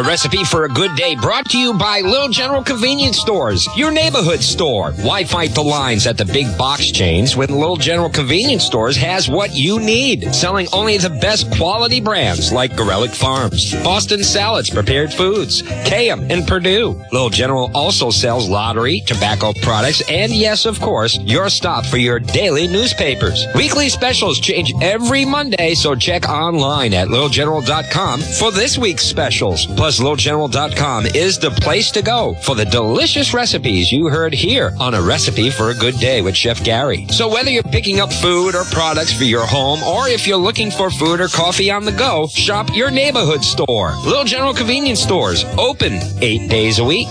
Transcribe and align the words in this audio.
A 0.00 0.02
recipe 0.02 0.44
for 0.44 0.64
a 0.64 0.68
good 0.70 0.96
day 0.96 1.14
brought 1.14 1.50
to 1.50 1.58
you 1.58 1.74
by 1.74 2.00
Little 2.00 2.30
General 2.30 2.64
Convenience 2.64 3.18
Stores, 3.18 3.68
your 3.76 3.90
neighborhood 3.90 4.40
store. 4.40 4.92
Why 4.92 5.24
fight 5.24 5.50
the 5.50 5.62
lines 5.62 6.06
at 6.06 6.16
the 6.16 6.24
big 6.24 6.56
box 6.56 6.90
chains 6.90 7.36
when 7.36 7.50
Little 7.50 7.76
General 7.76 8.08
Convenience 8.08 8.64
Stores 8.64 8.96
has 8.96 9.28
what 9.28 9.54
you 9.54 9.78
need? 9.78 10.34
Selling 10.34 10.68
only 10.72 10.96
the 10.96 11.10
best 11.10 11.52
quality 11.52 12.00
brands 12.00 12.50
like 12.50 12.72
Garelick 12.72 13.14
Farms, 13.14 13.74
Boston 13.84 14.24
Salads 14.24 14.70
Prepared 14.70 15.12
Foods, 15.12 15.60
KM, 15.60 16.30
and 16.30 16.48
Perdue. 16.48 16.98
Little 17.12 17.28
General 17.28 17.70
also 17.74 18.08
sells 18.08 18.48
lottery, 18.48 19.02
tobacco 19.06 19.52
products, 19.60 20.02
and 20.08 20.32
yes, 20.32 20.64
of 20.64 20.80
course, 20.80 21.18
your 21.24 21.50
stop 21.50 21.84
for 21.84 21.98
your 21.98 22.18
daily 22.18 22.66
newspapers. 22.66 23.44
Weekly 23.54 23.90
specials 23.90 24.40
change 24.40 24.72
every 24.80 25.26
Monday, 25.26 25.74
so 25.74 25.94
check 25.94 26.26
online 26.26 26.94
at 26.94 27.08
littlegeneral.com 27.08 28.20
for 28.22 28.50
this 28.50 28.78
week's 28.78 29.04
specials. 29.04 29.66
Plus, 29.66 29.89
littlegeneral.com 29.98 31.06
is 31.06 31.38
the 31.38 31.50
place 31.50 31.90
to 31.90 32.02
go 32.02 32.34
for 32.34 32.54
the 32.54 32.64
delicious 32.64 33.34
recipes 33.34 33.90
you 33.90 34.08
heard 34.08 34.32
here 34.32 34.72
on 34.78 34.94
A 34.94 35.02
Recipe 35.02 35.50
for 35.50 35.70
a 35.70 35.74
Good 35.74 35.98
Day 35.98 36.22
with 36.22 36.36
Chef 36.36 36.62
Gary. 36.62 37.06
So 37.08 37.28
whether 37.28 37.50
you're 37.50 37.62
picking 37.64 37.98
up 37.98 38.12
food 38.12 38.54
or 38.54 38.64
products 38.66 39.12
for 39.12 39.24
your 39.24 39.46
home, 39.46 39.82
or 39.82 40.08
if 40.08 40.26
you're 40.26 40.36
looking 40.36 40.70
for 40.70 40.90
food 40.90 41.20
or 41.20 41.28
coffee 41.28 41.70
on 41.70 41.84
the 41.84 41.92
go, 41.92 42.28
shop 42.28 42.68
your 42.74 42.90
neighborhood 42.90 43.42
store. 43.42 43.96
Little 44.04 44.24
General 44.24 44.54
Convenience 44.54 45.00
Stores, 45.00 45.44
open 45.58 45.98
eight 46.20 46.48
days 46.48 46.78
a 46.78 46.84
week. 46.84 47.08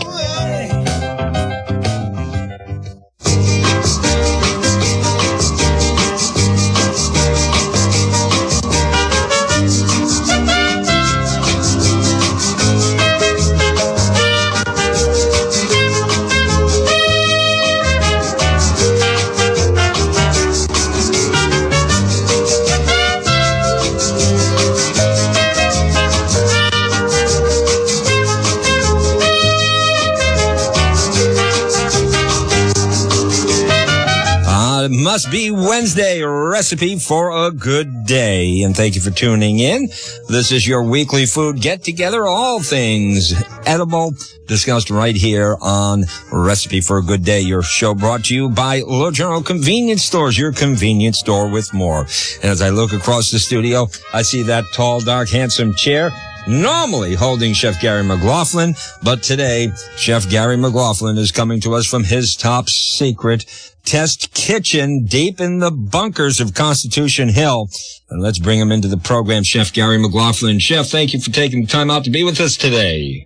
Wednesday 35.70 36.24
recipe 36.24 36.98
for 36.98 37.46
a 37.46 37.52
good 37.52 38.04
day. 38.08 38.64
And 38.64 38.76
thank 38.76 38.96
you 38.96 39.02
for 39.02 39.12
tuning 39.12 39.60
in. 39.60 39.86
This 40.28 40.52
is 40.52 40.68
your 40.68 40.82
weekly 40.82 41.28
food 41.28 41.62
get 41.62 41.84
together. 41.84 42.26
All 42.26 42.60
things 42.60 43.36
edible 43.68 44.16
discussed 44.48 44.90
right 44.90 45.16
here 45.16 45.58
on 45.62 46.06
Recipe 46.32 46.82
for 46.82 46.98
a 46.98 47.04
Good 47.04 47.24
Day. 47.24 47.42
Your 47.42 47.62
show 47.62 47.94
brought 47.94 48.26
to 48.26 48.36
you 48.36 48.50
by 48.50 48.80
Little 48.80 49.12
General 49.12 49.44
Convenience 49.44 50.04
Stores, 50.04 50.40
your 50.40 50.52
convenience 50.52 51.20
store 51.20 51.48
with 51.48 51.72
more. 51.72 52.08
And 52.42 52.46
as 52.46 52.64
I 52.64 52.70
look 52.70 52.92
across 52.92 53.30
the 53.30 53.38
studio, 53.38 53.90
I 54.12 54.24
see 54.24 54.42
that 54.42 54.66
tall, 54.74 55.02
dark, 55.02 55.30
handsome 55.30 55.76
chair 55.76 56.10
normally 56.48 57.14
holding 57.14 57.54
Chef 57.54 57.80
Gary 57.80 58.04
McLaughlin, 58.04 58.74
but 59.04 59.22
today 59.22 59.72
Chef 59.98 60.28
Gary 60.30 60.58
McLaughlin 60.58 61.18
is 61.20 61.32
coming 61.32 61.62
to 61.62 61.76
us 61.76 61.86
from 61.86 62.04
his 62.04 62.36
top 62.36 62.70
secret 62.70 63.46
test 63.90 64.32
kitchen 64.36 65.04
deep 65.04 65.40
in 65.40 65.58
the 65.58 65.72
bunkers 65.72 66.40
of 66.40 66.54
Constitution 66.54 67.28
Hill. 67.28 67.70
And 68.12 68.22
let's 68.22 68.38
bring 68.38 68.60
him 68.60 68.72
into 68.72 68.88
the 68.88 68.98
program, 68.98 69.42
Chef 69.42 69.74
Gary 69.74 69.98
McLaughlin. 69.98 70.60
Chef, 70.60 70.88
thank 70.88 71.12
you 71.12 71.20
for 71.20 71.32
taking 71.32 71.62
the 71.62 71.68
time 71.68 71.90
out 71.90 72.04
to 72.04 72.12
be 72.12 72.24
with 72.24 72.40
us 72.40 72.56
today. 72.56 73.26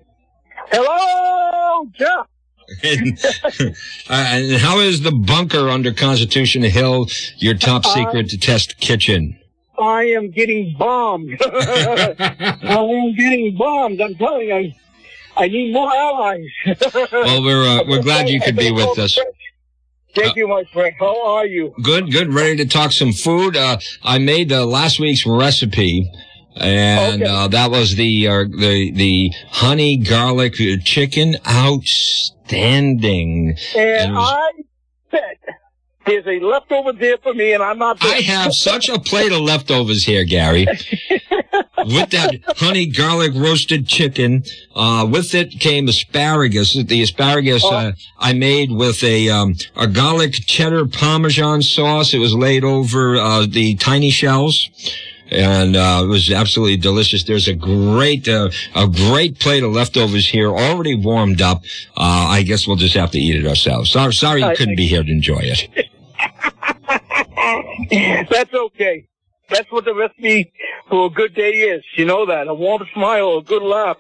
Hello, 0.72 1.90
Jeff. 1.94 2.28
and, 2.82 3.20
uh, 4.10 4.26
and 4.30 4.54
how 4.54 4.80
is 4.80 5.02
the 5.02 5.12
bunker 5.12 5.68
under 5.68 5.92
Constitution 5.92 6.64
Hill, 6.64 7.08
your 7.40 7.56
top 7.56 7.86
secret 7.86 8.32
test 8.42 8.80
kitchen? 8.80 9.38
I 9.78 10.04
am 10.04 10.32
getting 10.32 10.78
bombed. 10.78 11.42
I 11.46 12.56
am 12.62 13.16
getting 13.16 13.58
bombed. 13.58 14.00
I'm 14.00 14.16
telling 14.16 14.48
you, 14.48 14.56
I, 14.56 14.76
I 15.36 15.48
need 15.50 15.74
more 15.74 15.94
allies. 15.94 16.46
Well, 17.12 17.44
we're 17.44 17.66
uh, 17.66 17.84
we're 17.86 18.02
glad 18.02 18.30
you 18.30 18.40
could 18.40 18.56
be 18.56 18.72
with 18.72 18.98
us. 18.98 19.18
Thank 20.16 20.36
you, 20.36 20.48
my 20.48 20.64
friend. 20.72 20.94
How 21.00 21.26
are 21.36 21.46
you? 21.46 21.74
Good, 21.82 22.12
good. 22.12 22.34
Ready 22.34 22.58
to 22.58 22.66
talk 22.66 22.92
some 22.92 23.12
food. 23.14 23.58
Uh, 23.58 23.78
I 24.04 24.20
made 24.20 24.52
uh, 24.52 24.66
last 24.66 25.00
week's 25.00 25.26
recipe. 25.26 26.10
And 26.56 27.24
Okay. 27.24 27.32
uh, 27.32 27.48
that 27.48 27.72
was 27.72 27.96
the 27.96 28.28
uh, 28.28 28.44
the 28.44 28.92
the 28.92 29.32
honey 29.50 29.98
garlic 29.98 30.54
chicken, 30.84 31.36
outstanding. 31.48 33.58
And 33.76 34.12
it 34.12 34.14
was- 34.14 34.34
I 34.34 34.52
bet 35.12 35.38
there's 36.06 36.26
a 36.28 36.40
leftover 36.40 36.94
there 36.94 37.18
for 37.18 37.34
me, 37.34 37.54
and 37.54 37.64
I'm 37.64 37.78
not. 37.78 38.04
I 38.04 38.22
have 38.22 38.54
such 38.54 38.90
a 38.90 39.00
plate 39.00 39.32
of 39.32 39.42
leftovers 39.42 40.04
here, 40.04 40.24
Gary. 40.24 40.66
with 41.78 42.10
that 42.12 42.40
honey 42.58 42.88
garlic 42.88 43.32
roasted 43.36 43.88
chicken, 43.88 44.44
uh, 44.76 45.08
with 45.10 45.34
it 45.34 45.60
came 45.60 45.88
asparagus. 45.88 46.74
The 46.74 47.02
asparagus 47.02 47.64
uh, 47.64 47.94
I 48.20 48.34
made 48.34 48.72
with 48.72 49.04
a 49.04 49.30
um, 49.30 49.56
a 49.76 49.88
garlic 49.88 50.34
cheddar 50.34 50.86
parmesan 50.88 51.62
sauce. 51.62 52.14
It 52.14 52.20
was 52.20 52.34
laid 52.34 52.64
over 52.64 53.16
uh, 53.16 53.46
the 53.48 53.76
tiny 53.76 54.10
shells. 54.10 54.70
And 55.32 55.76
uh, 55.76 56.02
it 56.04 56.08
was 56.08 56.32
absolutely 56.32 56.78
delicious. 56.78 57.24
There's 57.24 57.48
a 57.48 57.56
great, 57.56 58.28
uh, 58.28 58.52
a 58.76 58.88
great 58.88 59.40
plate 59.40 59.64
of 59.64 59.72
leftovers 59.72 60.28
here, 60.28 60.50
already 60.50 60.94
warmed 60.94 61.42
up. 61.42 61.64
Uh, 61.98 62.28
I 62.30 62.44
guess 62.44 62.68
we'll 62.68 62.76
just 62.76 62.94
have 62.94 63.10
to 63.12 63.20
eat 63.20 63.44
it 63.44 63.48
ourselves. 63.48 63.90
Sorry, 63.90 64.14
sorry 64.14 64.42
you 64.42 64.54
couldn't 64.56 64.76
be 64.76 64.86
here 64.86 65.02
to 65.02 65.10
enjoy 65.10 65.40
it. 65.40 65.90
That's 68.30 68.54
okay. 68.54 69.08
That's 69.50 69.72
what 69.72 69.86
the 69.86 69.94
recipe 69.94 70.52
for 70.90 71.08
a 71.08 71.10
good 71.10 71.36
day 71.36 71.52
is. 71.52 71.84
You 71.96 72.06
know 72.06 72.26
that. 72.26 72.48
A 72.48 72.54
warm 72.54 72.84
smile, 72.94 73.38
a 73.38 73.44
good 73.44 73.64
laugh, 73.64 73.98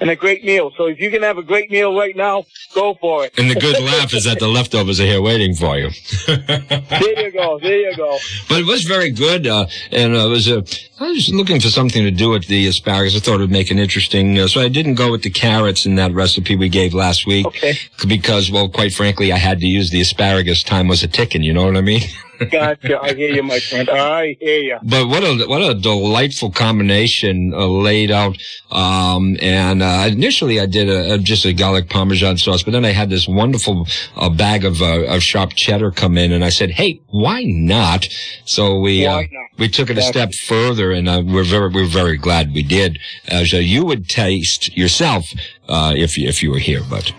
and 0.00 0.10
a 0.10 0.16
great 0.16 0.44
meal. 0.44 0.70
So 0.76 0.86
if 0.86 1.00
you 1.00 1.10
can 1.10 1.22
have 1.22 1.38
a 1.38 1.42
great 1.42 1.70
meal 1.70 1.96
right 1.96 2.16
now, 2.16 2.44
go 2.74 2.94
for 3.00 3.24
it. 3.24 3.38
And 3.38 3.50
the 3.50 3.54
good 3.54 3.82
laugh 3.82 4.12
is 4.14 4.24
that 4.24 4.38
the 4.38 4.48
leftovers 4.48 5.00
are 5.00 5.04
here 5.04 5.22
waiting 5.22 5.54
for 5.54 5.78
you. 5.78 5.90
There 6.26 7.24
you 7.24 7.32
go. 7.32 7.58
There 7.58 7.90
you 7.90 7.96
go. 7.96 8.18
But 8.48 8.60
it 8.60 8.66
was 8.66 8.84
very 8.84 9.10
good, 9.10 9.46
uh, 9.46 9.66
and 9.90 10.14
uh, 10.14 10.26
it 10.26 10.30
was 10.30 10.48
uh, 10.48 10.62
I 11.00 11.08
was 11.08 11.32
looking 11.32 11.60
for 11.60 11.68
something 11.68 12.02
to 12.04 12.10
do 12.10 12.30
with 12.30 12.46
the 12.46 12.66
asparagus. 12.66 13.16
I 13.16 13.20
thought 13.20 13.36
it 13.36 13.40
would 13.40 13.50
make 13.50 13.70
it 13.70 13.78
interesting, 13.78 14.38
uh, 14.38 14.48
so 14.48 14.60
I 14.60 14.68
didn't 14.68 14.94
go 14.94 15.10
with 15.10 15.22
the 15.22 15.30
carrots 15.30 15.86
in 15.86 15.94
that 15.96 16.12
recipe 16.12 16.56
we 16.56 16.68
gave 16.68 16.94
last 16.94 17.26
week. 17.26 17.46
Okay. 17.46 17.74
Because, 18.06 18.50
well, 18.50 18.68
quite 18.68 18.92
frankly, 18.92 19.32
I 19.32 19.38
had 19.38 19.60
to 19.60 19.66
use 19.66 19.90
the 19.90 20.00
asparagus. 20.00 20.62
Time 20.62 20.88
was 20.88 21.02
a 21.02 21.08
ticking. 21.08 21.42
You 21.42 21.52
know 21.52 21.64
what 21.64 21.76
I 21.76 21.80
mean? 21.80 22.02
Gotcha. 22.50 23.00
I 23.00 23.14
hear 23.14 23.34
you, 23.34 23.42
my 23.42 23.60
friend. 23.60 23.88
I 23.90 24.36
hear 24.40 24.60
you. 24.60 24.78
But 24.82 25.08
what 25.08 25.22
a 25.22 25.44
what 25.46 25.62
a 25.62 25.74
delightful 25.74 26.50
combination 26.50 27.52
uh, 27.52 27.66
laid 27.66 28.10
out. 28.10 28.36
Um, 28.70 29.36
and 29.42 29.82
uh, 29.82 30.06
initially 30.10 30.60
I 30.60 30.66
did 30.66 30.88
a, 30.88 31.14
a, 31.14 31.18
just 31.18 31.44
a 31.44 31.52
garlic 31.52 31.90
parmesan 31.90 32.38
sauce, 32.38 32.62
but 32.62 32.70
then 32.72 32.84
I 32.84 32.92
had 32.92 33.10
this 33.10 33.28
wonderful 33.28 33.86
uh, 34.16 34.30
bag 34.30 34.64
of 34.64 34.80
uh, 34.80 35.04
of 35.06 35.22
sharp 35.22 35.54
cheddar 35.54 35.90
come 35.90 36.16
in, 36.16 36.32
and 36.32 36.44
I 36.44 36.50
said, 36.50 36.70
"Hey, 36.70 37.00
why 37.08 37.42
not?" 37.44 38.06
So 38.44 38.80
we 38.80 39.06
uh, 39.06 39.22
not? 39.22 39.26
we 39.58 39.68
took 39.68 39.90
it 39.90 39.98
a 39.98 40.02
step 40.02 40.32
further, 40.34 40.92
and 40.92 41.08
uh, 41.08 41.22
we're 41.24 41.44
very 41.44 41.68
we're 41.68 41.86
very 41.86 42.16
glad 42.16 42.54
we 42.54 42.62
did, 42.62 42.98
as 43.28 43.52
uh, 43.52 43.58
you 43.58 43.84
would 43.84 44.08
taste 44.08 44.76
yourself 44.76 45.26
uh, 45.68 45.92
if 45.96 46.16
you, 46.16 46.28
if 46.28 46.42
you 46.42 46.50
were 46.50 46.58
here. 46.58 46.82
But 46.88 47.12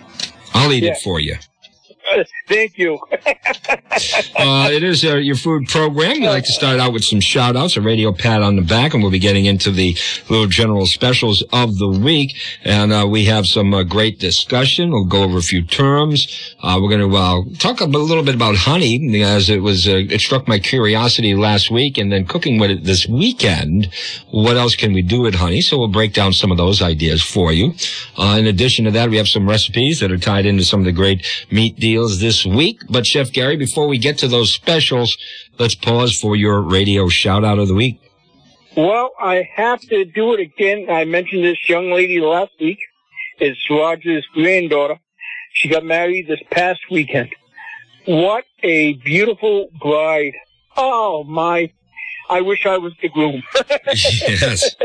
I'll 0.53 0.71
eat 0.71 0.83
Yeah. 0.83 0.91
it 0.91 0.97
for 1.03 1.19
you. 1.19 1.35
Thank 2.47 2.77
you. 2.77 2.99
Uh, 4.35 4.69
it 4.71 4.83
is 4.83 5.03
uh, 5.03 5.15
your 5.17 5.35
food 5.35 5.67
program. 5.67 6.21
We 6.21 6.27
like 6.27 6.45
to 6.45 6.51
start 6.51 6.79
out 6.79 6.93
with 6.93 7.03
some 7.03 7.19
shout 7.19 7.55
outs, 7.55 7.77
a 7.77 7.81
radio 7.81 8.11
pat 8.11 8.41
on 8.41 8.55
the 8.55 8.61
back, 8.61 8.93
and 8.93 9.03
we'll 9.03 9.11
be 9.11 9.19
getting 9.19 9.45
into 9.45 9.69
the 9.69 9.95
little 10.29 10.47
general 10.47 10.85
specials 10.85 11.43
of 11.53 11.77
the 11.77 11.87
week. 11.87 12.35
And 12.63 12.91
uh, 12.91 13.05
we 13.07 13.25
have 13.25 13.45
some 13.45 13.73
uh, 13.73 13.83
great 13.83 14.19
discussion. 14.19 14.91
We'll 14.91 15.05
go 15.05 15.23
over 15.23 15.37
a 15.37 15.41
few 15.43 15.63
terms. 15.63 16.55
Uh, 16.61 16.79
we're 16.81 16.89
going 16.89 17.11
to 17.11 17.15
uh, 17.15 17.41
talk 17.59 17.81
a, 17.81 17.85
little 17.85 18.23
bit 18.23 18.33
about 18.33 18.55
honey, 18.55 19.21
as 19.21 19.49
it 19.49 19.61
was 19.61 19.85
it 19.87 20.19
struck 20.21 20.47
my 20.47 20.57
curiosity 20.57 21.35
last 21.35 21.69
week, 21.69 21.97
and 21.97 22.11
then 22.11 22.25
cooking 22.25 22.57
with 22.57 22.71
it 22.71 22.83
this 22.83 23.07
weekend. 23.07 23.93
What 24.31 24.57
else 24.57 24.75
can 24.75 24.93
we 24.93 25.01
do 25.01 25.21
with 25.21 25.35
honey? 25.35 25.61
So 25.61 25.77
we'll 25.77 25.89
break 25.89 26.13
down 26.13 26.33
some 26.33 26.51
of 26.51 26.57
those 26.57 26.81
ideas 26.81 27.21
for 27.21 27.51
you. 27.51 27.73
In 28.17 28.47
addition 28.47 28.85
to 28.85 28.91
that, 28.91 29.09
we 29.09 29.17
have 29.17 29.27
some 29.27 29.47
recipes 29.47 29.99
that 29.99 30.11
are 30.11 30.17
tied 30.17 30.45
into 30.45 30.63
some 30.63 30.79
of 30.79 30.85
the 30.85 30.91
great 30.91 31.25
meat 31.51 31.75
deals 31.91 32.19
this 32.21 32.45
week. 32.45 32.79
But 32.89 33.05
Chef 33.05 33.31
Gary, 33.33 33.57
before 33.57 33.87
we 33.87 33.97
get 33.97 34.17
to 34.19 34.27
those 34.27 34.53
specials, 34.53 35.17
let's 35.59 35.75
pause 35.75 36.17
for 36.17 36.35
your 36.35 36.61
radio 36.61 37.09
shout 37.09 37.43
out 37.43 37.59
of 37.59 37.67
the 37.67 37.73
week. 37.73 37.99
Well, 38.77 39.11
I 39.19 39.47
have 39.55 39.81
to 39.81 40.05
do 40.05 40.33
it 40.33 40.39
again. 40.39 40.89
I 40.89 41.03
mentioned 41.03 41.43
this 41.43 41.57
young 41.67 41.91
lady 41.91 42.19
last 42.21 42.53
week. 42.59 42.79
It's 43.39 43.59
Roger's 43.69 44.25
granddaughter. 44.33 44.97
She 45.53 45.67
got 45.67 45.83
married 45.83 46.27
this 46.27 46.39
past 46.49 46.79
weekend. 46.89 47.29
What 48.05 48.45
a 48.63 48.93
beautiful 48.93 49.67
bride. 49.81 50.33
Oh 50.77 51.25
my. 51.25 51.71
I 52.29 52.39
wish 52.39 52.65
I 52.65 52.77
was 52.77 52.93
the 53.01 53.09
groom. 53.09 53.43
yes. 53.87 54.75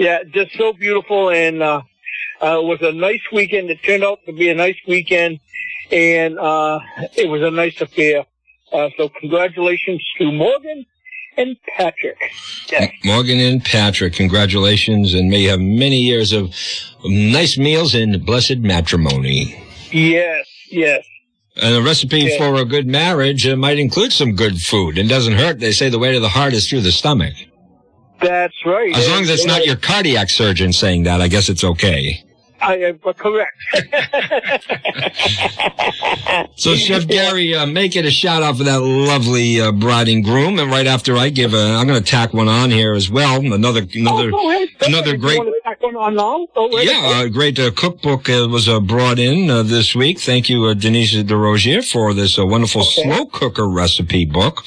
yeah, 0.00 0.18
just 0.34 0.52
so 0.58 0.72
beautiful 0.72 1.30
and 1.30 1.62
uh 1.62 1.82
Uh, 2.42 2.58
it 2.58 2.66
was 2.72 2.82
a 2.82 2.90
nice 3.08 3.26
weekend. 3.32 3.70
It 3.70 3.80
turned 3.84 4.02
out 4.02 4.18
to 4.26 4.32
be 4.32 4.48
a 4.50 4.54
nice 4.54 4.80
weekend, 4.88 5.38
and 5.92 6.38
uh, 6.38 6.80
it 7.16 7.28
was 7.28 7.42
a 7.42 7.50
nice 7.50 7.80
affair. 7.80 8.24
Uh, 8.72 8.88
so 8.96 9.08
congratulations 9.20 10.02
to 10.18 10.32
Morgan 10.32 10.86
and 11.36 11.56
Patrick. 11.76 12.18
Yes. 12.70 12.90
Morgan 13.04 13.38
and 13.38 13.62
Patrick, 13.64 14.14
congratulations, 14.14 15.14
and 15.14 15.28
may 15.30 15.40
you 15.42 15.50
have 15.50 15.60
many 15.60 15.98
years 15.98 16.32
of 16.32 16.54
nice 17.04 17.58
meals 17.58 17.94
and 17.94 18.24
blessed 18.24 18.58
matrimony. 18.58 19.62
Yes, 19.90 20.46
yes. 20.70 21.04
And 21.56 21.74
a 21.74 21.82
recipe 21.82 22.20
Yeah. 22.20 22.38
for 22.38 22.54
a 22.60 22.64
good 22.64 22.86
marriage 22.86 23.46
uh, 23.46 23.56
might 23.56 23.78
include 23.78 24.12
some 24.12 24.34
good 24.34 24.58
food. 24.60 24.96
It 24.96 25.04
doesn't 25.08 25.34
hurt. 25.34 25.60
They 25.60 25.72
say 25.72 25.90
the 25.90 25.98
way 25.98 26.12
to 26.12 26.20
the 26.20 26.30
heart 26.30 26.54
is 26.54 26.68
through 26.68 26.80
the 26.80 26.92
stomach. 26.92 27.34
That's 28.22 28.54
right. 28.64 28.94
As 28.96 29.08
long 29.08 29.22
as 29.22 29.30
it's 29.30 29.44
not 29.44 29.66
your 29.66 29.76
cardiac 29.76 30.30
surgeon 30.30 30.72
saying 30.72 31.02
that, 31.02 31.20
I 31.20 31.28
guess 31.28 31.48
it's 31.50 31.64
okay. 31.64 32.22
I 32.62 32.76
am 32.78 32.98
correct. 32.98 33.58
So, 36.56 36.74
Chef 36.76 37.06
Gary, 37.08 37.54
uh, 37.54 37.66
make 37.66 37.96
it 37.96 38.04
a 38.04 38.10
shout 38.10 38.42
out 38.42 38.56
for 38.58 38.64
that 38.64 38.80
lovely 38.80 39.60
uh, 39.60 39.72
bride 39.72 40.08
and 40.08 40.24
groom. 40.24 40.58
And 40.58 40.70
right 40.70 40.86
after 40.86 41.16
I 41.16 41.28
give 41.28 41.54
a, 41.54 41.74
I'm 41.74 41.86
going 41.86 42.02
to 42.02 42.08
tack 42.10 42.32
one 42.32 42.48
on 42.48 42.70
here 42.70 42.94
as 42.94 43.10
well. 43.10 43.40
Another, 43.40 43.82
another, 43.94 44.30
Oh, 44.32 44.66
another 44.86 45.16
great- 45.16 45.38
wanna 45.38 45.52
tack 45.64 45.82
one 45.82 45.96
on 45.96 46.14
now? 46.14 46.46
Go 46.54 46.66
ahead. 46.76 46.86
yeah, 46.86 47.22
a 47.24 47.28
great 47.28 47.58
uh, 47.58 47.70
cookbook 47.72 48.28
uh, 48.30 48.48
was 48.48 48.68
uh, 48.68 48.80
brought 48.80 49.18
in 49.18 49.50
uh, 49.50 49.62
this 49.62 49.94
week. 49.94 50.20
Thank 50.20 50.48
you, 50.48 50.64
uh, 50.66 50.74
Denise 50.74 51.14
DeRozier, 51.14 51.82
for 51.90 52.14
this 52.14 52.38
uh, 52.38 52.46
wonderful 52.46 52.82
Okay. 52.82 53.02
slow 53.02 53.26
cooker 53.26 53.68
recipe 53.68 54.24
book. 54.24 54.62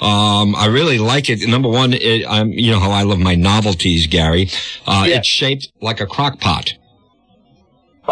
Um, 0.00 0.54
I 0.56 0.66
really 0.66 0.98
like 0.98 1.28
it. 1.28 1.46
Number 1.48 1.68
one, 1.68 1.92
it, 1.94 2.24
I'm, 2.28 2.52
you 2.52 2.70
know 2.70 2.80
how 2.80 2.90
I 2.92 3.02
love 3.02 3.18
my 3.18 3.34
novelties, 3.34 4.06
Gary. 4.06 4.48
Uh, 4.86 5.04
Yeah. 5.06 5.16
It's 5.18 5.28
shaped 5.28 5.72
like 5.80 6.00
a 6.00 6.06
crock 6.06 6.38
pot. 6.40 6.74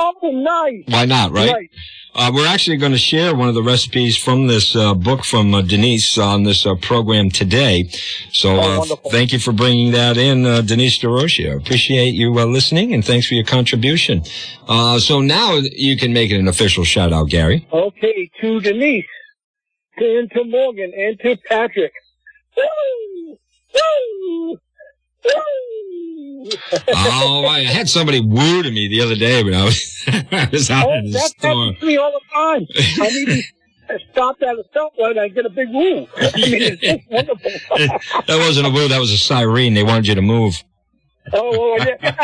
Oh, 0.00 0.14
nice. 0.22 0.84
Why 0.86 1.04
not, 1.06 1.32
right? 1.32 1.68
Uh, 2.14 2.30
we're 2.34 2.46
actually 2.46 2.76
going 2.76 2.92
to 2.92 2.98
share 2.98 3.34
one 3.34 3.48
of 3.48 3.54
the 3.54 3.62
recipes 3.62 4.16
from 4.16 4.46
this 4.46 4.74
uh, 4.74 4.94
book 4.94 5.24
from 5.24 5.52
uh, 5.54 5.60
Denise 5.62 6.16
on 6.18 6.42
this 6.44 6.64
uh, 6.66 6.74
program 6.76 7.30
today. 7.30 7.88
So 8.32 8.58
Oh, 8.60 8.82
uh, 8.92 9.10
thank 9.10 9.32
you 9.32 9.38
for 9.38 9.52
bringing 9.52 9.92
that 9.92 10.16
in, 10.16 10.44
uh, 10.46 10.62
Denise 10.62 10.98
DeRosia. 10.98 11.56
Appreciate 11.56 12.14
you 12.14 12.36
uh, 12.38 12.44
listening 12.44 12.94
and 12.94 13.04
thanks 13.04 13.26
for 13.26 13.34
your 13.34 13.44
contribution. 13.44 14.22
Uh, 14.68 14.98
so 14.98 15.20
now 15.20 15.54
you 15.56 15.96
can 15.96 16.12
make 16.12 16.30
it 16.30 16.38
an 16.38 16.48
official 16.48 16.84
shout 16.84 17.12
out, 17.12 17.28
Gary. 17.28 17.66
Okay, 17.72 18.30
to 18.40 18.60
Denise, 18.60 19.04
and 19.96 20.30
to 20.32 20.44
Morgan, 20.44 20.92
and 20.96 21.18
to 21.20 21.36
Patrick. 21.48 21.92
Woo! 22.56 23.38
Woo! 23.74 24.50
Woo! 25.24 25.67
Oh, 26.94 27.46
I 27.46 27.60
had 27.60 27.88
somebody 27.88 28.20
woo 28.20 28.62
to 28.62 28.70
me 28.70 28.88
the 28.88 29.00
other 29.00 29.14
day 29.16 29.42
when 29.42 29.54
I 29.54 29.64
was, 29.64 30.04
I 30.08 30.48
was 30.52 30.70
out 30.70 30.86
Oh, 30.88 30.92
in 30.94 31.06
the 31.06 31.10
that 31.12 31.30
store. 31.30 31.50
happens 31.64 31.80
to 31.80 31.86
me 31.86 31.96
all 31.96 32.12
the 32.12 32.20
time. 32.34 32.66
I 33.00 33.10
mean, 33.12 33.42
I 33.90 33.96
stopped 34.12 34.42
at 34.42 34.54
a 34.54 34.64
stoplight, 34.74 35.18
I 35.18 35.28
get 35.28 35.46
a 35.46 35.50
big 35.50 35.68
woo. 35.70 36.06
I 36.16 36.30
mean, 36.36 36.62
it's 36.62 36.80
just 36.82 37.00
wonderful. 37.10 37.50
that 38.26 38.36
wasn't 38.46 38.66
a 38.66 38.70
woo, 38.70 38.88
that 38.88 38.98
was 38.98 39.10
a 39.12 39.18
siren. 39.18 39.74
They 39.74 39.82
wanted 39.82 40.06
you 40.06 40.14
to 40.14 40.22
move. 40.22 40.62
Oh, 41.32 41.78
yeah. 41.78 42.14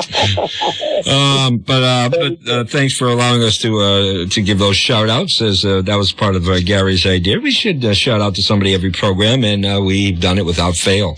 Um, 1.06 1.58
but 1.58 1.82
uh, 1.82 2.08
but 2.08 2.48
uh, 2.48 2.64
thanks 2.64 2.96
for 2.96 3.08
allowing 3.08 3.42
us 3.42 3.58
to 3.58 3.78
uh, 3.78 4.26
to 4.26 4.42
give 4.42 4.58
those 4.58 4.76
shout 4.76 5.08
outs 5.08 5.40
as 5.40 5.64
uh, 5.64 5.82
that 5.82 5.96
was 5.96 6.12
part 6.12 6.36
of 6.36 6.48
uh, 6.48 6.60
Gary's 6.60 7.06
idea. 7.06 7.38
We 7.40 7.50
should 7.50 7.84
uh, 7.84 7.94
shout 7.94 8.20
out 8.20 8.34
to 8.36 8.42
somebody 8.42 8.74
every 8.74 8.90
program, 8.92 9.44
and 9.44 9.64
uh, 9.64 9.80
we've 9.82 10.20
done 10.20 10.38
it 10.38 10.44
without 10.44 10.76
fail. 10.76 11.16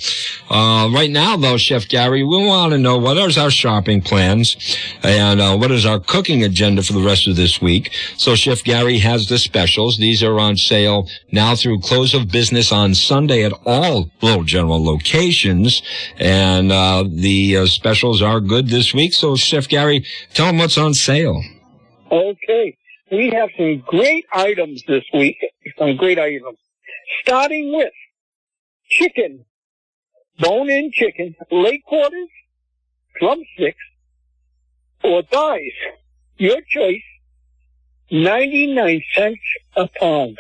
Uh, 0.49 0.88
right 0.93 1.11
now, 1.11 1.37
though, 1.37 1.56
Chef 1.56 1.88
Gary, 1.88 2.23
we 2.23 2.46
want 2.46 2.73
to 2.73 2.79
know 2.79 2.99
what 2.99 3.19
are 3.19 3.31
our 3.43 3.50
shopping 3.50 4.00
plans 4.00 4.79
and 5.02 5.40
uh, 5.40 5.56
what 5.56 5.70
is 5.70 5.87
our 5.87 5.99
cooking 5.99 6.43
agenda 6.43 6.82
for 6.82 6.93
the 6.93 7.02
rest 7.02 7.26
of 7.26 7.37
this 7.37 7.61
week. 7.61 7.93
So, 8.17 8.34
Chef 8.34 8.62
Gary 8.62 8.99
has 8.99 9.29
the 9.29 9.38
specials. 9.38 9.96
These 9.96 10.23
are 10.23 10.38
on 10.38 10.56
sale 10.56 11.08
now 11.31 11.55
through 11.56 11.81
close 11.81 12.14
of 12.14 12.31
business 12.31 12.73
on 12.73 12.94
Sunday 12.94 13.44
at 13.44 13.52
all 13.64 14.11
Little 14.20 14.44
General 14.44 14.84
locations, 14.84 15.82
and 16.23 16.71
uh, 16.71 17.05
the 17.09 17.57
uh, 17.57 17.67
specials 17.67 18.23
are 18.23 18.41
good 18.41 18.69
this 18.69 18.95
week. 18.95 19.13
So, 19.13 19.35
Chef 19.35 19.69
Gary, 19.69 20.07
tell 20.35 20.47
them 20.47 20.59
what's 20.59 20.79
on 20.79 20.95
sale. 20.95 21.43
Okay. 22.11 22.77
We 23.11 23.31
have 23.31 23.51
some 23.59 23.83
great 23.87 24.25
items 24.33 24.85
this 24.87 25.05
week. 25.13 25.37
Some 25.77 25.97
great 25.97 26.19
items. 26.19 26.59
Starting 27.23 27.77
with 27.77 27.93
chicken, 28.89 29.45
bone-in 30.39 30.93
chicken, 30.93 31.35
leg 31.51 31.83
quarters, 31.85 32.29
drumsticks, 33.19 33.85
or 35.03 35.23
thighs. 35.25 35.73
Your 36.37 36.61
choice. 36.69 37.03
99 38.13 39.03
cents 39.15 39.41
a 39.75 39.89
pound. 39.99 40.39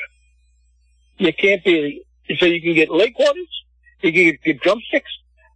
You 1.18 1.32
can't 1.32 1.64
be. 1.64 2.04
So 2.38 2.46
you 2.46 2.62
can 2.62 2.74
get 2.74 2.90
leg 2.90 3.14
quarters, 3.14 3.64
you 4.00 4.12
can 4.12 4.24
get, 4.24 4.42
get 4.42 4.60
drumsticks, 4.60 5.10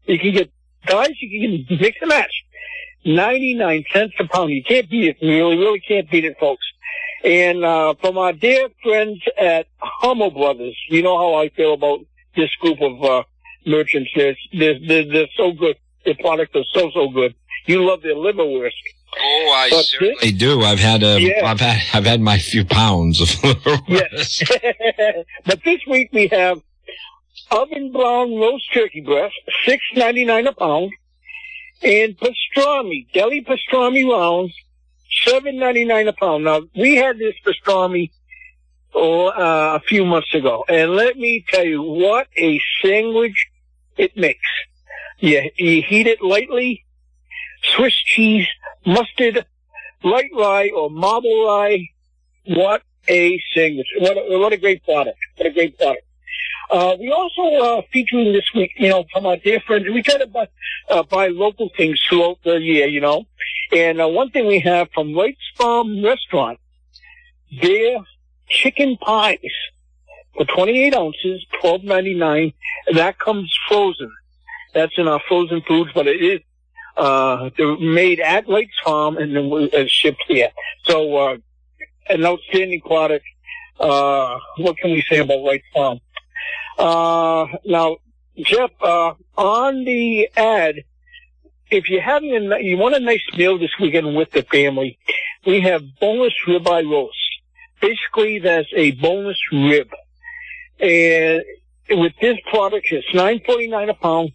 you 0.06 0.18
can 0.18 0.32
get 0.32 0.50
thighs, 0.86 1.10
you 1.20 1.64
can 1.66 1.78
mix 1.80 1.96
and 2.00 2.08
match. 2.08 2.32
99 3.04 3.84
cents 3.92 4.14
a 4.18 4.24
pound. 4.26 4.50
You 4.50 4.64
can't 4.64 4.90
beat 4.90 5.08
it. 5.08 5.16
You 5.20 5.28
really, 5.30 5.56
really 5.58 5.80
can't 5.80 6.10
beat 6.10 6.24
it, 6.24 6.36
folks. 6.40 6.64
And, 7.24 7.64
uh, 7.64 7.94
from 8.00 8.18
our 8.18 8.32
dear 8.32 8.68
friends 8.82 9.20
at 9.38 9.66
Hummel 9.78 10.30
Brothers, 10.32 10.76
you 10.88 11.02
know 11.02 11.16
how 11.16 11.34
I 11.34 11.48
feel 11.50 11.74
about 11.74 12.00
this 12.36 12.50
group 12.60 12.80
of, 12.80 13.02
uh, 13.04 13.22
merchants. 13.64 14.10
They're, 14.14 14.36
they're, 14.52 14.78
they're, 14.86 15.04
they're 15.12 15.26
so 15.36 15.52
good. 15.52 15.76
Their 16.04 16.14
products 16.16 16.52
are 16.54 16.64
so, 16.72 16.90
so 16.92 17.08
good. 17.08 17.34
You 17.66 17.84
love 17.84 18.02
their 18.02 18.14
liverwurst. 18.14 18.70
Oh, 19.18 19.52
I 19.56 19.70
But 19.70 19.84
certainly 19.86 20.32
do. 20.32 20.62
I've 20.62 20.78
had 20.78 21.02
a, 21.02 21.20
Yeah. 21.20 21.46
have 21.48 21.58
had, 21.60 21.80
I've 21.94 22.04
had 22.04 22.20
my 22.20 22.38
few 22.38 22.64
pounds 22.64 23.20
of 23.20 23.28
Yes. 23.88 24.42
but 25.46 25.62
this 25.64 25.80
week 25.88 26.10
we 26.12 26.28
have 26.28 26.60
oven 27.50 27.92
brown 27.92 28.36
roast 28.36 28.72
turkey 28.72 29.00
breast, 29.00 29.34
six 29.64 29.82
ninety 29.94 30.24
nine 30.24 30.46
a 30.46 30.52
pound, 30.52 30.90
and 31.82 32.16
pastrami, 32.18 33.06
deli 33.12 33.44
pastrami 33.44 34.08
rounds, 34.08 34.54
seven 35.24 35.58
ninety 35.58 35.84
nine 35.84 36.08
a 36.08 36.12
pound. 36.12 36.44
Now 36.44 36.62
we 36.74 36.96
had 36.96 37.18
this 37.18 37.34
pastrami 37.44 38.10
oh, 38.94 39.28
uh, 39.28 39.78
a 39.80 39.80
few 39.80 40.04
months 40.04 40.34
ago, 40.34 40.64
and 40.68 40.92
let 40.92 41.16
me 41.16 41.44
tell 41.48 41.64
you 41.64 41.82
what 41.82 42.28
a 42.36 42.60
sandwich 42.82 43.48
it 43.96 44.16
makes. 44.16 44.48
You, 45.18 45.50
you 45.56 45.82
heat 45.82 46.06
it 46.06 46.20
lightly, 46.20 46.84
Swiss 47.74 47.94
cheese, 47.94 48.46
mustard, 48.84 49.46
light 50.02 50.30
rye 50.36 50.70
or 50.74 50.90
marble 50.90 51.46
rye. 51.46 51.88
What 52.48 52.82
a 53.08 53.40
sandwich! 53.54 53.86
What 53.98 54.16
a, 54.16 54.38
what 54.38 54.52
a 54.52 54.56
great 54.56 54.84
product! 54.84 55.18
What 55.36 55.46
a 55.46 55.50
great 55.50 55.78
product! 55.78 56.02
Uh, 56.70 56.96
we 56.98 57.10
also 57.10 57.42
uh, 57.42 57.82
featuring 57.92 58.32
this 58.32 58.48
week, 58.54 58.72
you 58.76 58.88
know, 58.88 59.04
from 59.12 59.26
our 59.26 59.36
dear 59.36 59.60
friends. 59.60 59.86
We 59.88 60.02
try 60.02 60.18
to 60.18 60.26
buy, 60.26 60.48
uh, 60.88 61.02
buy 61.04 61.28
local 61.28 61.70
things 61.76 62.00
throughout 62.08 62.38
the 62.44 62.60
year, 62.60 62.86
you 62.86 63.00
know. 63.00 63.26
And 63.72 64.00
uh, 64.00 64.08
one 64.08 64.30
thing 64.30 64.46
we 64.46 64.60
have 64.60 64.88
from 64.92 65.14
Wright's 65.14 65.38
Farm 65.56 66.04
Restaurant, 66.04 66.58
their 67.62 67.98
chicken 68.48 68.96
pies 68.96 69.38
for 70.36 70.44
28 70.44 70.94
ounces, 70.94 71.46
12.99. 71.62 72.54
That 72.94 73.18
comes 73.18 73.56
frozen. 73.68 74.12
That's 74.74 74.92
in 74.98 75.08
our 75.08 75.20
frozen 75.26 75.62
foods, 75.62 75.90
but 75.94 76.06
it 76.06 76.20
is 76.20 76.40
uh, 76.96 77.50
made 77.80 78.20
at 78.20 78.48
Wright's 78.48 78.78
Farm 78.84 79.16
and 79.16 79.36
then 79.36 79.70
uh, 79.72 79.84
shipped 79.88 80.22
here. 80.28 80.50
So 80.84 81.16
uh, 81.16 81.36
an 82.08 82.24
outstanding 82.24 82.80
product. 82.80 83.24
Uh, 83.78 84.38
what 84.58 84.76
can 84.78 84.90
we 84.92 85.04
say 85.08 85.18
about 85.18 85.44
Wright's 85.44 85.66
Farm? 85.74 86.00
Uh, 86.78 87.46
now, 87.64 87.96
Jeff, 88.38 88.70
uh, 88.82 89.14
on 89.36 89.84
the 89.84 90.28
ad, 90.36 90.84
if 91.70 91.88
you're 91.88 92.02
having 92.02 92.34
a, 92.52 92.58
you 92.60 92.76
want 92.76 92.94
a 92.94 93.00
nice 93.00 93.22
meal 93.36 93.58
this 93.58 93.70
weekend 93.80 94.14
with 94.14 94.30
the 94.32 94.42
family, 94.42 94.98
we 95.46 95.60
have 95.60 95.82
boneless 96.00 96.34
ribeye 96.46 96.88
roast. 96.90 97.16
Basically, 97.80 98.38
that's 98.38 98.68
a 98.74 98.92
boneless 98.92 99.40
rib. 99.52 99.88
And 100.80 101.42
with 101.90 102.12
this 102.20 102.38
product, 102.50 102.86
it's 102.90 103.14
nine 103.14 103.40
forty 103.44 103.68
nine 103.68 103.88
a 103.88 103.94
pound. 103.94 104.32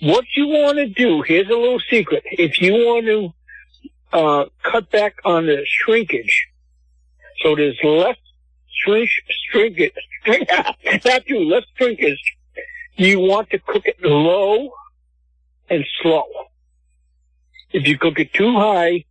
What 0.00 0.24
you 0.36 0.48
want 0.48 0.78
to 0.78 0.86
do, 0.88 1.22
here's 1.22 1.46
a 1.48 1.54
little 1.54 1.80
secret. 1.90 2.22
If 2.32 2.60
you 2.60 2.72
want 2.72 3.06
to, 3.06 3.32
uh, 4.12 4.44
cut 4.62 4.90
back 4.90 5.16
on 5.24 5.46
the 5.46 5.64
shrinkage, 5.66 6.48
so 7.42 7.54
there's 7.54 7.78
less 7.82 8.16
shrink, 8.84 9.10
shrinkage, 9.50 9.92
not 11.04 11.26
too, 11.26 11.40
less 11.40 11.64
shrinkage, 11.76 12.36
you 12.96 13.20
want 13.20 13.50
to 13.50 13.58
cook 13.58 13.82
it 13.86 13.96
low 14.02 14.70
and 15.68 15.84
slow. 16.02 16.24
If 17.72 17.86
you 17.86 17.98
cook 17.98 18.18
it 18.18 18.32
too 18.32 18.54
high, 18.56 19.04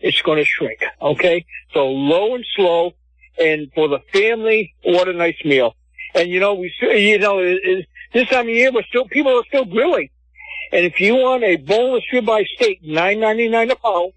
it's 0.00 0.20
going 0.22 0.38
to 0.38 0.44
shrink. 0.44 0.82
Okay, 1.00 1.44
so 1.72 1.88
low 1.88 2.34
and 2.34 2.44
slow, 2.54 2.92
and 3.40 3.70
for 3.74 3.88
the 3.88 4.00
family, 4.12 4.74
what 4.82 5.08
a 5.08 5.12
nice 5.12 5.36
meal. 5.44 5.74
And 6.14 6.28
you 6.28 6.40
know, 6.40 6.54
we, 6.54 6.72
you 6.80 7.18
know, 7.18 7.38
it, 7.38 7.60
it, 7.62 7.86
this 8.12 8.28
time 8.28 8.48
of 8.48 8.54
year, 8.54 8.72
we're 8.72 8.82
still 8.84 9.06
people 9.06 9.38
are 9.38 9.44
still 9.46 9.64
grilling, 9.64 10.10
And 10.72 10.84
if 10.84 11.00
you 11.00 11.14
want 11.14 11.44
a 11.44 11.56
boneless 11.56 12.04
ribeye 12.12 12.46
steak, 12.56 12.80
nine 12.82 13.20
ninety 13.20 13.48
nine 13.48 13.70
a 13.70 13.76
pound, 13.76 14.12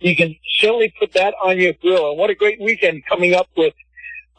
you 0.00 0.16
can 0.16 0.34
certainly 0.58 0.92
put 0.98 1.12
that 1.12 1.34
on 1.44 1.58
your 1.58 1.74
grill. 1.74 2.10
And 2.10 2.18
what 2.18 2.30
a 2.30 2.34
great 2.34 2.60
weekend 2.60 3.04
coming 3.06 3.34
up 3.34 3.48
with 3.56 3.74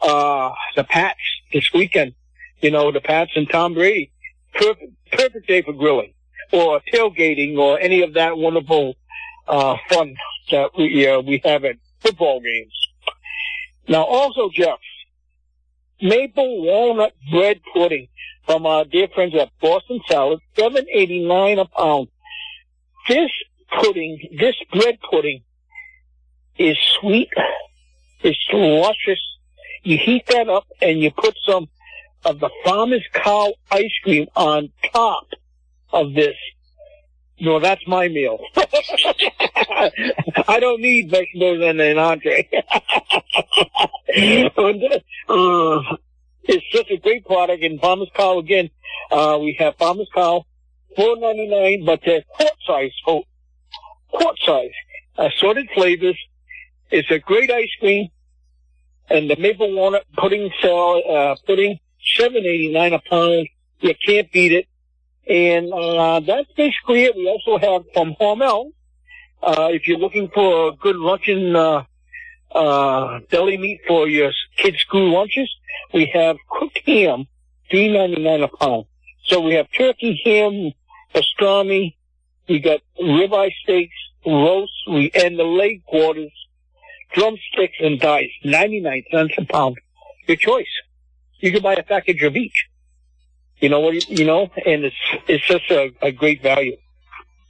uh 0.01 0.51
the 0.75 0.83
Pats 0.83 1.19
this 1.51 1.71
weekend. 1.73 2.13
You 2.61 2.71
know, 2.71 2.91
the 2.91 3.01
Pats 3.01 3.31
and 3.35 3.49
Tom 3.49 3.73
Brady. 3.73 4.11
Perfect 4.53 4.93
perfect 5.11 5.47
day 5.47 5.61
for 5.61 5.73
grilling 5.73 6.13
or 6.51 6.81
tailgating 6.93 7.57
or 7.57 7.79
any 7.79 8.01
of 8.01 8.13
that 8.13 8.37
wonderful 8.37 8.95
uh 9.47 9.75
fun 9.89 10.15
that 10.51 10.71
we 10.77 11.07
uh, 11.07 11.19
we 11.21 11.41
have 11.43 11.63
at 11.65 11.75
football 11.99 12.39
games. 12.39 12.73
Now 13.87 14.03
also 14.03 14.49
Jeff, 14.49 14.79
maple 16.01 16.61
walnut 16.63 17.13
bread 17.31 17.61
pudding 17.73 18.07
from 18.45 18.65
our 18.65 18.85
dear 18.85 19.07
friends 19.13 19.35
at 19.35 19.49
Boston 19.61 19.99
Salad, 20.07 20.39
seven 20.55 20.85
eighty 20.91 21.25
nine 21.25 21.59
a 21.59 21.65
pound. 21.65 22.07
This 23.07 23.31
pudding, 23.69 24.35
this 24.39 24.55
bread 24.71 24.97
pudding, 25.09 25.43
is 26.57 26.77
sweet. 26.99 27.29
It's 28.21 28.39
luscious. 28.51 29.21
You 29.83 29.97
heat 29.97 30.25
that 30.27 30.49
up 30.49 30.67
and 30.81 30.99
you 30.99 31.11
put 31.11 31.35
some 31.45 31.69
of 32.25 32.39
the 32.39 32.49
Farmer's 32.65 33.05
Cow 33.13 33.53
ice 33.71 33.93
cream 34.03 34.27
on 34.35 34.71
top 34.93 35.27
of 35.91 36.13
this. 36.13 36.35
No, 37.39 37.59
that's 37.59 37.85
my 37.87 38.07
meal. 38.07 38.39
I 40.47 40.59
don't 40.59 40.81
need 40.81 41.11
vegetables 41.11 41.61
in 41.61 41.79
an 41.79 41.97
entree. 41.99 42.49
uh, 45.29 45.95
it's 46.43 46.65
such 46.73 46.89
a 46.89 46.97
great 46.97 47.25
product. 47.25 47.63
And 47.63 47.79
Farmer's 47.79 48.09
Cow 48.15 48.39
again, 48.39 48.71
uh, 49.11 49.37
we 49.39 49.55
have 49.59 49.75
Farmer's 49.77 50.09
Cow, 50.13 50.45
four 50.95 51.17
ninety 51.17 51.47
nine, 51.47 51.85
but 51.85 52.01
they're 52.03 52.23
quart 52.27 52.53
size, 52.65 52.91
quart 54.11 54.39
size, 54.43 54.71
assorted 55.17 55.69
flavors. 55.73 56.17
It's 56.89 57.11
a 57.11 57.19
great 57.19 57.51
ice 57.51 57.69
cream, 57.79 58.09
and 59.09 59.29
the 59.29 59.35
maple 59.37 59.73
walnut 59.73 60.05
pudding 60.17 60.51
salad, 60.61 61.03
uh, 61.05 61.35
pudding, 61.45 61.79
seven 62.15 62.45
eighty 62.45 62.71
nine 62.71 62.93
a 62.93 62.99
pound. 62.99 63.47
You 63.79 63.93
can't 64.05 64.31
beat 64.31 64.53
it. 64.53 64.67
And 65.29 65.71
uh, 65.73 66.19
that's 66.21 66.51
basically 66.53 67.03
it. 67.03 67.15
We 67.15 67.27
also 67.27 67.57
have 67.57 67.83
from 67.93 68.15
Hormel. 68.19 68.71
Uh, 69.43 69.69
if 69.71 69.87
you're 69.87 69.99
looking 69.99 70.29
for 70.29 70.69
a 70.69 70.71
good 70.75 70.95
luncheon 70.95 71.55
uh, 71.55 71.83
uh, 72.51 73.19
deli 73.29 73.57
meat 73.57 73.81
for 73.87 74.07
your 74.07 74.31
kids' 74.55 74.79
school 74.79 75.11
lunches, 75.11 75.53
we 75.93 76.05
have 76.07 76.37
cooked 76.49 76.79
ham, 76.85 77.27
three 77.69 77.91
ninety 77.91 78.23
nine 78.23 78.41
a 78.41 78.47
pound. 78.47 78.85
So 79.25 79.41
we 79.41 79.53
have 79.55 79.67
turkey, 79.71 80.21
ham, 80.25 80.71
pastrami. 81.13 81.95
We 82.47 82.59
got 82.59 82.79
ribeye 82.99 83.51
steaks, 83.61 83.95
roast, 84.25 84.71
we 84.89 85.11
and 85.13 85.37
the 85.37 85.43
leg 85.43 85.83
quarters, 85.85 86.31
drumsticks, 87.13 87.77
and 87.79 87.99
thighs, 87.99 88.29
ninety 88.43 88.79
nine 88.79 89.03
cents 89.11 89.33
a 89.37 89.45
pound. 89.45 89.77
Your 90.27 90.37
choice. 90.37 90.67
You 91.39 91.51
can 91.51 91.61
buy 91.61 91.73
a 91.73 91.83
package 91.83 92.23
of 92.23 92.35
each. 92.35 92.67
You 93.59 93.69
know 93.69 93.79
what? 93.79 94.09
You 94.09 94.25
know, 94.25 94.49
and 94.65 94.85
it's 94.85 94.95
it's 95.27 95.45
just 95.45 95.69
a, 95.71 95.91
a 96.01 96.11
great 96.11 96.41
value. 96.41 96.77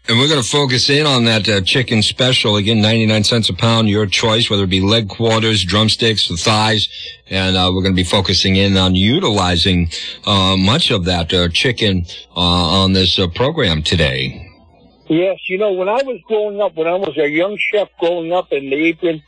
And 0.10 0.18
we're 0.18 0.30
going 0.30 0.42
to 0.42 0.50
focus 0.50 0.90
in 0.90 1.06
on 1.06 1.26
that 1.26 1.50
uh, 1.50 1.60
chicken 1.60 2.02
special 2.02 2.56
again, 2.56 2.80
ninety 2.82 3.06
nine 3.06 3.26
cents 3.26 3.50
a 3.50 3.54
pound, 3.54 3.90
your 3.90 4.06
choice, 4.06 4.50
whether 4.50 4.64
it 4.64 4.70
be 4.70 4.80
leg 4.80 5.10
quarters, 5.10 5.66
drumsticks, 5.66 6.32
or 6.32 6.38
thighs, 6.38 6.88
and 7.30 7.58
uh, 7.58 7.70
we're 7.74 7.82
going 7.82 7.94
to 7.94 8.02
be 8.02 8.06
focusing 8.06 8.56
in 8.56 8.78
on 8.78 8.96
utilizing 8.96 9.90
uh, 10.26 10.56
much 10.56 10.92
of 10.92 11.04
that 11.06 11.34
uh, 11.34 11.50
chicken 11.50 12.06
uh, 12.38 12.40
on 12.40 12.94
this 12.94 13.20
uh, 13.20 13.28
program 13.28 13.84
today. 13.84 14.44
Yes, 15.10 15.40
you 15.50 15.58
know, 15.58 15.74
when 15.74 15.90
I 15.90 16.02
was 16.04 16.22
growing 16.26 16.62
up, 16.62 16.76
when 16.76 16.88
I 16.88 16.96
was 16.96 17.18
a 17.18 17.30
young 17.30 17.58
chef 17.58 17.90
growing 18.00 18.32
up, 18.32 18.52
in 18.54 18.70
the 18.70 18.76
apron 18.76 19.22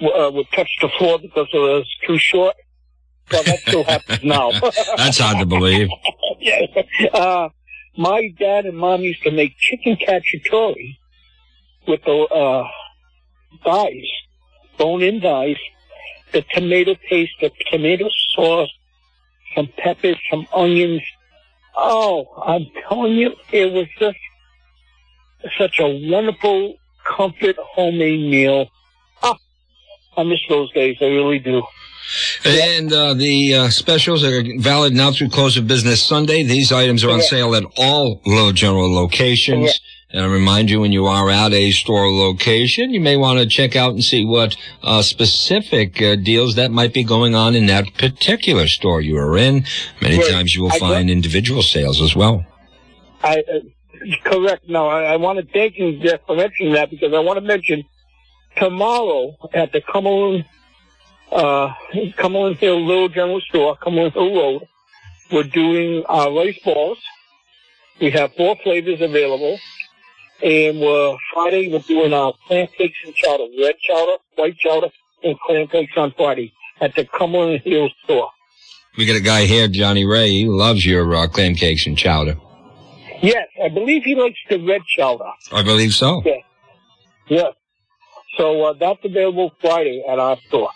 would 0.00 0.46
touch 0.52 0.70
the 0.80 0.88
floor 0.98 1.18
because 1.18 1.48
it 1.52 1.58
was 1.58 1.86
too 2.06 2.18
short. 2.18 2.54
Well, 3.30 3.42
that 3.42 3.58
still 3.60 3.84
happens 3.84 4.22
now. 4.22 4.52
That's 4.96 5.18
hard 5.18 5.38
to 5.38 5.46
believe. 5.46 5.88
yeah. 6.40 6.66
Uh, 7.12 7.48
my 7.96 8.28
dad 8.38 8.66
and 8.66 8.76
mom 8.76 9.00
used 9.00 9.22
to 9.22 9.30
make 9.30 9.56
chicken 9.56 9.96
cacciatore 9.96 10.96
with 11.88 12.04
the 12.04 12.12
uh, 12.12 12.68
bone-in 14.78 15.20
thighs, 15.20 15.56
the 16.32 16.42
tomato 16.52 16.94
paste, 17.08 17.32
the 17.40 17.50
tomato 17.70 18.08
sauce, 18.34 18.70
some 19.54 19.68
peppers, 19.78 20.16
some 20.30 20.46
onions. 20.54 21.02
Oh, 21.76 22.42
I'm 22.46 22.66
telling 22.88 23.14
you, 23.14 23.34
it 23.50 23.72
was 23.72 23.86
just 23.98 24.18
such 25.58 25.78
a 25.80 26.10
wonderful 26.10 26.74
comfort 27.04 27.56
homemade 27.58 28.30
meal. 28.30 28.68
I 30.16 30.22
miss 30.22 30.40
those 30.48 30.72
days. 30.72 30.96
I 31.00 31.06
really 31.06 31.38
do. 31.38 31.62
And 32.44 32.92
uh, 32.92 33.14
the 33.14 33.54
uh, 33.54 33.70
specials 33.70 34.22
are 34.22 34.42
valid 34.58 34.94
now 34.94 35.10
through 35.12 35.30
close 35.30 35.56
of 35.56 35.66
business 35.66 36.02
Sunday. 36.02 36.44
These 36.44 36.72
items 36.72 37.04
are 37.04 37.10
on 37.10 37.20
sale 37.20 37.54
at 37.54 37.64
all 37.76 38.20
Little 38.24 38.52
General 38.52 38.92
locations. 38.92 39.80
And 40.10 40.22
I 40.22 40.28
remind 40.28 40.70
you, 40.70 40.80
when 40.80 40.92
you 40.92 41.06
are 41.06 41.28
at 41.28 41.52
a 41.52 41.72
store 41.72 42.08
location, 42.08 42.90
you 42.90 43.00
may 43.00 43.16
want 43.16 43.40
to 43.40 43.46
check 43.46 43.74
out 43.74 43.90
and 43.90 44.04
see 44.04 44.24
what 44.24 44.56
uh, 44.82 45.02
specific 45.02 46.00
uh, 46.00 46.14
deals 46.14 46.54
that 46.54 46.70
might 46.70 46.94
be 46.94 47.02
going 47.02 47.34
on 47.34 47.56
in 47.56 47.66
that 47.66 47.92
particular 47.94 48.68
store 48.68 49.00
you 49.00 49.18
are 49.18 49.36
in. 49.36 49.64
Many 50.00 50.22
times 50.30 50.54
you 50.54 50.62
will 50.62 50.72
I 50.72 50.78
find 50.78 51.10
individual 51.10 51.62
sales 51.62 52.00
as 52.00 52.14
well. 52.14 52.46
I, 53.24 53.38
uh, 53.40 53.58
correct. 54.24 54.68
No, 54.68 54.86
I, 54.86 55.14
I, 55.14 55.16
want 55.16 55.40
to 55.40 55.52
thank 55.52 55.76
you, 55.76 55.98
Jeff, 55.98 56.20
for 56.24 56.36
mentioning 56.36 56.74
that 56.74 56.88
because 56.88 57.12
I 57.12 57.18
want 57.18 57.38
to 57.38 57.40
mention 57.40 57.82
tomorrow 58.56 59.36
at 59.54 59.72
the 59.72 59.80
Cumberland 59.80 60.44
uh, 61.32 61.72
Cumberland 62.16 62.56
Hill 62.56 62.84
Little 62.84 63.08
General 63.08 63.40
Store, 63.40 63.76
Cumberland 63.76 64.14
Hill 64.14 64.34
Road. 64.34 64.68
We're 65.30 65.42
doing 65.42 66.04
our 66.06 66.32
rice 66.32 66.58
balls. 66.64 66.98
We 68.00 68.10
have 68.10 68.32
four 68.34 68.56
flavors 68.62 69.00
available. 69.00 69.58
And 70.42 70.80
we're 70.80 71.16
Friday, 71.32 71.72
we're 71.72 71.78
doing 71.80 72.12
our 72.12 72.34
clam 72.46 72.68
cakes 72.76 72.98
and 73.04 73.14
chowder, 73.14 73.46
red 73.58 73.76
chowder, 73.78 74.18
white 74.34 74.56
chowder, 74.58 74.88
and 75.24 75.38
clam 75.40 75.66
cakes 75.66 75.94
on 75.96 76.12
Friday 76.12 76.52
at 76.80 76.94
the 76.94 77.06
Cumberland 77.06 77.62
Hill 77.64 77.88
store. 78.04 78.30
We 78.98 79.06
got 79.06 79.16
a 79.16 79.20
guy 79.22 79.46
here, 79.46 79.66
Johnny 79.66 80.04
Ray. 80.04 80.30
He 80.30 80.46
loves 80.46 80.84
your 80.84 81.14
uh, 81.14 81.26
clam 81.28 81.54
cakes 81.54 81.86
and 81.86 81.96
chowder. 81.96 82.36
Yes, 83.22 83.46
I 83.64 83.68
believe 83.68 84.04
he 84.04 84.14
likes 84.14 84.38
the 84.48 84.58
red 84.58 84.82
chowder. 84.96 85.24
I 85.52 85.62
believe 85.62 85.94
so. 85.94 86.22
Yeah. 86.24 86.34
Yeah. 87.28 87.50
So 88.36 88.62
uh, 88.62 88.72
that's 88.74 89.04
available 89.04 89.52
Friday 89.60 90.04
at 90.08 90.18
our 90.18 90.36
store. 90.48 90.70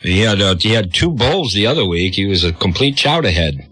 He 0.00 0.20
had 0.20 0.40
uh, 0.40 0.56
he 0.56 0.72
had 0.72 0.92
two 0.92 1.10
bowls 1.10 1.54
the 1.54 1.66
other 1.66 1.86
week. 1.86 2.14
He 2.14 2.26
was 2.26 2.44
a 2.44 2.52
complete 2.52 2.96
chowderhead. 2.96 3.68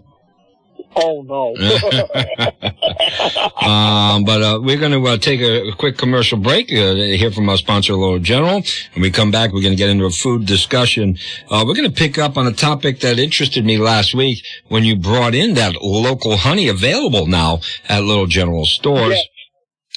Oh 0.97 1.23
no! 1.23 1.53
um, 3.67 4.23
but 4.23 4.41
uh, 4.41 4.59
we're 4.61 4.79
going 4.79 4.93
to 4.93 5.05
uh, 5.05 5.17
take 5.17 5.41
a, 5.41 5.67
a, 5.67 5.75
quick 5.75 5.97
commercial 5.97 6.37
break. 6.37 6.71
Uh, 6.71 6.95
hear 6.95 7.31
from 7.31 7.49
our 7.49 7.57
sponsor, 7.57 7.93
Little 7.93 8.19
General. 8.19 8.63
When 8.93 9.01
we 9.01 9.11
come 9.11 9.29
back, 9.29 9.51
we're 9.51 9.61
going 9.61 9.73
to 9.73 9.77
get 9.77 9.89
into 9.89 10.05
a 10.05 10.09
food 10.09 10.45
discussion. 10.45 11.17
Uh, 11.49 11.65
we're 11.67 11.75
going 11.75 11.89
to 11.89 11.95
pick 11.95 12.17
up 12.17 12.37
on 12.37 12.47
a 12.47 12.53
topic 12.53 13.01
that 13.01 13.19
interested 13.19 13.65
me 13.65 13.77
last 13.77 14.15
week 14.15 14.41
when 14.69 14.85
you 14.85 14.95
brought 14.95 15.35
in 15.35 15.55
that 15.55 15.75
local 15.81 16.37
honey 16.37 16.69
available 16.69 17.27
now 17.27 17.59
at 17.89 18.01
Little 18.01 18.27
General 18.27 18.65
stores. 18.65 19.15
Yes 19.15 19.27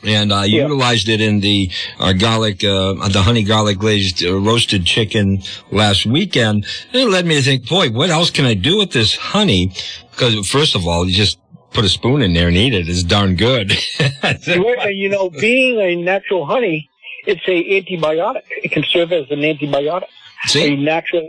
and 0.04 0.32
I 0.32 0.44
yeah. 0.44 0.62
utilized 0.62 1.08
it 1.08 1.20
in 1.20 1.40
the 1.40 1.70
uh, 1.98 2.12
garlic, 2.12 2.62
uh, 2.62 2.94
the 3.08 3.22
honey 3.22 3.42
garlic 3.42 3.78
glazed 3.78 4.24
uh, 4.24 4.38
roasted 4.38 4.84
chicken 4.84 5.42
last 5.70 6.06
weekend. 6.06 6.66
And 6.92 7.02
it 7.02 7.08
led 7.08 7.26
me 7.26 7.36
to 7.36 7.42
think, 7.42 7.68
boy, 7.68 7.90
what 7.90 8.10
else 8.10 8.30
can 8.30 8.44
I 8.44 8.54
do 8.54 8.78
with 8.78 8.92
this 8.92 9.16
honey? 9.16 9.72
Because 10.10 10.48
first 10.48 10.74
of 10.74 10.86
all, 10.86 11.08
you 11.08 11.14
just 11.14 11.38
put 11.72 11.84
a 11.84 11.88
spoon 11.88 12.22
in 12.22 12.32
there 12.32 12.48
and 12.48 12.56
eat 12.56 12.74
it. 12.74 12.88
It's 12.88 13.02
darn 13.02 13.36
good. 13.36 13.72
you 14.46 15.08
know, 15.08 15.30
being 15.30 15.78
a 15.80 15.96
natural 15.96 16.46
honey, 16.46 16.90
it's 17.26 17.46
a 17.46 17.80
antibiotic. 17.80 18.42
It 18.62 18.72
can 18.72 18.84
serve 18.84 19.12
as 19.12 19.30
an 19.30 19.40
antibiotic. 19.40 20.08
See? 20.46 20.74
A 20.74 20.76
natural, 20.76 21.28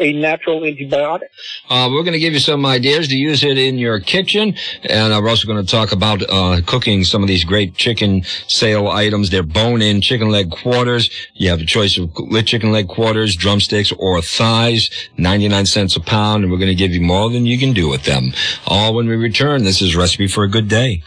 a 0.00 0.12
natural 0.12 0.60
antibiotic. 0.60 1.28
Uh, 1.68 1.88
we're 1.90 2.02
going 2.02 2.12
to 2.12 2.18
give 2.18 2.32
you 2.32 2.38
some 2.38 2.64
ideas 2.66 3.08
to 3.08 3.16
use 3.16 3.44
it 3.44 3.58
in 3.58 3.78
your 3.78 4.00
kitchen, 4.00 4.54
and 4.84 5.12
uh, 5.12 5.20
we're 5.22 5.28
also 5.28 5.46
going 5.46 5.64
to 5.64 5.70
talk 5.70 5.92
about 5.92 6.22
uh, 6.28 6.60
cooking 6.66 7.04
some 7.04 7.22
of 7.22 7.28
these 7.28 7.44
great 7.44 7.74
chicken 7.74 8.22
sale 8.46 8.88
items. 8.88 9.30
They're 9.30 9.42
bone-in 9.42 10.00
chicken 10.00 10.28
leg 10.28 10.50
quarters. 10.50 11.10
You 11.34 11.50
have 11.50 11.60
a 11.60 11.66
choice 11.66 11.98
of 11.98 12.10
chicken 12.44 12.72
leg 12.72 12.88
quarters, 12.88 13.36
drumsticks, 13.36 13.92
or 13.92 14.20
thighs. 14.22 14.90
99 15.16 15.66
cents 15.66 15.96
a 15.96 16.00
pound, 16.00 16.44
and 16.44 16.52
we're 16.52 16.58
going 16.58 16.68
to 16.68 16.74
give 16.74 16.92
you 16.92 17.00
more 17.00 17.30
than 17.30 17.46
you 17.46 17.58
can 17.58 17.72
do 17.72 17.88
with 17.88 18.04
them. 18.04 18.32
All 18.66 18.94
when 18.94 19.08
we 19.08 19.16
return. 19.16 19.64
This 19.64 19.82
is 19.82 19.96
Recipe 19.96 20.28
for 20.28 20.44
a 20.44 20.48
Good 20.48 20.68
Day. 20.68 21.02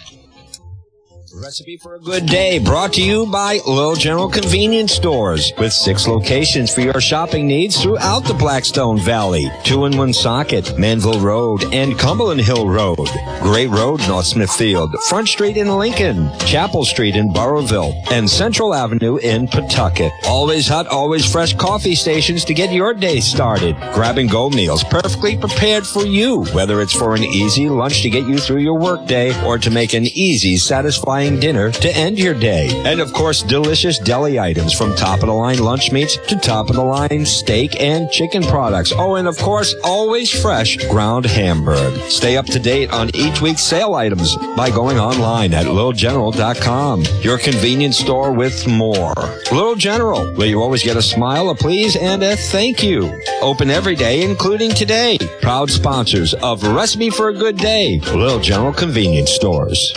Recipe 1.34 1.78
for 1.78 1.96
a 1.96 2.00
good 2.00 2.26
day 2.26 2.60
brought 2.60 2.92
to 2.94 3.02
you 3.02 3.26
by 3.26 3.60
Little 3.66 3.96
General 3.96 4.28
Convenience 4.28 4.92
Stores 4.92 5.54
with 5.58 5.72
six 5.72 6.06
locations 6.06 6.74
for 6.74 6.82
your 6.82 7.00
shopping 7.00 7.48
needs 7.48 7.82
throughout 7.82 8.26
the 8.26 8.34
Blackstone 8.34 9.00
Valley. 9.00 9.50
Two 9.64 9.86
in 9.86 9.98
Woonsocket, 9.98 10.78
Manville 10.78 11.22
Road, 11.22 11.64
and 11.74 11.98
Cumberland 11.98 12.42
Hill 12.42 12.68
Road. 12.68 13.08
Great 13.40 13.70
Road, 13.70 14.02
North 14.10 14.26
Smithfield, 14.26 14.94
Front 15.08 15.30
Street 15.30 15.56
in 15.56 15.70
Lincoln, 15.70 16.30
Chapel 16.40 16.84
Street 16.84 17.16
in 17.16 17.32
Burrillville, 17.32 17.94
and 18.12 18.30
Central 18.30 18.74
Avenue 18.74 19.18
in 19.18 19.48
Pawtucket. 19.48 20.12
Always 20.26 20.68
hot, 20.68 20.88
always 20.88 21.30
fresh 21.30 21.56
coffee 21.56 21.96
stations 21.96 22.44
to 22.46 22.54
get 22.54 22.74
your 22.74 22.94
day 22.94 23.22
started. 23.22 23.78
Grab 23.94 24.18
and 24.18 24.30
go 24.30 24.50
meals 24.50 24.84
perfectly 24.84 25.38
prepared 25.38 25.88
for 25.88 26.06
you, 26.06 26.44
whether 26.48 26.82
it's 26.82 26.94
for 26.94 27.16
an 27.16 27.24
easy 27.24 27.70
lunch 27.70 28.02
to 28.02 28.10
get 28.10 28.28
you 28.28 28.38
through 28.38 28.60
your 28.60 28.78
workday 28.78 29.32
or 29.46 29.58
to 29.58 29.72
make 29.72 29.94
an 29.94 30.06
easy, 30.06 30.58
satisfying 30.58 31.21
dinner 31.30 31.72
to 31.72 31.96
end 31.96 32.18
your 32.18 32.34
day. 32.34 32.70
And 32.86 33.00
of 33.00 33.14
course, 33.14 33.44
delicious 33.44 34.00
deli 34.00 34.40
items 34.40 34.74
from 34.74 34.96
top 34.96 35.20
of 35.20 35.28
the 35.28 35.34
line 35.34 35.60
lunch 35.60 35.92
meats 35.92 36.18
to 36.28 36.36
top 36.36 36.70
of 36.70 36.76
the 36.76 36.84
line 36.84 37.26
steak 37.26 37.80
and 37.80 38.10
chicken 38.10 38.44
products. 38.44 38.92
Oh, 38.96 39.16
and 39.16 39.28
of 39.28 39.38
course, 39.38 39.76
always 39.84 40.30
fresh 40.32 40.78
ground 40.88 41.26
hamburg. 41.26 41.94
Stay 42.10 42.38
up 42.38 42.46
to 42.48 42.60
date 42.60 42.92
on 42.92 43.16
each 43.16 43.42
week's 43.42 43.64
sale 43.64 43.94
items 43.94 44.36
by 44.58 44.70
going 44.70 44.98
online 44.98 45.54
at 45.54 45.66
littlegeneral.com. 45.68 47.04
Your 47.22 47.38
convenience 47.38 47.98
store 47.98 48.32
with 48.32 48.68
more. 48.68 49.14
Little 49.52 49.76
General, 49.76 50.34
where 50.34 50.48
you 50.48 50.62
always 50.62 50.84
get 50.84 50.98
a 50.98 51.02
smile, 51.02 51.50
a 51.50 51.56
please, 51.56 51.96
and 51.96 52.24
a 52.24 52.36
thank 52.36 52.82
you. 52.84 53.12
Open 53.42 53.70
every 53.70 53.96
day, 53.96 54.24
including 54.24 54.72
today. 54.72 55.18
Proud 55.42 55.70
sponsors 55.70 56.34
of 56.36 56.64
Recipe 56.64 57.10
for 57.10 57.30
a 57.30 57.34
Good 57.34 57.58
Day, 57.58 58.00
Little 58.00 58.40
General 58.40 58.74
Convenience 58.74 59.32
Stores. 59.32 59.94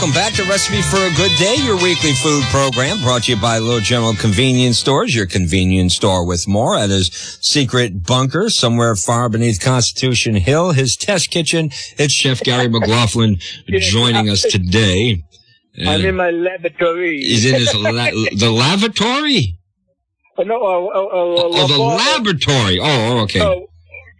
Welcome 0.00 0.14
back 0.14 0.32
to 0.32 0.44
Recipe 0.44 0.80
for 0.80 0.98
a 0.98 1.10
Good 1.16 1.36
Day, 1.38 1.56
your 1.64 1.74
weekly 1.74 2.12
food 2.12 2.44
program 2.50 3.00
brought 3.02 3.24
to 3.24 3.32
you 3.32 3.40
by 3.40 3.58
Little 3.58 3.80
General 3.80 4.14
Convenience 4.14 4.78
Stores, 4.78 5.12
your 5.12 5.26
convenience 5.26 5.96
store 5.96 6.24
with 6.24 6.46
more 6.46 6.76
at 6.76 6.88
his 6.88 7.08
secret 7.40 8.04
bunker 8.04 8.48
somewhere 8.48 8.94
far 8.94 9.28
beneath 9.28 9.60
Constitution 9.60 10.36
Hill, 10.36 10.70
his 10.70 10.94
test 10.94 11.32
kitchen. 11.32 11.70
It's 11.96 12.12
Chef 12.12 12.40
Gary 12.44 12.68
McLaughlin 12.68 13.38
joining 13.66 14.28
us 14.30 14.42
today. 14.42 15.24
I'm 15.84 16.04
in 16.04 16.14
my 16.14 16.30
laboratory. 16.30 17.18
He's 17.20 17.44
in 17.44 17.56
his 17.56 17.74
la- 17.74 17.90
the 18.36 18.52
lavatory? 18.52 19.58
Oh, 20.36 20.44
no, 20.44 20.62
uh, 20.62 20.66
uh, 20.68 21.06
uh, 21.06 21.60
oh, 21.60 21.66
the 21.66 21.76
laboratory. 21.76 22.78
Oh, 22.80 23.22
okay. 23.24 23.42
Oh, 23.42 23.67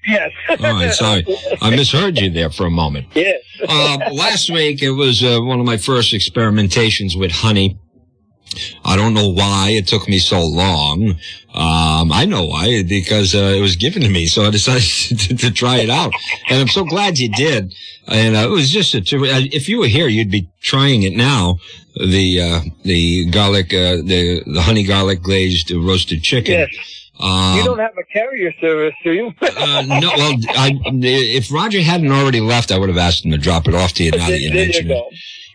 Yes. 0.08 0.32
All 0.48 0.56
right, 0.56 0.92
sorry. 1.04 1.26
I 1.60 1.70
misheard 1.70 2.18
you 2.18 2.30
there 2.30 2.50
for 2.50 2.66
a 2.66 2.70
moment. 2.70 3.08
Yes. 3.14 3.42
uh, 3.68 3.98
last 4.12 4.50
week, 4.50 4.82
it 4.82 4.92
was 4.92 5.22
uh, 5.22 5.38
one 5.40 5.60
of 5.60 5.66
my 5.66 5.76
first 5.76 6.12
experimentations 6.14 7.18
with 7.18 7.30
honey. 7.30 7.78
I 8.84 8.96
don't 8.96 9.12
know 9.12 9.28
why 9.28 9.70
it 9.70 9.86
took 9.86 10.08
me 10.08 10.18
so 10.18 10.40
long. 10.42 11.10
Um, 11.52 12.12
I 12.12 12.24
know 12.24 12.46
why, 12.46 12.82
because 12.82 13.34
uh, 13.34 13.54
it 13.56 13.60
was 13.60 13.76
given 13.76 14.02
to 14.02 14.08
me, 14.08 14.26
so 14.26 14.44
I 14.44 14.50
decided 14.50 14.82
to, 15.18 15.36
to, 15.36 15.50
try 15.50 15.78
it 15.78 15.90
out. 15.90 16.12
And 16.48 16.60
I'm 16.60 16.68
so 16.68 16.84
glad 16.84 17.18
you 17.18 17.28
did. 17.28 17.74
And 18.06 18.36
uh, 18.36 18.40
it 18.40 18.50
was 18.50 18.70
just 18.70 18.94
a, 18.94 19.00
uh, 19.00 19.40
if 19.52 19.68
you 19.68 19.78
were 19.78 19.86
here, 19.86 20.08
you'd 20.08 20.30
be 20.30 20.48
trying 20.62 21.02
it 21.02 21.14
now. 21.14 21.58
The 21.94 22.40
uh, 22.40 22.60
the 22.84 23.28
garlic, 23.30 23.74
uh, 23.74 23.96
the 23.96 24.42
the 24.46 24.62
honey 24.62 24.84
garlic 24.84 25.20
glazed 25.20 25.70
roasted 25.72 26.22
chicken. 26.22 26.54
Yes. 26.54 26.97
Um, 27.20 27.58
you 27.58 27.64
don't 27.64 27.78
have 27.78 27.96
a 27.98 28.04
carrier 28.04 28.52
service, 28.60 28.94
do 29.02 29.12
you? 29.12 29.32
uh, 29.42 29.82
no. 29.86 30.12
Well, 30.16 30.34
I, 30.50 30.78
if 30.84 31.50
Roger 31.52 31.80
hadn't 31.80 32.12
already 32.12 32.40
left, 32.40 32.70
I 32.70 32.78
would 32.78 32.88
have 32.88 32.98
asked 32.98 33.24
him 33.24 33.32
to 33.32 33.38
drop 33.38 33.66
it 33.66 33.74
off 33.74 33.92
to 33.94 34.04
you. 34.04 34.12
Now 34.12 34.28
that 34.28 34.40
you 34.40 34.52
mentioned 34.52 34.90
it. 34.90 35.04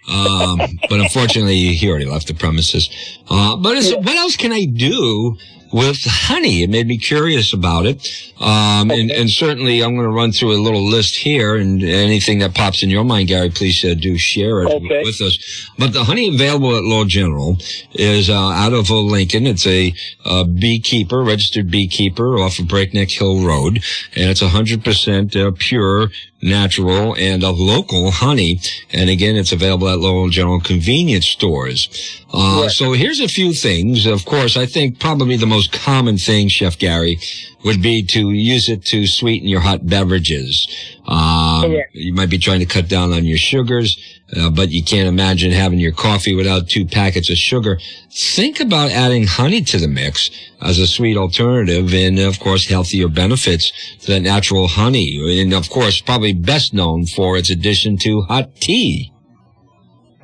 Um, 0.10 0.60
but 0.90 1.00
unfortunately, 1.00 1.74
he 1.74 1.90
already 1.90 2.06
left 2.06 2.28
the 2.28 2.34
premises. 2.34 2.90
Uh, 3.30 3.56
but 3.56 3.76
what 3.76 4.16
else 4.16 4.36
can 4.36 4.52
I 4.52 4.66
do 4.66 5.38
with 5.74 6.06
honey. 6.06 6.62
It 6.62 6.70
made 6.70 6.88
me 6.88 7.00
curious 7.00 7.52
about 7.52 7.88
it. 7.88 8.08
Um, 8.40 8.92
and, 8.92 9.10
and, 9.10 9.30
certainly 9.30 9.84
I'm 9.84 9.96
going 9.96 10.06
to 10.06 10.14
run 10.14 10.32
through 10.32 10.54
a 10.54 10.62
little 10.62 10.86
list 10.88 11.16
here 11.16 11.56
and 11.56 11.82
anything 11.82 12.40
that 12.40 12.54
pops 12.54 12.84
in 12.84 12.90
your 12.90 13.04
mind, 13.04 13.30
Gary, 13.30 13.50
please 13.50 13.84
uh, 13.84 13.96
do 13.96 14.18
share 14.18 14.62
it 14.62 14.68
okay. 14.68 15.02
with 15.04 15.20
us. 15.22 15.72
But 15.80 15.94
the 15.94 16.04
honey 16.04 16.28
available 16.28 16.76
at 16.78 16.84
Little 16.84 17.06
General 17.06 17.58
is 17.94 18.30
uh, 18.30 18.36
out 18.36 18.74
of 18.74 18.92
Lincoln. 18.92 19.48
It's 19.48 19.66
a 19.66 19.94
uh, 20.26 20.44
beekeeper, 20.44 21.24
registered 21.24 21.72
beekeeper 21.72 22.38
off 22.38 22.60
of 22.60 22.68
Breakneck 22.68 23.10
Hill 23.10 23.44
Road. 23.44 23.82
And 24.16 24.30
it's 24.30 24.44
100% 24.44 25.36
uh, 25.36 25.52
pure 25.58 26.10
natural 26.44 27.16
and 27.16 27.44
of 27.44 27.60
local 27.60 28.12
honey. 28.12 28.60
And 28.92 29.10
again, 29.10 29.36
it's 29.36 29.52
available 29.52 29.90
at 29.90 30.00
Little 30.00 30.30
General 30.30 30.60
convenience 30.60 31.26
stores. 31.26 32.24
Uh, 32.32 32.68
so 32.70 32.94
here's 32.94 33.20
a 33.20 33.28
few 33.28 33.54
things. 33.54 34.06
Of 34.06 34.26
course, 34.26 34.58
I 34.58 34.66
think 34.66 35.00
probably 35.00 35.38
the 35.38 35.46
most 35.46 35.72
common 35.72 36.18
thing, 36.18 36.48
Chef 36.48 36.78
Gary, 36.78 37.20
would 37.64 37.82
be 37.82 38.04
to 38.04 38.32
use 38.32 38.70
it 38.70 38.84
to 38.86 39.08
sweeten 39.08 39.48
your 39.48 39.62
hot 39.62 39.86
beverages. 39.88 40.68
Um, 41.08 41.76
you 41.94 42.14
might 42.14 42.30
be 42.30 42.38
trying 42.38 42.60
to 42.60 42.66
cut 42.66 42.88
down 42.88 43.14
on 43.14 43.26
your 43.26 43.38
sugars, 43.38 43.98
uh, 44.38 44.50
but 44.50 44.70
you 44.70 44.84
can't 44.84 45.08
imagine 45.08 45.52
having 45.52 45.80
your 45.80 45.92
coffee 45.92 46.36
without 46.36 46.70
two 46.70 46.86
packets 46.86 47.30
of 47.30 47.38
sugar. 47.38 47.80
Think 48.12 48.60
about 48.60 48.92
adding 48.92 49.26
honey 49.28 49.62
to 49.64 49.78
the 49.78 49.88
mix 49.88 50.30
as 50.62 50.80
a 50.80 50.88
sweet 50.88 51.18
alternative 51.18 51.94
and, 51.94 52.20
of 52.20 52.40
course, 52.40 52.68
healthier 52.68 53.08
benefits 53.08 53.72
to 54.00 54.12
that 54.12 54.22
natural 54.22 54.68
honey. 54.68 55.42
And, 55.42 55.54
of 55.54 55.70
course, 55.70 56.02
probably 56.02 56.34
best 56.34 56.74
known 56.74 57.06
for 57.06 57.38
its 57.38 57.50
addition 57.50 57.98
to 58.00 58.22
hot 58.22 58.56
tea. 58.56 59.12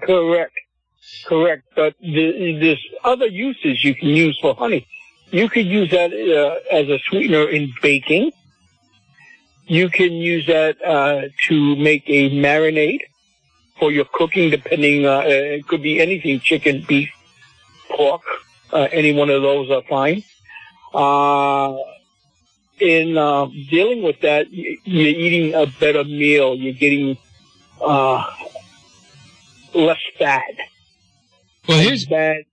Correct. 0.01 0.53
Correct. 1.25 1.63
But 1.75 1.93
the, 1.99 2.57
there's 2.59 2.85
other 3.03 3.27
uses 3.27 3.83
you 3.83 3.93
can 3.95 4.09
use 4.09 4.37
for 4.41 4.55
honey. 4.55 4.87
You 5.31 5.47
could 5.49 5.65
use 5.67 5.91
that 5.91 6.11
uh, 6.11 6.75
as 6.75 6.89
a 6.89 6.97
sweetener 7.07 7.49
in 7.49 7.71
baking. 7.81 8.31
You 9.67 9.89
can 9.89 10.13
use 10.13 10.47
that 10.47 10.83
uh, 10.83 11.29
to 11.47 11.75
make 11.75 12.03
a 12.07 12.31
marinade 12.31 13.01
for 13.77 13.91
your 13.91 14.05
cooking, 14.05 14.49
depending. 14.49 15.05
Uh, 15.05 15.21
it 15.25 15.67
could 15.67 15.83
be 15.83 15.99
anything: 16.01 16.39
chicken, 16.39 16.83
beef, 16.87 17.09
pork. 17.91 18.23
Uh, 18.73 18.87
any 18.91 19.13
one 19.13 19.29
of 19.29 19.41
those 19.43 19.69
are 19.69 19.83
fine. 19.83 20.23
Uh, 20.93 21.77
in 22.79 23.15
uh, 23.17 23.45
dealing 23.69 24.01
with 24.01 24.19
that, 24.21 24.51
you're 24.51 24.75
eating 24.85 25.53
a 25.53 25.67
better 25.79 26.03
meal. 26.03 26.55
You're 26.55 26.73
getting 26.73 27.17
less 29.75 30.01
fat. 30.17 30.55
Well, 31.67 31.79
here's 31.79 32.07
bad 32.07 32.45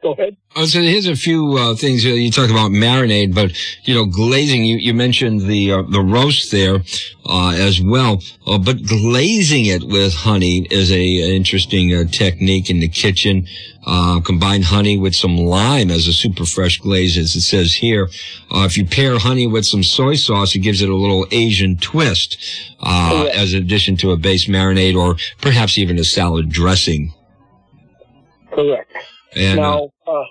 Go 0.00 0.12
ahead. 0.12 0.36
Oh, 0.54 0.64
so 0.64 0.80
here's 0.80 1.08
a 1.08 1.16
few 1.16 1.56
uh, 1.56 1.74
things 1.74 2.04
uh, 2.06 2.10
you 2.10 2.30
talk 2.30 2.50
about 2.50 2.70
marinade, 2.70 3.34
but 3.34 3.52
you 3.82 3.94
know 3.94 4.04
glazing. 4.04 4.64
You, 4.64 4.76
you 4.76 4.94
mentioned 4.94 5.40
the 5.40 5.72
uh, 5.72 5.82
the 5.82 6.00
roast 6.00 6.52
there 6.52 6.82
uh, 7.26 7.50
as 7.50 7.80
well, 7.80 8.22
uh, 8.46 8.58
but 8.58 8.84
glazing 8.86 9.66
it 9.66 9.82
with 9.82 10.14
honey 10.14 10.68
is 10.70 10.92
a 10.92 11.22
an 11.22 11.30
interesting 11.30 11.92
uh, 11.92 12.04
technique 12.04 12.70
in 12.70 12.78
the 12.78 12.88
kitchen. 12.88 13.48
combine 14.24 14.62
honey 14.62 14.96
with 14.98 15.16
some 15.16 15.36
lime 15.36 15.90
as 15.90 16.06
a 16.06 16.12
super 16.12 16.44
fresh 16.44 16.78
glaze, 16.78 17.18
as 17.18 17.34
it 17.34 17.40
says 17.40 17.74
here. 17.74 18.08
if 18.52 18.76
you 18.78 18.86
pair 18.86 19.18
honey 19.18 19.48
with 19.48 19.66
some 19.66 19.82
soy 19.82 20.14
sauce, 20.14 20.54
it 20.54 20.60
gives 20.60 20.80
it 20.80 20.88
a 20.88 20.94
little 20.94 21.26
Asian 21.32 21.76
twist, 21.76 22.38
as 22.84 23.52
an 23.52 23.60
addition 23.62 23.96
to 23.96 24.12
a 24.12 24.16
base 24.16 24.46
marinade 24.46 24.94
or 24.94 25.16
perhaps 25.40 25.76
even 25.76 25.98
a 25.98 26.04
salad 26.04 26.48
dressing. 26.48 27.12
Correct. 28.52 28.92
And, 29.38 29.60
now, 29.60 29.92
uh, 30.06 30.24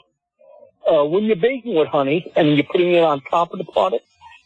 uh, 0.88 1.06
when 1.06 1.24
you're 1.24 1.36
baking 1.36 1.76
with 1.76 1.88
honey 1.88 2.32
and 2.36 2.56
you're 2.56 2.66
putting 2.66 2.94
it 2.94 3.04
on 3.04 3.22
top 3.22 3.52
of 3.52 3.60
the 3.60 3.66
product, 3.66 4.06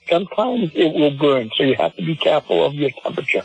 sometimes 0.10 0.72
it 0.74 0.94
will 0.94 1.18
burn. 1.18 1.50
So 1.56 1.64
you 1.64 1.76
have 1.76 1.96
to 1.96 2.06
be 2.06 2.16
careful 2.16 2.66
of 2.66 2.74
your 2.74 2.92
temperature. 3.04 3.44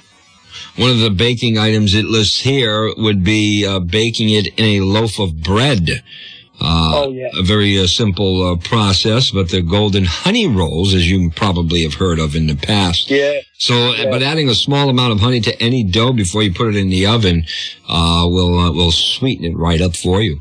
One 0.76 0.90
of 0.90 1.00
the 1.00 1.10
baking 1.10 1.58
items 1.58 1.94
it 1.94 2.04
lists 2.04 2.40
here 2.40 2.92
would 2.96 3.22
be 3.24 3.66
uh, 3.66 3.80
baking 3.80 4.30
it 4.30 4.46
in 4.58 4.64
a 4.64 4.84
loaf 4.84 5.18
of 5.18 5.42
bread. 5.42 6.02
Uh, 6.58 7.04
oh, 7.04 7.10
yeah. 7.10 7.28
A 7.34 7.42
very 7.42 7.78
uh, 7.78 7.86
simple 7.86 8.52
uh, 8.52 8.56
process, 8.56 9.30
but 9.30 9.50
the 9.50 9.60
golden 9.60 10.06
honey 10.06 10.48
rolls, 10.48 10.94
as 10.94 11.10
you 11.10 11.30
probably 11.30 11.82
have 11.82 11.94
heard 11.94 12.18
of 12.18 12.34
in 12.34 12.46
the 12.46 12.56
past. 12.56 13.10
Yeah. 13.10 13.40
So, 13.58 13.92
yeah. 13.92 14.08
but 14.08 14.22
adding 14.22 14.48
a 14.48 14.54
small 14.54 14.88
amount 14.88 15.12
of 15.12 15.20
honey 15.20 15.40
to 15.40 15.62
any 15.62 15.84
dough 15.84 16.14
before 16.14 16.42
you 16.42 16.54
put 16.54 16.68
it 16.68 16.76
in 16.76 16.88
the 16.88 17.06
oven 17.06 17.44
uh, 17.88 18.24
will 18.26 18.58
uh, 18.58 18.72
will 18.72 18.92
sweeten 18.92 19.44
it 19.44 19.56
right 19.56 19.82
up 19.82 19.94
for 19.94 20.22
you. 20.22 20.40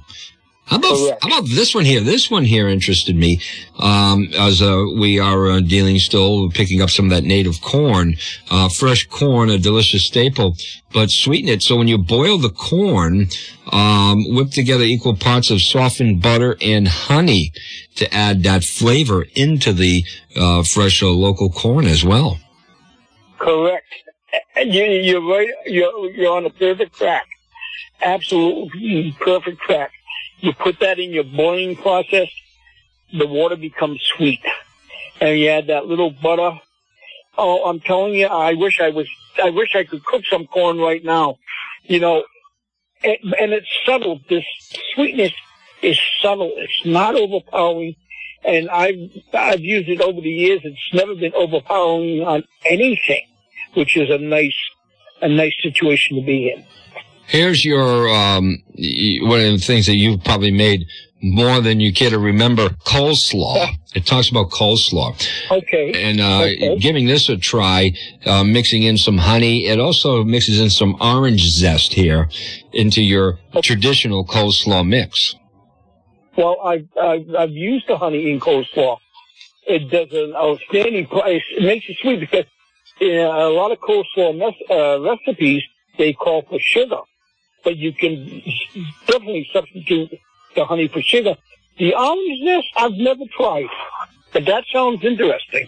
How 0.66 0.78
about 0.78 0.98
Correct. 0.98 1.24
how 1.24 1.28
about 1.28 1.50
this 1.50 1.76
one 1.76 1.86
here? 1.86 2.02
This 2.02 2.32
one 2.32 2.44
here 2.44 2.68
interested 2.68 3.16
me. 3.16 3.40
Um, 3.78 4.30
as 4.36 4.64
uh, 4.64 4.84
we 4.98 5.20
are 5.20 5.48
uh, 5.52 5.60
dealing 5.60 6.00
still 6.00 6.50
picking 6.50 6.82
up 6.82 6.90
some 6.90 7.06
of 7.06 7.12
that 7.12 7.24
native 7.24 7.62
corn, 7.62 8.16
uh, 8.50 8.70
fresh 8.70 9.06
corn, 9.08 9.52
a 9.52 9.60
delicious 9.60 10.06
staple, 10.06 10.56
but 10.92 11.12
sweeten 11.12 11.50
it. 11.50 11.62
So 11.62 11.76
when 11.76 11.88
you 11.88 12.00
boil 12.00 12.40
the 12.40 12.50
corn, 12.50 13.28
um, 13.72 14.26
whip 14.34 14.50
together 14.50 14.84
equal 14.84 15.16
parts 15.16 15.52
of 15.52 15.62
softened 15.62 16.24
butter 16.24 16.58
and 16.62 16.88
honey 16.88 17.52
to 17.96 18.12
add 18.12 18.42
that 18.44 18.64
flavor 18.64 19.26
into 19.36 19.72
the 19.72 20.04
uh, 20.36 20.64
fresh 20.64 21.04
uh, 21.04 21.10
local 21.10 21.52
corn 21.52 21.86
as 21.86 22.04
well. 22.04 22.40
Correct. 23.38 23.86
And 24.56 24.74
You, 24.74 24.84
you're 24.84 25.22
right. 25.22 25.50
You're, 25.68 26.10
you're 26.12 26.36
on 26.36 26.46
a 26.46 26.50
perfect 26.50 26.96
track. 26.96 27.28
Absolutely 28.02 29.16
perfect 29.20 29.62
track. 29.62 29.92
You 30.40 30.54
put 30.54 30.80
that 30.80 31.00
in 31.00 31.12
your 31.12 31.24
boiling 31.24 31.76
process, 31.76 32.30
the 33.18 33.28
water 33.28 33.56
becomes 33.56 34.02
sweet. 34.16 34.42
And 35.22 35.40
you 35.40 35.48
add 35.50 35.68
that 35.68 35.86
little 35.86 36.12
butter. 36.12 36.60
Oh, 37.38 37.70
I'm 37.70 37.80
telling 37.80 38.14
you, 38.14 38.28
I 38.28 38.54
wish 38.54 38.80
I 38.80 38.90
was, 38.90 39.08
I 39.42 39.50
wish 39.50 39.76
I 39.76 39.84
could 39.84 40.04
cook 40.06 40.24
some 40.30 40.46
corn 40.48 40.78
right 40.78 41.04
now. 41.04 41.38
You 41.84 42.00
know, 42.00 42.24
and, 43.04 43.18
and 43.40 43.54
it's 43.54 43.68
subtle. 43.86 44.20
This 44.30 44.46
sweetness 44.94 45.34
is 45.82 46.00
subtle. 46.22 46.52
It's 46.56 46.86
not 46.86 47.16
overpowering. 47.16 47.96
And 48.44 48.70
I've, 48.70 49.12
I've 49.34 49.62
used 49.62 49.90
it 49.90 50.02
over 50.02 50.22
the 50.22 50.30
years. 50.30 50.62
It's 50.64 50.94
never 50.94 51.16
been 51.16 51.34
overpowering 51.34 52.22
on 52.22 52.44
anything 52.66 53.26
which 53.76 53.98
is 53.98 54.10
a 54.10 54.18
nice, 54.18 54.56
a 55.22 55.28
nice 55.28 55.54
situation 55.62 56.18
to 56.18 56.26
be 56.26 56.50
in. 56.52 56.66
Here's 57.28 57.66
your 57.66 58.08
um, 58.10 58.58
one 59.22 59.40
of 59.40 59.52
the 59.52 59.58
things 59.62 59.86
that 59.88 59.96
you've 59.96 60.24
probably 60.24 60.52
made 60.52 60.86
more 61.22 61.60
than 61.60 61.80
you 61.80 61.92
care 61.92 62.10
to 62.12 62.20
remember. 62.20 62.70
Coleslaw. 62.86 63.68
It 63.96 64.06
talks 64.06 64.28
about 64.30 64.50
coleslaw, 64.50 65.16
Okay. 65.50 65.94
and 66.04 66.20
uh, 66.20 66.42
Okay. 66.42 66.78
giving 66.80 67.06
this 67.08 67.30
a 67.30 67.38
try, 67.38 67.94
uh, 68.26 68.44
mixing 68.44 68.84
in 68.84 68.98
some 68.98 69.18
honey. 69.18 69.68
It 69.68 69.80
also 69.80 70.22
mixes 70.26 70.60
in 70.60 70.70
some 70.70 70.98
orange 71.00 71.40
zest 71.48 71.94
here 71.94 72.28
into 72.74 73.02
your 73.02 73.40
traditional 73.64 74.26
coleslaw 74.26 74.86
mix. 74.86 75.38
Well, 76.38 76.58
I've, 76.62 76.90
I've, 77.02 77.34
I've 77.40 77.52
used 77.52 77.88
the 77.88 77.98
honey 77.98 78.30
in 78.34 78.42
coleslaw. 78.42 78.98
It 79.66 79.90
does 79.90 80.12
an 80.12 80.34
outstanding 80.36 81.08
price. 81.08 81.42
It 81.58 81.64
makes 81.64 81.86
it 81.88 81.96
sweet 82.02 82.20
because 82.20 82.44
in 83.00 83.16
a 83.20 83.48
lot 83.48 83.72
of 83.72 83.80
coleslaw 83.80 84.38
mes- 84.38 84.70
uh, 84.70 85.00
recipes, 85.00 85.64
they 85.98 86.12
call 86.12 86.42
for 86.50 86.60
sugar. 86.60 87.00
But 87.66 87.76
you 87.76 87.92
can 87.92 88.42
definitely 89.08 89.50
substitute 89.52 90.18
the 90.56 90.64
honey 90.64 90.88
for 90.88 91.02
sugar. 91.02 91.36
The 91.78 91.94
orange 91.94 92.46
zest, 92.46 92.68
I've 92.78 92.94
never 92.94 93.24
tried. 93.36 93.68
But 94.32 94.46
that 94.46 94.64
sounds 94.72 95.04
interesting. 95.04 95.68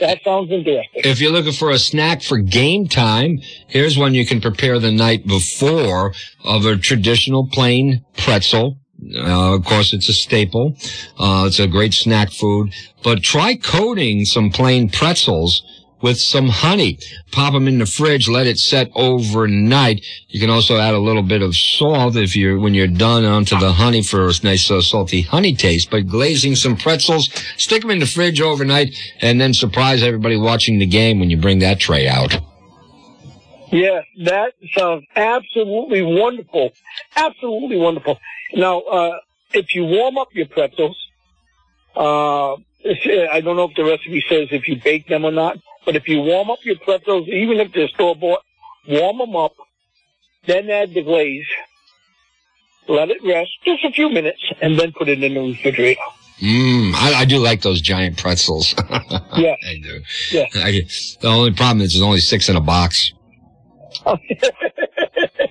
That 0.00 0.22
sounds 0.24 0.50
interesting. 0.50 1.02
If 1.04 1.20
you're 1.20 1.32
looking 1.32 1.52
for 1.52 1.70
a 1.70 1.78
snack 1.78 2.22
for 2.22 2.38
game 2.38 2.88
time, 2.88 3.40
here's 3.68 3.96
one 3.98 4.14
you 4.14 4.26
can 4.26 4.40
prepare 4.40 4.78
the 4.78 4.90
night 4.90 5.26
before 5.26 6.14
of 6.44 6.66
a 6.66 6.76
traditional 6.76 7.48
plain 7.52 8.04
pretzel. 8.16 8.78
Uh, 9.16 9.54
of 9.54 9.64
course, 9.64 9.92
it's 9.92 10.08
a 10.08 10.12
staple. 10.12 10.76
Uh, 11.18 11.44
it's 11.46 11.60
a 11.60 11.66
great 11.66 11.92
snack 11.94 12.30
food. 12.30 12.72
But 13.02 13.22
try 13.22 13.54
coating 13.54 14.24
some 14.24 14.50
plain 14.50 14.88
pretzels 14.88 15.62
with 16.04 16.20
some 16.20 16.48
honey. 16.48 16.98
Pop 17.32 17.54
them 17.54 17.66
in 17.66 17.78
the 17.78 17.86
fridge, 17.86 18.28
let 18.28 18.46
it 18.46 18.58
set 18.58 18.90
overnight. 18.94 20.04
You 20.28 20.38
can 20.38 20.50
also 20.50 20.76
add 20.76 20.92
a 20.92 20.98
little 20.98 21.22
bit 21.22 21.40
of 21.40 21.56
salt 21.56 22.14
if 22.14 22.36
you're, 22.36 22.58
when 22.60 22.74
you're 22.74 22.86
done 22.86 23.24
onto 23.24 23.58
the 23.58 23.72
honey 23.72 24.02
for 24.02 24.28
a 24.28 24.32
nice 24.42 24.70
uh, 24.70 24.82
salty 24.82 25.22
honey 25.22 25.54
taste. 25.54 25.90
But 25.90 26.06
glazing 26.06 26.56
some 26.56 26.76
pretzels, 26.76 27.30
stick 27.56 27.80
them 27.80 27.90
in 27.90 28.00
the 28.00 28.06
fridge 28.06 28.42
overnight, 28.42 28.94
and 29.22 29.40
then 29.40 29.54
surprise 29.54 30.02
everybody 30.02 30.36
watching 30.36 30.78
the 30.78 30.84
game 30.84 31.20
when 31.20 31.30
you 31.30 31.38
bring 31.38 31.60
that 31.60 31.80
tray 31.80 32.06
out. 32.06 32.38
Yes, 33.72 34.04
that 34.24 34.52
sounds 34.76 35.06
absolutely 35.16 36.02
wonderful. 36.02 36.74
Absolutely 37.16 37.78
wonderful. 37.78 38.20
Now, 38.52 38.80
uh, 38.80 39.18
if 39.54 39.74
you 39.74 39.84
warm 39.86 40.18
up 40.18 40.28
your 40.34 40.48
pretzels, 40.48 40.98
uh, 41.96 42.56
I 42.84 43.40
don't 43.42 43.56
know 43.56 43.70
if 43.70 43.74
the 43.74 43.84
recipe 43.84 44.22
says 44.28 44.48
if 44.50 44.68
you 44.68 44.76
bake 44.76 45.08
them 45.08 45.24
or 45.24 45.32
not, 45.32 45.56
but 45.84 45.96
if 45.96 46.08
you 46.08 46.20
warm 46.20 46.50
up 46.50 46.58
your 46.64 46.78
pretzels, 46.78 47.28
even 47.28 47.60
if 47.60 47.72
they're 47.72 47.88
store 47.88 48.16
bought, 48.16 48.40
warm 48.88 49.18
them 49.18 49.36
up, 49.36 49.54
then 50.46 50.70
add 50.70 50.94
the 50.94 51.02
glaze, 51.02 51.46
let 52.88 53.10
it 53.10 53.18
rest 53.24 53.50
just 53.64 53.84
a 53.84 53.90
few 53.90 54.08
minutes, 54.10 54.40
and 54.60 54.78
then 54.78 54.92
put 54.92 55.08
it 55.08 55.22
in 55.22 55.34
the 55.34 55.40
refrigerator. 55.40 56.00
Mmm, 56.40 56.92
I, 56.94 57.20
I 57.20 57.24
do 57.24 57.38
like 57.38 57.62
those 57.62 57.80
giant 57.80 58.18
pretzels. 58.18 58.74
Yeah. 59.36 59.56
I 59.66 59.80
do. 59.82 60.00
Yeah. 60.30 60.46
I, 60.54 60.82
the 61.20 61.26
only 61.26 61.50
problem 61.52 61.80
is 61.80 61.92
there's 61.92 62.02
only 62.02 62.20
six 62.20 62.48
in 62.48 62.54
a 62.54 62.60
box. 62.60 63.12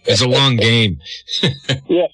It's 0.06 0.22
a 0.22 0.28
long 0.28 0.56
game. 0.58 1.00
Yeah. 1.88 2.08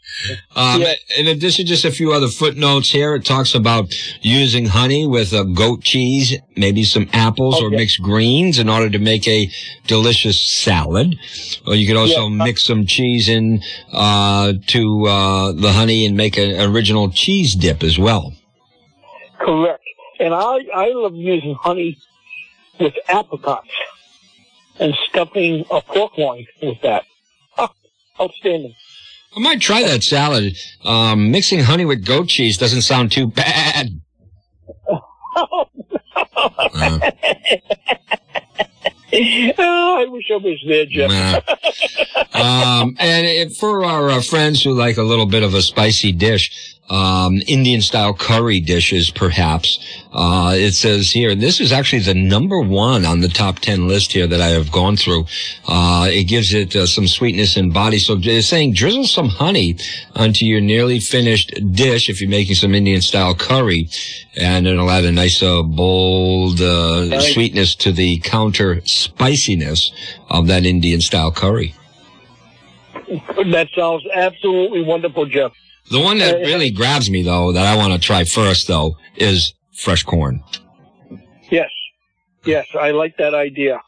Um, 0.55 0.81
Yeah. 0.81 0.93
In 1.17 1.27
addition, 1.27 1.65
just 1.65 1.85
a 1.85 1.91
few 1.91 2.11
other 2.11 2.27
footnotes 2.27 2.91
here. 2.91 3.15
It 3.15 3.23
talks 3.25 3.55
about 3.55 3.93
using 4.21 4.65
honey 4.65 5.07
with 5.07 5.33
uh, 5.33 5.43
goat 5.43 5.83
cheese, 5.83 6.35
maybe 6.57 6.83
some 6.83 7.07
apples 7.13 7.61
or 7.61 7.69
mixed 7.69 8.01
greens 8.01 8.59
in 8.59 8.67
order 8.67 8.89
to 8.89 8.99
make 8.99 9.27
a 9.27 9.49
delicious 9.87 10.39
salad. 10.41 11.15
Or 11.65 11.75
you 11.75 11.87
could 11.87 11.95
also 11.97 12.23
Yeah. 12.27 12.43
mix 12.45 12.65
some 12.65 12.85
cheese 12.85 13.29
in 13.29 13.61
uh, 13.93 14.53
to 14.67 15.05
uh, 15.07 15.51
the 15.53 15.71
honey 15.71 16.05
and 16.05 16.17
make 16.17 16.37
an 16.37 16.59
original 16.69 17.09
cheese 17.11 17.55
dip 17.55 17.83
as 17.83 17.97
well. 17.97 18.33
Correct. 19.39 19.83
And 20.19 20.33
I, 20.33 20.59
I 20.75 20.89
love 20.93 21.15
using 21.15 21.55
honey 21.55 21.97
with 22.79 22.93
apricots 23.07 23.69
and 24.79 24.93
stuffing 25.09 25.65
a 25.71 25.81
pork 25.81 26.17
loin 26.17 26.45
with 26.61 26.81
that. 26.81 27.05
Outstanding. 28.21 28.75
I 29.35 29.39
might 29.39 29.61
try 29.61 29.83
that 29.83 30.03
salad. 30.03 30.57
Um, 30.83 31.31
mixing 31.31 31.59
honey 31.59 31.85
with 31.85 32.05
goat 32.05 32.27
cheese 32.27 32.57
doesn't 32.57 32.81
sound 32.81 33.11
too 33.11 33.27
bad. 33.27 34.01
Uh, 34.89 34.99
oh, 39.57 39.97
I 39.99 40.05
wish 40.09 40.25
I 40.31 40.37
was 40.37 40.63
there, 40.67 40.85
Jeff. 40.85 41.09
nah. 41.09 41.41
um, 42.81 42.95
and 42.99 43.25
it, 43.25 43.55
for 43.55 43.83
our 43.85 44.09
uh, 44.09 44.21
friends 44.21 44.63
who 44.63 44.73
like 44.73 44.97
a 44.97 45.03
little 45.03 45.25
bit 45.25 45.43
of 45.43 45.53
a 45.53 45.61
spicy 45.61 46.11
dish, 46.11 46.77
um, 46.89 47.41
Indian 47.47 47.81
style 47.81 48.13
curry 48.13 48.59
dishes, 48.59 49.11
perhaps. 49.11 49.79
Uh, 50.11 50.53
it 50.55 50.73
says 50.73 51.11
here, 51.11 51.35
this 51.35 51.59
is 51.59 51.71
actually 51.71 51.99
the 52.01 52.13
number 52.13 52.59
one 52.59 53.05
on 53.05 53.21
the 53.21 53.27
top 53.27 53.59
10 53.59 53.87
list 53.87 54.11
here 54.11 54.27
that 54.27 54.41
I 54.41 54.47
have 54.47 54.71
gone 54.71 54.97
through. 54.97 55.25
Uh, 55.67 56.07
it 56.09 56.23
gives 56.23 56.53
it 56.53 56.75
uh, 56.75 56.85
some 56.85 57.07
sweetness 57.07 57.57
and 57.57 57.73
body. 57.73 57.99
So 57.99 58.17
it's 58.19 58.47
saying 58.47 58.73
drizzle 58.73 59.05
some 59.05 59.29
honey 59.29 59.77
onto 60.15 60.45
your 60.45 60.61
nearly 60.61 60.99
finished 60.99 61.53
dish 61.71 62.09
if 62.09 62.21
you're 62.21 62.29
making 62.29 62.55
some 62.55 62.73
Indian 62.73 63.01
style 63.01 63.35
curry 63.35 63.89
and 64.35 64.67
it'll 64.67 64.89
add 64.89 65.05
a 65.05 65.11
nice, 65.11 65.43
uh, 65.43 65.61
bold, 65.61 66.61
uh, 66.61 67.19
sweetness 67.19 67.75
to 67.75 67.91
the 67.91 68.19
counter 68.19 68.81
spiciness 68.85 69.91
of 70.29 70.47
that 70.47 70.65
Indian 70.65 71.01
style 71.01 71.31
curry. 71.31 71.75
That 73.51 73.67
sounds 73.75 74.03
absolutely 74.13 74.83
wonderful, 74.83 75.25
Jeff. 75.25 75.51
The 75.91 75.99
one 75.99 76.17
that 76.19 76.35
Uh, 76.35 76.39
really 76.39 76.71
grabs 76.71 77.09
me 77.09 77.23
though, 77.23 77.51
that 77.51 77.65
I 77.65 77.75
want 77.75 77.93
to 77.93 77.99
try 77.99 78.23
first 78.23 78.67
though, 78.67 78.97
is 79.15 79.53
fresh 79.73 80.03
corn. 80.03 80.43
Yes. 81.49 81.69
Yes, 82.45 82.67
I 82.79 82.91
like 82.91 83.17
that 83.17 83.33
idea. 83.33 83.81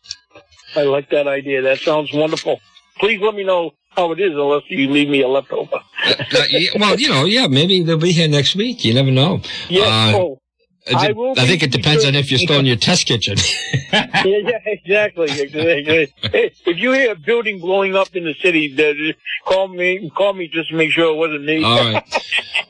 I 0.76 0.84
like 0.84 1.10
that 1.12 1.28
idea. 1.28 1.62
That 1.62 1.80
sounds 1.80 2.12
wonderful. 2.14 2.60
Please 3.00 3.20
let 3.22 3.36
me 3.36 3.44
know 3.44 3.72
how 3.90 4.12
it 4.12 4.20
is 4.20 4.32
unless 4.34 4.64
you 4.68 4.90
leave 4.90 5.10
me 5.10 5.22
a 5.22 5.28
leftover. 5.28 5.78
Uh, 6.06 6.44
well, 6.80 7.00
you 7.00 7.10
know, 7.10 7.26
yeah, 7.26 7.48
maybe 7.48 7.84
they'll 7.84 7.98
be 7.98 8.12
here 8.12 8.28
next 8.28 8.56
week. 8.56 8.84
You 8.86 8.94
never 8.94 9.12
know. 9.12 9.42
Yes. 9.70 9.88
Uh, 10.16 10.18
oh, 10.18 10.41
I, 10.88 11.12
will 11.12 11.34
I 11.38 11.46
think 11.46 11.62
it 11.62 11.72
depends 11.72 12.06
on 12.06 12.16
if 12.16 12.32
you're 12.32 12.40
still 12.40 12.60
in 12.60 12.66
your 12.66 12.76
test 12.76 13.06
kitchen. 13.06 13.38
yeah, 13.94 14.10
yeah, 14.24 14.58
exactly. 14.66 15.26
exactly. 15.30 16.14
Hey, 16.24 16.52
if 16.66 16.78
you 16.78 16.92
hear 16.92 17.12
a 17.12 17.16
building 17.16 17.60
blowing 17.60 17.96
up 17.96 18.16
in 18.16 18.24
the 18.24 18.34
city, 18.34 18.74
uh, 18.78 19.14
call 19.48 19.68
me. 19.68 20.12
Call 20.16 20.34
me 20.34 20.48
just 20.48 20.70
to 20.70 20.76
make 20.76 20.92
sure 20.92 21.14
it 21.14 21.18
wasn't 21.18 21.46
me. 21.46 21.64
All 21.64 21.78
right. 21.78 22.04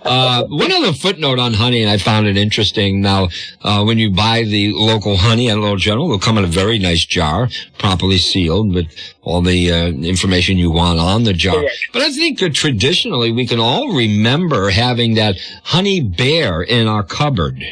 Uh, 0.02 0.46
one 0.48 0.72
other 0.72 0.92
footnote 0.92 1.40
on 1.40 1.54
honey, 1.54 1.82
and 1.82 1.90
I 1.90 1.98
found 1.98 2.28
it 2.28 2.36
interesting. 2.36 3.02
Now, 3.02 3.30
uh, 3.62 3.84
when 3.84 3.98
you 3.98 4.12
buy 4.12 4.44
the 4.44 4.74
local 4.74 5.16
honey 5.16 5.50
at 5.50 5.58
Little 5.58 5.78
General, 5.78 6.08
it'll 6.08 6.20
come 6.20 6.38
in 6.38 6.44
a 6.44 6.48
very 6.48 6.80
nice 6.80 7.06
jar, 7.06 7.50
properly 7.78 8.18
sealed 8.18 8.74
with 8.74 8.88
all 9.22 9.42
the 9.42 9.72
uh, 9.72 9.88
information 9.88 10.58
you 10.58 10.72
want 10.72 11.00
on 11.00 11.24
the 11.24 11.34
jar. 11.34 11.56
Correct. 11.56 11.76
But 11.94 12.02
I 12.02 12.12
think 12.12 12.40
that 12.40 12.54
traditionally 12.56 13.32
we 13.32 13.48
can 13.48 13.60
all 13.60 13.96
remember 13.96 14.70
having 14.70 15.16
that 15.16 15.38
honey 15.64 16.02
bear 16.02 16.62
in 16.62 16.88
our 16.88 17.04
cupboard. 17.04 17.64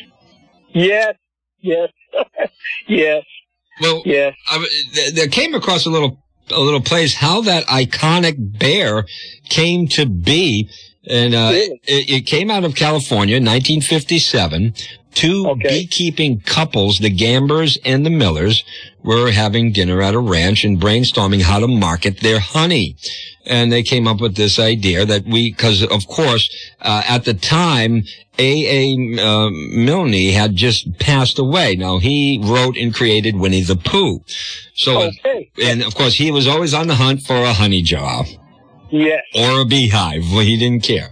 Yes, 0.71 1.15
yes, 1.59 1.89
yes, 2.87 3.23
Well, 3.81 4.01
yes. 4.05 4.35
I, 4.49 4.65
th- 4.93 5.13
there 5.13 5.27
came 5.27 5.53
across 5.55 5.85
a 5.85 5.89
little 5.89 6.23
a 6.51 6.59
little 6.59 6.81
place 6.81 7.13
how 7.13 7.41
that 7.41 7.65
iconic 7.67 8.57
bear 8.59 9.05
came 9.49 9.87
to 9.87 10.07
be 10.07 10.69
And 11.09 11.33
uh, 11.33 11.51
it, 11.53 11.79
it, 11.85 12.21
came 12.27 12.51
out 12.51 12.63
of 12.63 12.75
California, 12.75 13.35
1957. 13.35 14.73
Two 15.15 15.47
okay. 15.49 15.69
beekeeping 15.69 16.41
couples, 16.41 16.99
the 16.99 17.09
Gambers 17.09 17.79
and 17.83 18.05
the 18.05 18.11
Millers, 18.11 18.63
were 19.03 19.31
having 19.31 19.71
dinner 19.71 20.01
at 20.01 20.13
a 20.13 20.19
ranch 20.19 20.63
and 20.63 20.79
brainstorming 20.79 21.41
how 21.41 21.59
to 21.59 21.67
market 21.67 22.19
their 22.19 22.39
honey. 22.39 22.95
And 23.45 23.71
they 23.71 23.81
came 23.81 24.07
up 24.07 24.21
with 24.21 24.35
this 24.35 24.59
idea 24.59 25.05
that 25.05 25.25
we, 25.25 25.51
because 25.51 25.83
of 25.83 26.07
course, 26.07 26.47
uh, 26.81 27.01
at 27.07 27.25
the 27.25 27.33
time, 27.33 28.03
A. 28.39 28.95
A. 28.95 29.21
Uh, 29.21 29.49
Milne 29.49 30.31
had 30.31 30.55
just 30.55 30.97
passed 30.99 31.37
away. 31.37 31.75
Now 31.75 31.99
he 31.99 32.39
wrote 32.41 32.77
and 32.77 32.93
created 32.93 33.35
Winnie 33.35 33.61
the 33.61 33.75
Pooh. 33.75 34.23
So, 34.73 35.03
okay. 35.03 35.51
and 35.61 35.83
of 35.83 35.93
course, 35.93 36.13
he 36.13 36.31
was 36.31 36.47
always 36.47 36.73
on 36.73 36.87
the 36.87 36.95
hunt 36.95 37.21
for 37.21 37.35
a 37.35 37.53
honey 37.53 37.81
jar. 37.81 38.23
Yes. 38.91 39.23
Or 39.35 39.61
a 39.61 39.65
beehive. 39.65 40.23
Well, 40.31 40.39
he 40.39 40.57
didn't 40.57 40.83
care. 40.83 41.11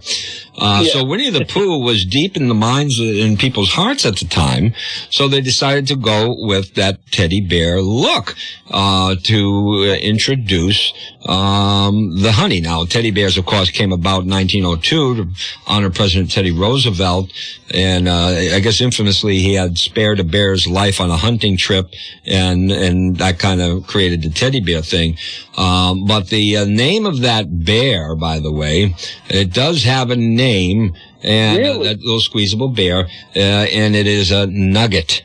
Uh, 0.58 0.82
yeah. 0.84 0.90
So 0.90 1.04
Winnie 1.04 1.30
the 1.30 1.44
Pooh 1.44 1.78
was 1.78 2.04
deep 2.04 2.36
in 2.36 2.48
the 2.48 2.54
minds 2.54 2.98
in 2.98 3.36
people's 3.36 3.72
hearts 3.72 4.04
at 4.04 4.16
the 4.16 4.24
time. 4.24 4.74
So 5.08 5.28
they 5.28 5.40
decided 5.40 5.86
to 5.88 5.96
go 5.96 6.34
with 6.36 6.74
that 6.74 6.98
teddy 7.12 7.40
bear 7.40 7.80
look, 7.80 8.34
uh, 8.70 9.14
to 9.22 9.98
introduce, 10.00 10.92
um, 11.26 12.20
the 12.20 12.32
honey. 12.32 12.60
Now, 12.60 12.84
teddy 12.84 13.12
bears, 13.12 13.38
of 13.38 13.46
course, 13.46 13.70
came 13.70 13.92
about 13.92 14.24
1902 14.24 15.14
to 15.14 15.28
honor 15.66 15.90
President 15.90 16.32
Teddy 16.32 16.50
Roosevelt. 16.50 17.30
And, 17.72 18.08
uh, 18.08 18.28
I 18.56 18.60
guess 18.60 18.80
infamously 18.80 19.38
he 19.38 19.54
had 19.54 19.78
spared 19.78 20.18
a 20.18 20.24
bear's 20.24 20.66
life 20.66 21.00
on 21.00 21.10
a 21.10 21.16
hunting 21.16 21.56
trip 21.56 21.92
and, 22.26 22.72
and 22.72 23.16
that 23.18 23.38
kind 23.38 23.60
of 23.60 23.86
created 23.86 24.22
the 24.22 24.30
teddy 24.30 24.60
bear 24.60 24.82
thing. 24.82 25.18
Um, 25.56 26.06
but 26.06 26.28
the 26.28 26.56
uh, 26.56 26.64
name 26.64 27.06
of 27.06 27.20
that 27.20 27.64
bear, 27.64 28.16
by 28.16 28.40
the 28.40 28.52
way, 28.52 28.94
it 29.28 29.52
does 29.52 29.84
have 29.84 30.10
a 30.10 30.16
name 30.16 30.47
name, 30.48 30.94
and 31.22 31.58
uh, 31.58 31.60
really? 31.60 31.80
uh, 31.80 31.92
that 31.92 32.00
little 32.00 32.20
squeezable 32.20 32.68
bear, 32.68 33.06
uh, 33.36 33.38
and 33.80 33.94
it 33.94 34.06
is 34.06 34.30
a 34.30 34.46
nugget. 34.46 35.24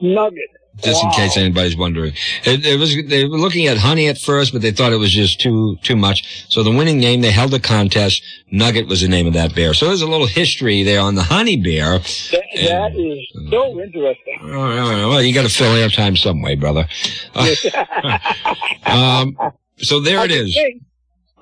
Nugget. 0.00 0.50
Just 0.76 1.04
wow. 1.04 1.10
in 1.10 1.16
case 1.16 1.36
anybody's 1.36 1.76
wondering, 1.76 2.14
it, 2.44 2.64
it, 2.64 2.80
was 2.80 2.96
they 3.06 3.26
were 3.26 3.36
looking 3.36 3.66
at 3.66 3.76
honey 3.76 4.08
at 4.08 4.16
first, 4.16 4.54
but 4.54 4.62
they 4.62 4.72
thought 4.72 4.92
it 4.92 4.96
was 4.96 5.12
just 5.12 5.38
too 5.38 5.76
too 5.82 5.96
much. 5.96 6.46
So 6.50 6.62
the 6.62 6.70
winning 6.70 6.98
name, 6.98 7.20
they 7.20 7.30
held 7.30 7.52
a 7.52 7.60
contest. 7.60 8.22
Nugget 8.50 8.88
was 8.88 9.02
the 9.02 9.08
name 9.08 9.26
of 9.26 9.34
that 9.34 9.54
bear. 9.54 9.74
So 9.74 9.86
there's 9.86 10.00
a 10.00 10.08
little 10.08 10.26
history 10.26 10.82
there 10.82 11.00
on 11.00 11.14
the 11.14 11.22
honey 11.22 11.56
bear. 11.56 11.98
that, 11.98 12.42
that 12.54 12.92
and, 12.92 13.12
is 13.12 13.50
so 13.50 13.80
interesting. 13.80 14.38
Oh, 14.44 15.10
well, 15.10 15.22
you 15.22 15.34
got 15.34 15.42
to 15.42 15.54
fill 15.54 15.72
airtime 15.74 16.16
some 16.16 16.40
way, 16.40 16.56
brother. 16.56 16.88
um, 18.86 19.36
so 19.76 20.00
there 20.00 20.20
I 20.20 20.24
it 20.24 20.30
is. 20.30 20.54
Think 20.54 20.82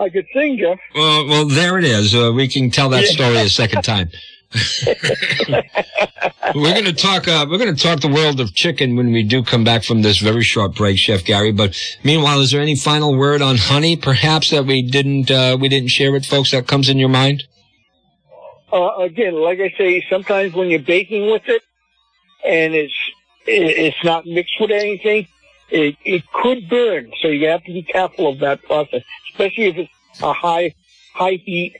I 0.00 0.08
could 0.08 0.26
sing, 0.32 0.56
Jeff. 0.58 0.78
Well, 0.94 1.26
well, 1.26 1.46
there 1.46 1.78
it 1.78 1.84
is. 1.84 2.14
Uh, 2.14 2.32
we 2.34 2.48
can 2.48 2.70
tell 2.70 2.88
that 2.88 3.04
story 3.04 3.36
a 3.36 3.50
second 3.50 3.82
time. 3.82 4.08
we're 6.54 6.72
going 6.72 6.86
to 6.86 6.92
talk. 6.92 7.28
Uh, 7.28 7.46
we're 7.48 7.58
going 7.58 7.74
to 7.74 7.80
talk 7.80 8.00
the 8.00 8.08
world 8.08 8.40
of 8.40 8.54
chicken 8.54 8.96
when 8.96 9.12
we 9.12 9.22
do 9.22 9.44
come 9.44 9.62
back 9.62 9.84
from 9.84 10.02
this 10.02 10.18
very 10.18 10.42
short 10.42 10.74
break, 10.74 10.98
Chef 10.98 11.22
Gary. 11.24 11.52
But 11.52 11.76
meanwhile, 12.02 12.40
is 12.40 12.50
there 12.50 12.62
any 12.62 12.74
final 12.76 13.16
word 13.16 13.42
on 13.42 13.58
honey, 13.58 13.94
perhaps 13.96 14.50
that 14.50 14.64
we 14.64 14.82
didn't 14.82 15.30
uh, 15.30 15.56
we 15.60 15.68
didn't 15.68 15.90
share 15.90 16.10
with 16.10 16.24
folks 16.24 16.50
that 16.50 16.66
comes 16.66 16.88
in 16.88 16.98
your 16.98 17.10
mind? 17.10 17.44
Uh, 18.72 18.96
again, 19.00 19.34
like 19.34 19.60
I 19.60 19.72
say, 19.76 20.04
sometimes 20.08 20.54
when 20.54 20.68
you're 20.68 20.80
baking 20.80 21.30
with 21.30 21.46
it, 21.46 21.62
and 22.44 22.74
it's 22.74 22.94
it's 23.46 24.02
not 24.02 24.26
mixed 24.26 24.54
with 24.60 24.70
anything, 24.70 25.28
it, 25.70 25.96
it 26.04 26.24
could 26.32 26.68
burn. 26.68 27.12
So 27.20 27.28
you 27.28 27.48
have 27.48 27.64
to 27.64 27.72
be 27.72 27.82
careful 27.82 28.28
of 28.28 28.38
that 28.40 28.62
process, 28.62 29.02
especially 29.30 29.66
if 29.66 29.76
it's 29.76 30.22
a 30.22 30.32
high, 30.32 30.74
high 31.14 31.40
heat 31.44 31.76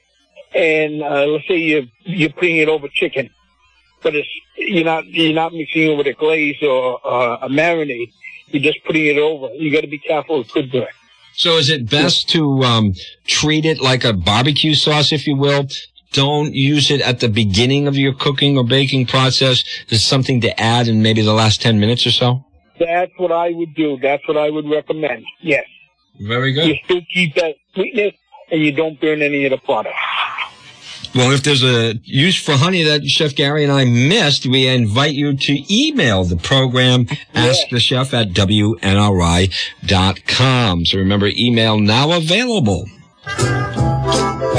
and, 0.55 1.03
uh, 1.03 1.26
let's 1.26 1.46
say 1.46 1.59
you're, 1.59 1.85
you're 2.05 2.31
putting 2.31 2.57
it 2.57 2.68
over 2.68 2.88
chicken, 2.88 3.31
but 4.03 4.14
it's, 4.14 4.29
you're 4.57 4.85
not, 4.85 5.07
you're 5.07 5.35
not 5.35 5.53
mixing 5.53 5.92
it 5.92 5.96
with 5.96 6.07
a 6.07 6.12
glaze 6.12 6.62
or 6.62 7.00
uh, 7.07 7.38
a 7.42 7.48
marinade. 7.48 8.12
You're 8.48 8.62
just 8.62 8.85
putting 8.85 9.07
it 9.07 9.18
over. 9.18 9.53
You 9.55 9.72
got 9.72 9.83
to 9.83 9.87
be 9.87 9.98
careful. 9.98 10.40
It 10.40 10.48
could 10.50 10.72
burn. 10.72 10.88
So 11.35 11.57
is 11.57 11.70
it 11.70 11.88
best 11.88 12.29
to 12.31 12.64
um, 12.64 12.94
treat 13.26 13.64
it 13.64 13.81
like 13.81 14.05
a 14.05 14.12
barbecue 14.12 14.74
sauce, 14.74 15.12
if 15.12 15.26
you 15.26 15.37
will? 15.37 15.68
Don't 16.12 16.55
use 16.55 16.90
it 16.90 17.00
at 17.00 17.20
the 17.20 17.29
beginning 17.29 17.87
of 17.87 17.96
your 17.96 18.12
cooking 18.12 18.59
or 18.59 18.64
baking 18.64 19.07
process. 19.07 19.62
There's 19.88 20.05
something 20.05 20.40
to 20.40 20.61
add 20.61 20.88
in 20.88 21.03
maybe 21.03 21.22
the 21.22 21.33
last 21.33 21.62
10 21.62 21.79
minutes 21.79 22.05
or 22.07 22.11
so? 22.11 22.44
That's 22.80 23.12
what 23.18 23.30
I 23.30 23.50
would 23.50 23.74
do. 23.74 23.98
That's 24.00 24.26
what 24.26 24.36
I 24.38 24.50
would 24.50 24.68
recommend. 24.68 25.24
Yes. 25.42 25.66
Very 26.18 26.52
good. 26.52 26.66
You 26.66 26.76
still 26.84 27.02
keep 27.12 27.34
that 27.36 27.54
sweetness 27.74 28.14
and 28.50 28.62
you 28.62 28.72
don't 28.72 29.00
burn 29.00 29.22
any 29.22 29.44
of 29.44 29.50
the 29.50 29.58
product. 29.58 29.94
Well, 31.14 31.30
if 31.32 31.42
there's 31.42 31.62
a 31.64 31.94
use 32.04 32.42
for 32.42 32.52
honey 32.52 32.82
that 32.84 33.04
Chef 33.04 33.34
Gary 33.34 33.64
and 33.64 33.72
I 33.72 33.84
missed, 33.84 34.46
we 34.46 34.66
invite 34.68 35.12
you 35.14 35.36
to 35.36 35.74
email 35.74 36.24
the 36.24 36.36
program, 36.36 37.06
ask 37.34 37.68
the 37.70 37.80
chef 37.80 38.14
at 38.14 38.28
WNRI.com. 38.28 38.86
So 40.86 40.98
remember, 40.98 41.28
email 41.36 41.80
now 41.80 42.12
available. 42.16 42.86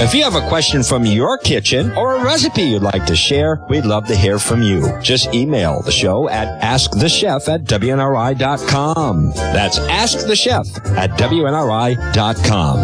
If 0.04 0.16
you 0.16 0.24
have 0.24 0.34
a 0.34 0.50
question 0.50 0.82
from 0.82 1.06
your 1.06 1.38
kitchen 1.38 1.92
or 1.92 2.16
a 2.16 2.24
recipe 2.24 2.64
you'd 2.64 2.82
like 2.82 3.06
to 3.06 3.16
share, 3.16 3.64
we'd 3.70 3.86
love 3.86 4.08
to 4.08 4.16
hear 4.16 4.40
from 4.40 4.64
you. 4.64 4.82
Just 5.00 5.32
email 5.32 5.84
the 5.84 5.92
show 5.92 6.28
at 6.28 6.60
askthechef 6.60 7.48
at 7.48 7.66
WNRI.com. 7.66 9.32
That's 9.36 9.78
askthechef 9.78 10.98
at 10.98 11.12
WNRI.com. 11.12 12.80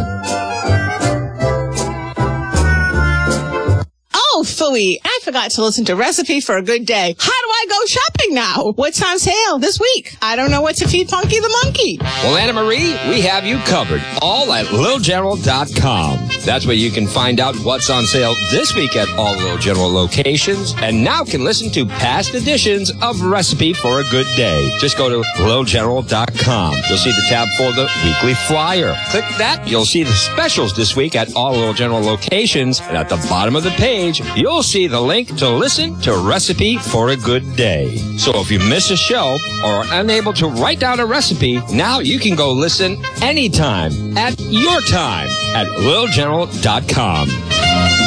Oh, 4.14 4.44
phooey, 4.46 5.00
I 5.04 5.17
forgot 5.28 5.52
to 5.52 5.62
listen 5.62 5.84
to 5.84 5.94
Recipe 5.94 6.40
for 6.40 6.56
a 6.56 6.62
Good 6.62 6.86
Day. 6.86 7.14
How 7.20 7.28
do 7.28 7.50
I 7.50 7.66
go 7.68 7.86
shopping 7.86 8.34
now? 8.34 8.72
What's 8.78 9.04
on 9.04 9.20
sale 9.20 9.60
this 9.60 9.78
week? 9.78 10.16
I 10.22 10.38
don't 10.38 10.50
know 10.50 10.62
what 10.62 10.78
to 10.78 10.88
feed 10.88 11.10
Punky 11.10 11.42
the 11.42 11.50
monkey. 11.64 11.98
Well, 12.00 12.38
Anna 12.38 12.54
Marie, 12.54 12.92
we 13.10 13.20
have 13.24 13.46
you 13.46 13.58
covered. 13.66 14.02
All 14.22 14.54
at 14.54 14.68
littlegeneral.com. 14.68 16.30
That's 16.46 16.66
where 16.66 16.78
you 16.78 16.92
can 16.92 17.08
find 17.08 17.42
out 17.42 17.58
what's 17.58 17.90
on 17.90 18.06
sale 18.06 18.36
this 18.52 18.74
week 18.74 18.96
at 18.96 19.10
all 19.18 19.36
Little 19.36 19.58
General 19.58 19.92
locations 19.92 20.74
and 20.78 21.04
now 21.04 21.26
can 21.26 21.44
listen 21.44 21.74
to 21.74 21.86
past 21.86 22.34
editions 22.34 22.94
of 23.02 23.22
Recipe 23.22 23.74
for 23.74 24.00
a 24.00 24.04
Good 24.06 24.28
Day. 24.38 24.78
Just 24.80 24.98
go 24.98 25.10
to 25.10 25.28
littlegeneral.com. 25.42 26.74
You'll 26.88 26.98
see 26.98 27.12
the 27.12 27.26
tab 27.28 27.50
for 27.58 27.74
the 27.74 27.90
weekly 28.06 28.34
flyer. 28.34 28.96
Click 29.10 29.26
that. 29.40 29.68
You'll 29.68 29.84
see 29.84 30.04
the 30.04 30.14
specials 30.14 30.74
this 30.74 30.96
week 30.96 31.18
at 31.18 31.36
all 31.36 31.52
Little 31.52 31.74
General 31.74 32.00
locations. 32.00 32.80
And 32.80 32.96
at 32.96 33.10
the 33.10 33.18
bottom 33.30 33.58
of 33.58 33.64
the 33.64 33.72
page, 33.72 34.22
you'll 34.38 34.64
see 34.64 34.88
the 34.88 35.02
link 35.02 35.17
to 35.26 35.50
listen 35.50 36.00
to 36.02 36.16
Recipe 36.16 36.78
for 36.78 37.10
a 37.10 37.18
Good 37.18 37.56
Day. 37.56 37.98
So 38.18 38.32
if 38.36 38.52
you 38.52 38.60
miss 38.60 38.92
a 38.92 38.98
show 38.98 39.38
or 39.64 39.78
are 39.78 39.86
unable 40.00 40.34
to 40.34 40.48
write 40.48 40.80
down 40.80 41.00
a 41.00 41.06
recipe, 41.06 41.60
now 41.74 42.00
you 42.00 42.20
can 42.20 42.36
go 42.36 42.52
listen 42.52 43.04
anytime 43.22 44.18
at 44.18 44.40
your 44.40 44.82
time 44.82 45.28
at 45.56 45.68
littlegeneral.com. 45.68 48.07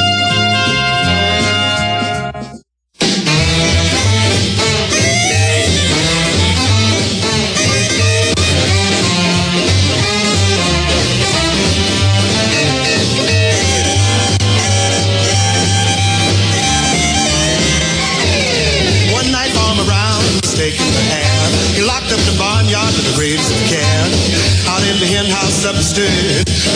up 25.67 25.75
and 25.77 25.85
stood 25.85 26.09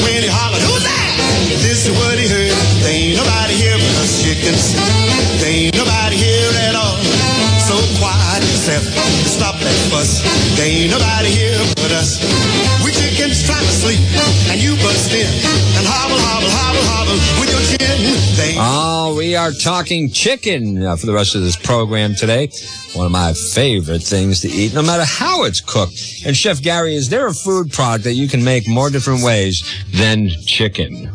when 0.05 0.21
he 0.21 0.29
hollered, 0.29 0.61
Who's 0.61 0.85
that? 0.85 1.17
This 1.65 1.89
is 1.89 1.93
what 1.97 2.19
he 2.19 2.29
heard. 2.29 2.53
There 2.85 2.93
ain't 2.93 3.17
nobody 3.17 3.55
here 3.57 3.77
but 3.81 3.95
us 4.05 4.21
chickens. 4.21 4.77
There 5.41 5.49
ain't 5.49 5.77
nobody 5.77 6.17
here 6.17 6.53
at 6.69 6.77
all. 6.77 7.01
So 7.65 7.81
quiet 7.97 8.45
except 8.45 8.85
to 8.85 9.29
stop 9.29 9.57
that 9.57 9.79
fuss. 9.89 10.21
There 10.57 10.69
ain't 10.69 10.91
nobody 10.91 11.33
here 11.33 11.57
but 11.81 11.93
us. 11.97 12.21
And 13.87 14.63
you 14.63 14.77
bust 14.77 15.13
in 15.13 15.27
and 15.77 15.87
hobble, 15.87 16.17
hobble, 16.17 16.49
hobble, 16.49 16.81
hobble 16.89 17.21
with 17.39 17.51
your 17.51 17.61
chin. 17.77 18.57
Oh, 18.57 19.15
we 19.15 19.37
are 19.37 19.53
talking 19.53 20.11
chicken 20.11 20.83
uh, 20.83 20.97
for 20.97 21.05
the 21.05 21.13
rest 21.13 21.35
of 21.35 21.43
this 21.43 21.55
program 21.55 22.15
today. 22.15 22.49
One 22.95 23.05
of 23.05 23.13
my 23.13 23.35
favorite 23.35 24.03
things 24.03 24.41
to 24.41 24.49
eat, 24.49 24.73
no 24.73 24.83
matter 24.83 25.05
how 25.05 25.45
it's 25.45 25.61
cooked. 25.61 26.23
And 26.25 26.35
Chef 26.35 26.63
Gary, 26.63 26.95
is 26.95 27.11
there 27.11 27.27
a 27.27 27.35
food 27.35 27.73
product 27.73 28.05
that 28.05 28.15
you 28.15 28.27
can 28.27 28.43
make 28.43 28.67
more 28.67 28.89
different 28.89 29.23
ways 29.23 29.63
than 29.93 30.31
chicken? 30.47 31.14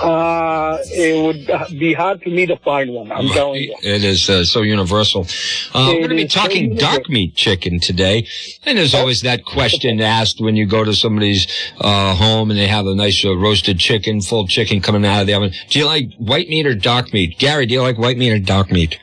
Uh, 0.00 0.78
it 0.84 1.22
would 1.22 1.78
be 1.78 1.92
hard 1.92 2.22
for 2.22 2.28
me 2.28 2.46
to 2.46 2.56
find 2.58 2.92
one. 2.92 3.10
I'm 3.10 3.28
telling 3.28 3.62
you. 3.62 3.76
It 3.82 4.04
is 4.04 4.28
uh, 4.28 4.44
so 4.44 4.62
universal. 4.62 5.26
Uh, 5.72 5.90
we're 5.92 5.98
going 6.00 6.10
to 6.10 6.14
be 6.16 6.22
is 6.24 6.32
so 6.32 6.40
talking 6.40 6.74
dark 6.74 7.08
meat 7.08 7.34
chicken 7.34 7.80
today, 7.80 8.26
and 8.64 8.76
there's 8.76 8.94
always 8.94 9.22
that 9.22 9.44
question 9.44 10.00
asked 10.00 10.40
when 10.40 10.56
you 10.56 10.66
go 10.66 10.84
to 10.84 10.94
somebody's 10.94 11.46
uh, 11.80 12.14
home 12.14 12.50
and 12.50 12.58
they 12.58 12.66
have 12.66 12.86
a 12.86 12.94
nice 12.94 13.24
uh, 13.24 13.36
roasted 13.36 13.78
chicken, 13.78 14.20
full 14.20 14.46
chicken 14.46 14.80
coming 14.80 15.04
out 15.04 15.20
of 15.20 15.26
the 15.26 15.34
oven. 15.34 15.52
Do 15.70 15.78
you 15.78 15.86
like 15.86 16.12
white 16.18 16.48
meat 16.48 16.66
or 16.66 16.74
dark 16.74 17.12
meat? 17.12 17.38
Gary, 17.38 17.66
do 17.66 17.74
you 17.74 17.82
like 17.82 17.98
white 17.98 18.18
meat 18.18 18.32
or 18.32 18.38
dark 18.38 18.70
meat? 18.70 18.98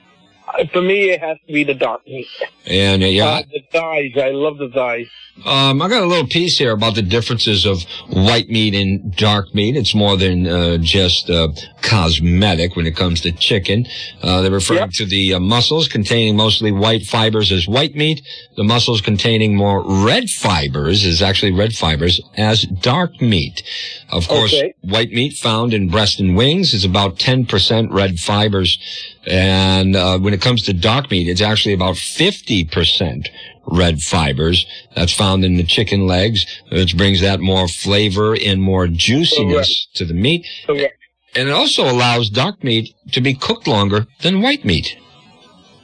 For 0.72 0.82
me, 0.82 1.10
it 1.12 1.20
has 1.22 1.38
to 1.48 1.54
be 1.54 1.64
the 1.64 1.74
dark 1.74 2.06
meat. 2.08 2.28
And 2.68 3.02
uh, 3.04 3.08
yeah, 3.08 3.26
Uh, 3.26 3.42
the 3.52 3.62
thighs, 3.72 4.12
I 4.18 4.30
love 4.30 4.58
the 4.58 4.70
thighs. 4.70 5.08
Um, 5.46 5.82
I 5.82 5.90
got 5.90 6.04
a 6.04 6.06
little 6.06 6.28
piece 6.28 6.60
here 6.60 6.72
about 6.74 6.94
the 6.94 7.02
differences 7.02 7.66
of 7.66 7.82
white 8.10 8.50
meat 8.50 8.76
and 8.76 9.16
dark 9.16 9.54
meat. 9.56 9.76
It's 9.76 9.96
more 9.96 10.16
than 10.16 10.46
uh, 10.46 10.78
just 10.78 11.28
uh, 11.28 11.48
cosmetic 11.82 12.76
when 12.76 12.86
it 12.86 12.96
comes 12.96 13.22
to 13.22 13.32
chicken. 13.32 13.88
Uh, 14.22 14.42
they're 14.42 14.52
referring 14.52 14.82
Yep. 14.82 14.92
to 14.92 15.06
the 15.08 15.34
uh, 15.34 15.40
muscles 15.40 15.88
containing 15.88 16.36
mostly 16.36 16.72
white 16.72 17.04
fibers 17.08 17.52
as 17.52 17.68
white 17.68 17.96
meat. 17.96 18.22
The 18.58 18.64
muscles 18.64 19.02
containing 19.02 19.56
more 19.56 19.82
red 20.06 20.30
fibers 20.30 21.04
is 21.04 21.24
actually 21.24 21.52
red 21.54 21.74
fibers 21.74 22.22
as 22.38 22.62
dark 22.64 23.20
meat. 23.20 23.64
Of 24.12 24.28
course, 24.28 24.54
Okay. 24.54 24.76
white 24.82 25.12
meat 25.12 25.34
found 25.34 25.74
in 25.74 25.90
breast 25.90 26.20
and 26.20 26.36
wings 26.38 26.76
is 26.76 26.86
about 26.86 27.18
10% 27.18 27.92
red 27.92 28.20
fibers. 28.20 28.78
And 29.26 29.96
uh, 29.96 30.20
when 30.20 30.34
it 30.36 30.42
comes 30.44 30.62
to 30.64 30.74
dark 30.74 31.10
meat, 31.10 31.28
it's 31.28 31.42
actually 31.42 31.74
about 31.74 31.96
50% 31.96 33.28
red 33.66 34.02
fibers. 34.02 34.66
That's 34.96 35.14
found 35.14 35.44
in 35.46 35.56
the 35.56 35.64
chicken 35.64 36.06
legs, 36.06 36.46
which 36.72 36.96
brings 36.98 37.22
that 37.22 37.40
more 37.40 37.68
flavor 37.68 38.36
and 38.36 38.62
more 38.62 38.88
juiciness 38.88 39.88
to 39.96 40.06
the 40.06 40.14
meat. 40.14 40.46
Correct. 40.68 40.98
And 41.36 41.50
it 41.50 41.52
also 41.52 41.90
allows 41.90 42.30
dark 42.30 42.64
meat 42.64 42.94
to 43.12 43.22
be 43.22 43.34
cooked 43.34 43.68
longer 43.68 44.06
than 44.22 44.42
white 44.42 44.64
meat. 44.64 44.96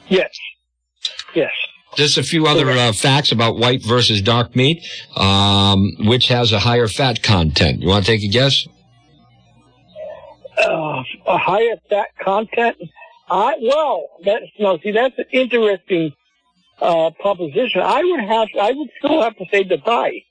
Yes. 0.08 0.30
Yes. 1.34 1.50
Just 1.96 2.18
a 2.18 2.22
few 2.22 2.46
other 2.46 2.70
uh, 2.70 2.92
facts 2.92 3.32
about 3.32 3.56
white 3.56 3.84
versus 3.84 4.22
dark 4.22 4.54
meat. 4.54 4.86
Um, 5.16 5.90
which 6.00 6.28
has 6.28 6.52
a 6.52 6.60
higher 6.60 6.86
fat 6.86 7.22
content? 7.22 7.80
You 7.80 7.88
want 7.88 8.04
to 8.04 8.12
take 8.12 8.22
a 8.22 8.28
guess? 8.28 8.66
Uh, 10.56 11.02
a 11.26 11.38
higher 11.38 11.76
fat 11.88 12.08
content. 12.22 12.76
I 13.30 13.54
well, 13.62 14.08
that's 14.24 14.46
no. 14.58 14.78
See, 14.82 14.90
that's 14.90 15.16
an 15.18 15.26
interesting 15.30 16.12
uh, 16.80 17.10
proposition. 17.10 17.80
I 17.80 18.02
would 18.02 18.20
have. 18.20 18.48
I 18.60 18.72
would 18.72 18.90
still 18.98 19.22
have 19.22 19.36
to 19.36 19.44
say 19.50 19.62
the 19.62 19.78
thigh. 19.78 20.24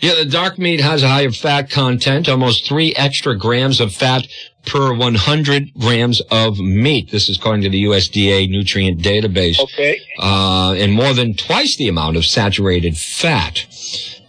Yeah, 0.00 0.14
the 0.14 0.26
dark 0.26 0.58
meat 0.58 0.80
has 0.80 1.02
a 1.02 1.08
higher 1.08 1.32
fat 1.32 1.70
content, 1.70 2.28
almost 2.28 2.68
three 2.68 2.94
extra 2.94 3.36
grams 3.36 3.80
of 3.80 3.92
fat 3.92 4.28
per 4.64 4.94
100 4.94 5.74
grams 5.74 6.20
of 6.30 6.58
meat. 6.58 7.10
This 7.10 7.28
is 7.28 7.36
according 7.36 7.62
to 7.62 7.68
the 7.68 7.82
USDA 7.84 8.48
nutrient 8.48 9.00
database. 9.00 9.58
Okay. 9.58 10.00
uh, 10.20 10.74
and 10.78 10.92
more 10.92 11.14
than 11.14 11.34
twice 11.34 11.76
the 11.76 11.88
amount 11.88 12.16
of 12.16 12.24
saturated 12.24 12.96
fat. 12.96 13.66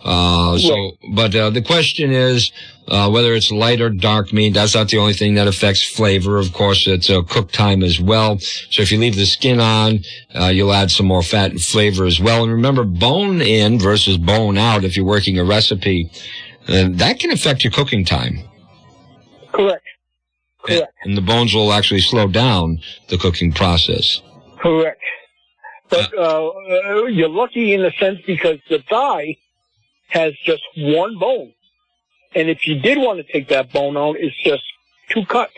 Uh, 0.03 0.57
so, 0.57 0.97
but 1.13 1.35
uh, 1.35 1.49
the 1.51 1.61
question 1.61 2.11
is 2.11 2.51
uh, 2.89 3.09
whether 3.09 3.33
it's 3.33 3.51
light 3.51 3.81
or 3.81 3.89
dark 3.89 4.33
meat. 4.33 4.53
That's 4.53 4.75
not 4.75 4.89
the 4.89 4.97
only 4.97 5.13
thing 5.13 5.35
that 5.35 5.47
affects 5.47 5.83
flavor. 5.83 6.37
Of 6.37 6.53
course, 6.53 6.87
it's 6.87 7.09
uh, 7.09 7.21
cook 7.21 7.51
time 7.51 7.83
as 7.83 7.99
well. 7.99 8.39
So 8.39 8.81
if 8.81 8.91
you 8.91 8.99
leave 8.99 9.15
the 9.15 9.25
skin 9.25 9.59
on, 9.59 9.99
uh, 10.35 10.47
you'll 10.47 10.73
add 10.73 10.91
some 10.91 11.05
more 11.05 11.23
fat 11.23 11.51
and 11.51 11.61
flavor 11.61 12.05
as 12.05 12.19
well. 12.19 12.43
And 12.43 12.51
remember, 12.51 12.83
bone 12.83 13.41
in 13.41 13.79
versus 13.79 14.17
bone 14.17 14.57
out. 14.57 14.83
If 14.83 14.97
you're 14.97 15.05
working 15.05 15.37
a 15.37 15.43
recipe, 15.45 16.11
uh, 16.67 16.89
that 16.93 17.19
can 17.19 17.31
affect 17.31 17.63
your 17.63 17.71
cooking 17.71 18.05
time. 18.05 18.39
Correct. 19.51 19.85
And, 20.67 20.79
Correct. 20.79 20.93
and 21.03 21.17
the 21.17 21.21
bones 21.21 21.53
will 21.53 21.71
actually 21.71 22.01
slow 22.01 22.27
down 22.27 22.79
the 23.07 23.17
cooking 23.17 23.53
process. 23.53 24.21
Correct. 24.59 25.01
But 25.89 26.13
uh, 26.15 26.47
uh, 26.47 27.05
you're 27.05 27.29
lucky 27.29 27.73
in 27.73 27.83
a 27.83 27.91
sense 27.93 28.19
because 28.25 28.59
the 28.69 28.79
thigh 28.89 29.37
has 30.09 30.33
just 30.43 30.61
one 30.77 31.17
bone, 31.17 31.53
and 32.35 32.49
if 32.49 32.67
you 32.67 32.79
did 32.79 32.97
want 32.97 33.25
to 33.25 33.31
take 33.31 33.47
that 33.49 33.71
bone 33.71 33.97
out, 33.97 34.15
it's 34.19 34.35
just 34.43 34.63
two 35.09 35.25
cuts 35.25 35.53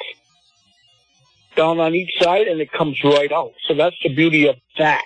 down 1.56 1.80
on 1.80 1.94
each 1.94 2.12
side, 2.20 2.48
and 2.48 2.62
it 2.62 2.72
comes 2.72 3.04
right 3.04 3.32
out. 3.32 3.54
So 3.68 3.74
that's 3.74 3.96
the 4.04 4.14
beauty 4.14 4.48
of 4.48 4.56
that. 4.78 5.04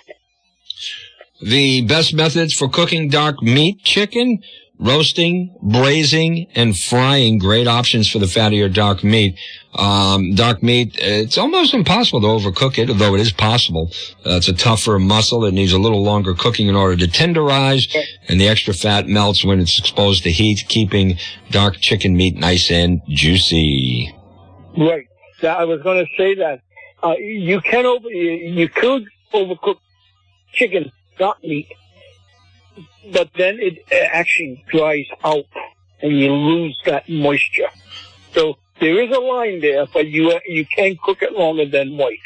The 1.42 1.82
best 1.82 2.14
methods 2.14 2.54
for 2.54 2.68
cooking 2.68 3.08
dark 3.08 3.42
meat 3.42 3.82
chicken, 3.82 4.42
roasting, 4.78 5.56
braising, 5.62 6.46
and 6.54 6.78
frying. 6.78 7.38
Great 7.38 7.66
options 7.66 8.10
for 8.10 8.18
the 8.18 8.26
fattier 8.26 8.72
dark 8.72 9.02
meat. 9.02 9.38
Um, 9.74 10.34
dark 10.34 10.62
meat, 10.62 10.96
it's 10.98 11.36
almost 11.36 11.74
impossible 11.74 12.20
to 12.22 12.26
overcook 12.26 12.78
it, 12.78 12.88
although 12.88 13.14
it 13.14 13.20
is 13.20 13.32
possible. 13.32 13.90
Uh, 14.24 14.36
it's 14.36 14.48
a 14.48 14.54
tougher 14.54 14.98
muscle. 14.98 15.44
It 15.44 15.52
needs 15.52 15.72
a 15.72 15.78
little 15.78 16.02
longer 16.02 16.34
cooking 16.34 16.68
in 16.68 16.74
order 16.74 16.96
to 16.96 17.06
tenderize, 17.06 17.94
and 18.28 18.40
the 18.40 18.48
extra 18.48 18.72
fat 18.72 19.06
melts 19.06 19.44
when 19.44 19.60
it's 19.60 19.78
exposed 19.78 20.22
to 20.24 20.32
heat, 20.32 20.64
keeping 20.68 21.18
dark 21.50 21.76
chicken 21.76 22.16
meat 22.16 22.36
nice 22.36 22.70
and 22.70 23.02
juicy. 23.08 24.14
Right. 24.76 25.06
That, 25.42 25.58
I 25.58 25.64
was 25.64 25.82
going 25.82 26.04
to 26.04 26.10
say 26.16 26.34
that 26.36 26.62
uh, 27.02 27.16
you 27.18 27.60
can 27.60 27.84
over 27.84 28.08
you, 28.08 28.30
you 28.30 28.68
could 28.68 29.04
overcook 29.34 29.76
chicken 30.52 30.90
dark 31.18 31.42
meat, 31.42 31.68
but 33.12 33.30
then 33.36 33.58
it 33.60 33.78
uh, 33.92 33.94
actually 34.12 34.64
dries 34.68 35.06
out 35.24 35.44
and 36.02 36.18
you 36.18 36.32
lose 36.32 36.78
that 36.86 37.08
moisture. 37.08 37.68
So 38.34 38.56
there 38.80 39.00
is 39.02 39.10
a 39.16 39.20
line 39.20 39.60
there, 39.60 39.86
but 39.86 40.06
you 40.08 40.30
uh, 40.30 40.40
you 40.46 40.66
can't 40.66 41.00
cook 41.00 41.22
it 41.22 41.32
longer 41.32 41.66
than 41.66 41.96
white. 41.96 42.18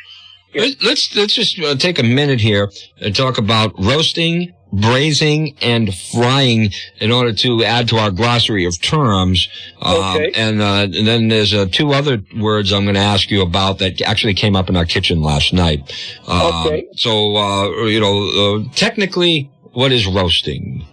Let- 0.55 0.83
Let's 0.83 1.15
let's 1.17 1.35
just 1.35 1.59
uh, 1.61 1.77
take 1.77 1.99
a 1.99 2.03
minute 2.03 2.41
here 2.41 2.71
and 3.01 3.15
talk 3.15 3.39
about 3.39 3.73
roasting, 3.79 4.53
braising, 4.73 5.57
and 5.63 5.95
frying 5.95 6.71
in 6.99 7.13
order 7.13 7.33
to 7.35 7.63
add 7.63 7.89
to 7.91 7.99
our 7.99 8.11
glossary 8.11 8.65
of 8.67 8.81
terms. 8.81 9.49
Um, 9.81 9.95
Okay. 10.17 10.33
and, 10.35 10.61
uh, 10.61 10.89
and 10.93 11.07
then 11.07 11.29
there's 11.29 11.55
uh, 11.55 11.67
two 11.71 11.93
other 11.93 12.21
words 12.37 12.73
I'm 12.73 12.83
going 12.83 12.97
to 12.97 13.01
ask 13.01 13.31
you 13.31 13.43
about 13.43 13.79
that 13.79 14.03
actually 14.03 14.35
came 14.35 14.57
up 14.57 14.69
in 14.69 14.77
our 14.77 14.85
kitchen 14.87 15.23
last 15.23 15.53
night. 15.53 15.81
Um, 16.27 16.67
Okay. 16.67 16.85
So 16.97 17.37
uh, 17.37 17.87
you 17.87 18.01
know, 18.01 18.17
uh, 18.65 18.65
technically, 18.75 19.49
what 19.73 19.93
is 19.93 20.07
roasting? 20.07 20.87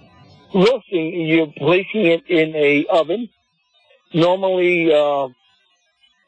Roasting, 0.53 1.21
you're 1.21 1.53
placing 1.57 2.05
it 2.05 2.23
in 2.29 2.55
a 2.55 2.85
oven, 2.89 3.29
normally 4.13 4.93
uh, 4.93 5.27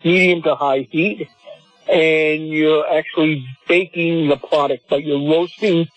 medium 0.04 0.42
to 0.44 0.56
high 0.56 0.88
heat, 0.92 1.28
and 1.92 2.50
you're 2.50 2.86
actually 2.92 3.46
baking 3.68 4.30
the 4.30 4.38
product, 4.38 4.84
but 4.90 5.04
you're 5.04 5.30
roasting 5.30 5.88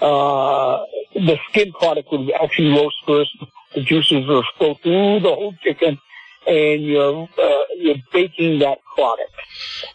uh, 0.00 0.84
the 1.14 1.38
skin 1.48 1.72
product 1.72 2.10
would 2.10 2.30
actually 2.32 2.70
roast 2.70 2.96
first. 3.06 3.30
The 3.74 3.82
juices 3.82 4.26
will 4.26 4.44
go 4.58 4.74
through 4.82 5.20
the 5.20 5.28
whole 5.28 5.54
chicken, 5.62 5.98
and 6.46 6.82
you're 6.82 7.28
uh, 7.38 7.58
you're 7.76 7.96
baking 8.12 8.60
that 8.60 8.78
product. 8.94 9.30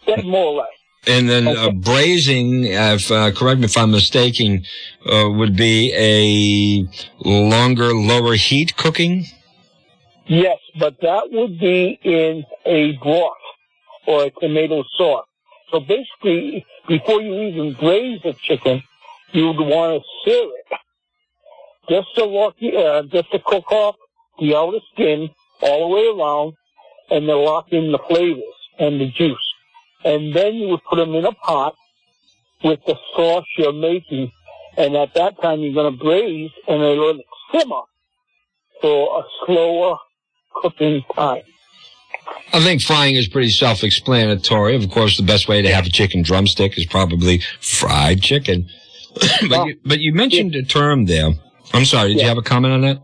That 0.08 0.24
more 0.24 0.46
or 0.46 0.54
less. 0.60 0.70
And 1.08 1.30
then 1.30 1.48
uh, 1.48 1.68
Okay. 1.68 1.72
braising, 1.72 2.64
if, 2.66 3.12
uh, 3.12 3.32
correct 3.32 3.60
me 3.60 3.66
if 3.66 3.78
I'm 3.78 3.92
mistaken, 3.92 4.66
uh, 5.06 5.30
would 5.30 5.56
be 5.56 5.94
a 5.94 6.88
longer, 7.28 7.94
lower 7.94 8.36
heat 8.36 8.76
cooking. 8.76 9.26
Yes, 10.28 10.58
but 10.80 11.00
that 11.02 11.32
would 11.32 11.60
be 11.60 12.00
in 12.04 12.46
a 12.66 12.94
broth 12.94 13.34
or 14.08 14.26
a 14.26 14.32
tomato 14.32 14.84
sauce. 14.98 15.28
So 15.72 15.80
basically, 15.80 16.66
before 16.88 17.22
you 17.22 17.34
even 17.50 17.74
braise 17.74 18.22
the 18.24 18.34
chicken, 18.34 18.82
you 19.34 19.48
would 19.48 19.60
want 19.60 20.02
to 20.02 20.08
sear 20.24 20.44
it 20.44 20.80
just 21.90 22.16
to 22.16 22.26
lock, 22.26 22.56
uh, 22.62 23.04
just 23.04 23.32
to 23.32 23.40
cook 23.46 23.72
off 23.72 23.96
the 24.40 24.56
outer 24.56 24.80
skin 24.94 25.30
all 25.62 25.88
the 25.88 25.96
way 25.96 26.08
around, 26.08 26.54
and 27.12 27.28
to 27.28 27.36
lock 27.38 27.72
in 27.72 27.92
the 27.92 28.00
flavors 28.10 28.44
and 28.80 29.00
the 29.00 29.12
juice. 29.12 29.45
And 30.06 30.36
then 30.36 30.54
you 30.54 30.70
would 30.70 30.84
put 30.84 30.98
them 30.98 31.16
in 31.16 31.26
a 31.26 31.32
pot 31.32 31.76
with 32.64 32.80
the 32.86 32.96
sauce 33.16 33.46
you're 33.58 33.74
making, 33.74 34.32
and 34.78 34.96
at 34.96 35.14
that 35.16 35.42
time 35.42 35.60
you're 35.60 35.74
going 35.74 35.92
to 35.92 36.04
braise 36.04 36.52
and 36.68 36.82
then 36.82 37.00
let 37.00 37.16
it 37.16 37.26
simmer 37.52 37.82
for 38.82 39.20
a 39.20 39.24
slower 39.46 39.98
cooking 40.54 41.04
time. 41.16 41.42
I 42.54 42.60
think 42.62 42.82
frying 42.82 43.16
is 43.16 43.28
pretty 43.28 43.50
self-explanatory. 43.50 44.76
Of 44.76 44.90
course, 44.90 45.18
the 45.18 45.24
best 45.24 45.48
way 45.48 45.62
to 45.62 45.74
have 45.74 45.86
a 45.86 45.90
chicken 45.90 46.22
drumstick 46.22 46.78
is 46.78 46.86
probably 46.86 47.42
fried 47.60 48.22
chicken. 48.22 48.70
but, 49.50 49.66
you, 49.66 49.80
but 49.84 50.00
you 50.00 50.14
mentioned 50.14 50.56
a 50.56 50.64
term 50.64 51.06
there. 51.06 51.32
I'm 51.74 51.86
sorry. 51.86 52.14
Did 52.14 52.22
you 52.22 52.28
have 52.28 52.38
a 52.38 52.44
comment 52.44 52.74
on 52.74 52.82
that? 52.82 53.02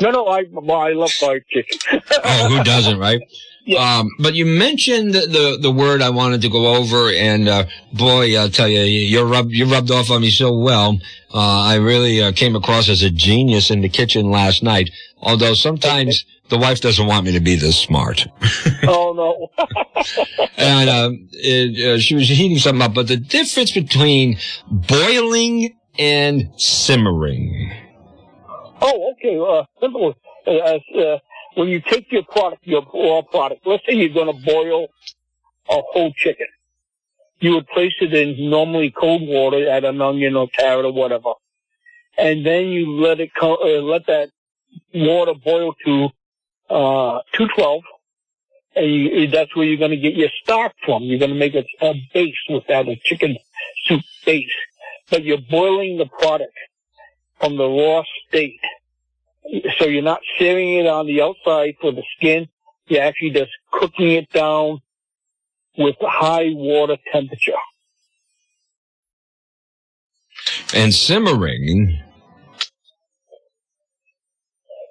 No, 0.00 0.10
no, 0.10 0.26
I, 0.26 0.38
I 0.38 0.92
love 0.92 1.12
fried 1.12 1.42
chicken. 1.50 2.00
Oh, 2.24 2.48
who 2.48 2.64
doesn't, 2.64 2.98
right? 2.98 3.20
Yeah. 3.64 3.98
Um, 3.98 4.10
but 4.18 4.34
you 4.34 4.44
mentioned 4.44 5.14
the, 5.14 5.58
the, 5.60 5.70
word 5.70 6.02
I 6.02 6.10
wanted 6.10 6.42
to 6.42 6.48
go 6.48 6.74
over, 6.74 7.10
and 7.10 7.48
uh, 7.48 7.66
boy, 7.92 8.36
I'll 8.36 8.50
tell 8.50 8.66
you, 8.66 8.80
you 8.80 9.22
rubbed 9.22 9.52
you 9.52 9.66
rubbed 9.66 9.90
off 9.92 10.10
on 10.10 10.22
me 10.22 10.30
so 10.30 10.56
well. 10.56 10.98
Uh, 11.32 11.60
I 11.62 11.76
really 11.76 12.20
uh, 12.20 12.32
came 12.32 12.56
across 12.56 12.88
as 12.88 13.02
a 13.02 13.10
genius 13.10 13.70
in 13.70 13.80
the 13.80 13.88
kitchen 13.88 14.30
last 14.30 14.64
night. 14.64 14.90
Although 15.18 15.54
sometimes 15.54 16.24
the 16.48 16.58
wife 16.58 16.80
doesn't 16.80 17.06
want 17.06 17.24
me 17.24 17.32
to 17.32 17.40
be 17.40 17.54
this 17.54 17.78
smart, 17.78 18.26
oh 18.82 19.12
no. 19.14 19.64
and 20.56 20.90
um, 20.90 21.28
it, 21.32 21.86
uh, 21.86 22.00
she 22.00 22.16
was 22.16 22.28
heating 22.28 22.58
something 22.58 22.82
up. 22.82 22.94
But 22.94 23.06
the 23.06 23.16
difference 23.16 23.70
between 23.70 24.38
boiling 24.72 25.76
and 26.00 26.50
simmering. 26.56 27.72
oh, 28.80 29.12
okay. 29.12 29.38
Uh, 29.38 29.62
simple. 29.80 30.14
When 31.54 31.68
you 31.68 31.80
take 31.80 32.10
your 32.10 32.24
product, 32.24 32.66
your 32.66 32.82
raw 32.94 33.22
product, 33.22 33.66
let's 33.66 33.84
say 33.86 33.94
you're 33.94 34.14
going 34.14 34.34
to 34.34 34.44
boil 34.46 34.84
a 35.68 35.80
whole 35.92 36.12
chicken, 36.16 36.46
you 37.40 37.54
would 37.54 37.66
place 37.68 37.94
it 38.00 38.14
in 38.14 38.50
normally 38.50 38.90
cold 38.90 39.22
water, 39.26 39.68
add 39.68 39.84
an 39.84 40.00
onion 40.00 40.36
or 40.36 40.48
carrot 40.48 40.84
or 40.84 40.92
whatever, 40.92 41.32
and 42.18 42.44
then 42.46 42.66
you 42.66 42.92
let 43.00 43.20
it 43.20 43.30
co- 43.38 43.56
uh, 43.56 43.82
let 43.82 44.06
that 44.06 44.30
water 44.94 45.34
boil 45.34 45.74
to 45.84 46.08
uh 46.70 47.20
212 47.34 47.82
and 48.74 48.86
you, 48.86 49.28
that's 49.28 49.54
where 49.54 49.66
you're 49.66 49.76
going 49.78 49.90
to 49.90 49.96
get 49.96 50.14
your 50.14 50.30
stock 50.42 50.72
from. 50.84 51.02
You're 51.02 51.18
going 51.18 51.32
to 51.32 51.38
make 51.38 51.54
a, 51.54 51.64
a 51.82 51.94
base 52.14 52.34
with 52.48 52.66
that, 52.68 52.88
a 52.88 52.96
chicken 53.04 53.36
soup 53.86 54.02
base. 54.24 54.50
But 55.10 55.24
you're 55.24 55.38
boiling 55.50 55.98
the 55.98 56.06
product 56.06 56.54
from 57.38 57.56
the 57.56 57.68
raw 57.68 58.02
state. 58.28 58.60
So 59.78 59.86
you're 59.86 60.02
not 60.02 60.20
searing 60.38 60.74
it 60.74 60.86
on 60.86 61.06
the 61.06 61.22
outside 61.22 61.74
for 61.80 61.92
the 61.92 62.02
skin. 62.16 62.48
You're 62.86 63.02
actually 63.02 63.30
just 63.30 63.50
cooking 63.72 64.12
it 64.12 64.30
down 64.30 64.80
with 65.76 65.96
high 66.00 66.50
water 66.52 66.96
temperature. 67.12 67.52
And 70.74 70.94
simmering, 70.94 71.98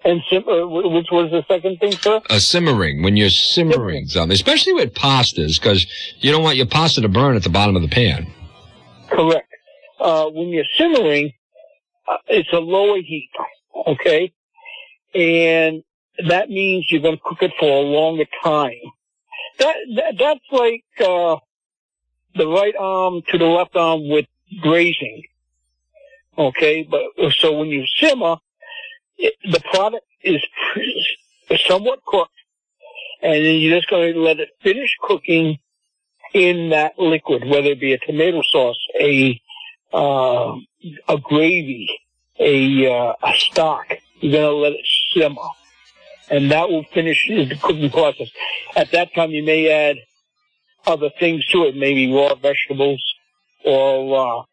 And 0.04 0.22
sim- 0.30 0.48
uh, 0.48 0.66
which 0.68 1.08
was 1.12 1.30
the 1.32 1.44
second 1.48 1.80
thing, 1.80 1.92
sir? 1.92 2.22
A 2.30 2.40
simmering, 2.40 3.04
when 3.04 3.18
you're 3.18 3.30
simmering 3.30 4.08
something, 4.08 4.34
especially 4.34 4.74
with 4.74 4.96
pastas, 4.96 5.60
because 5.60 5.86
you 6.20 6.32
don't 6.32 6.44
want 6.44 6.58
your 6.58 6.66
pasta 6.66 7.02
to 7.02 7.10
burn 7.10 7.36
at 7.36 7.44
the 7.44 7.50
bottom 7.50 7.76
of 7.76 7.84
the 7.84 7.88
pan. 7.88 8.28
Correct. 9.10 9.48
Uh, 10.00 10.26
when 10.30 10.48
you're 10.48 10.66
simmering, 10.76 11.32
uh, 12.08 12.18
it's 12.28 12.52
a 12.52 12.60
lower 12.60 12.98
heat, 12.98 13.30
okay? 13.86 14.34
And 15.14 15.84
that 16.28 16.50
means 16.50 16.92
you're 16.92 17.02
going 17.02 17.18
to 17.18 17.24
cook 17.24 17.42
it 17.42 17.52
for 17.60 17.70
a 17.70 17.82
longer 17.82 18.26
time. 18.44 18.80
That, 19.60 19.76
that 19.96 20.14
that's 20.18 20.46
like 20.52 20.84
uh, 21.00 21.38
the 22.36 22.48
right 22.48 22.76
arm 22.80 23.22
to 23.30 23.38
the 23.38 23.46
left 23.46 23.76
arm 23.76 24.10
with 24.10 24.26
braising, 24.64 25.24
okay? 26.38 26.88
But 26.90 27.02
so 27.34 27.58
when 27.58 27.68
you 27.68 27.86
simmer, 27.98 28.38
it, 29.18 29.36
the 29.44 29.60
product 29.72 30.06
is 30.24 30.42
somewhat 31.68 32.04
cooked, 32.06 32.32
and 33.22 33.34
then 33.34 33.56
you're 33.56 33.78
just 33.78 33.90
going 33.90 34.14
to 34.14 34.20
let 34.20 34.40
it 34.40 34.50
finish 34.62 34.96
cooking 35.02 35.60
in 36.34 36.70
that 36.70 36.98
liquid, 36.98 37.44
whether 37.48 37.68
it 37.68 37.80
be 37.80 37.94
a 37.94 38.00
tomato 38.00 38.42
sauce, 38.52 38.80
a 39.00 39.40
uh, 39.94 40.56
a 41.10 41.18
gravy, 41.18 41.90
a 42.40 42.88
uh, 42.88 43.14
a 43.22 43.34
stock. 43.36 43.86
You're 44.22 44.32
going 44.32 44.44
to 44.44 44.56
let 44.56 44.72
it 44.74 44.86
simmer, 45.14 45.36
and 46.30 46.52
that 46.52 46.70
will 46.70 46.84
finish 46.94 47.26
the 47.28 47.56
cooking 47.62 47.90
process. 47.90 48.30
At 48.76 48.92
that 48.92 49.14
time, 49.14 49.32
you 49.32 49.44
may 49.44 49.70
add 49.70 49.98
other 50.88 51.10
things 51.20 51.46
to 51.48 51.64
it, 51.66 51.76
maybe 51.76 52.12
raw 52.14 52.36
vegetables, 52.36 53.02
or 53.66 54.40
uh, 54.40 54.44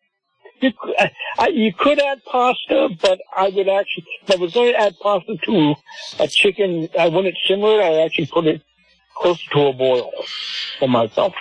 you, 0.61 0.72
could- 0.78 0.94
I, 0.98 1.11
I, 1.38 1.48
you 1.48 1.72
could 1.72 1.98
add 2.00 2.20
pasta, 2.30 2.88
but 3.00 3.20
I 3.36 3.48
would 3.48 3.68
actually, 3.68 4.06
if 4.26 4.30
I 4.32 4.36
was 4.36 4.52
going 4.54 4.72
to 4.72 4.80
add 4.80 4.94
pasta 5.02 5.36
to 5.44 5.74
a 6.18 6.28
chicken, 6.28 6.88
I 6.98 7.09
wouldn't 7.09 7.36
simmer 7.46 7.80
it. 7.80 7.82
I 7.82 8.02
actually 8.02 8.26
put 8.26 8.46
it 8.46 8.62
close 9.16 9.42
to 9.52 9.61
a 9.68 9.72
boil 9.72 10.11
for 10.78 10.88
myself. 10.88 11.34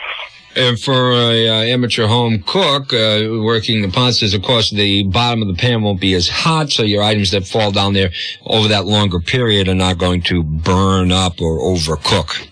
And 0.58 0.80
for 0.80 1.12
a 1.12 1.48
uh, 1.48 1.62
amateur 1.66 2.08
home 2.08 2.42
cook 2.42 2.92
uh, 2.92 3.30
working 3.44 3.84
the 3.84 3.90
pastas, 3.90 4.34
of 4.34 4.42
course, 4.42 4.72
the 4.72 5.04
bottom 5.04 5.44
of 5.44 5.48
the 5.48 5.54
pan 5.54 5.84
won't 5.84 6.02
be 6.02 6.16
as 6.16 6.28
hot, 6.28 6.72
so 6.72 6.82
your 6.82 7.04
items 7.04 7.30
that 7.30 7.46
fall 7.46 7.72
down 7.72 7.94
there 7.94 8.10
over 8.44 8.68
that 8.70 8.88
longer 8.88 9.20
period 9.20 9.68
are 9.68 9.76
not 9.76 10.00
going 10.00 10.24
to 10.24 10.42
burn 10.42 11.12
up 11.12 11.40
or 11.40 11.60
overcook. 11.60 12.48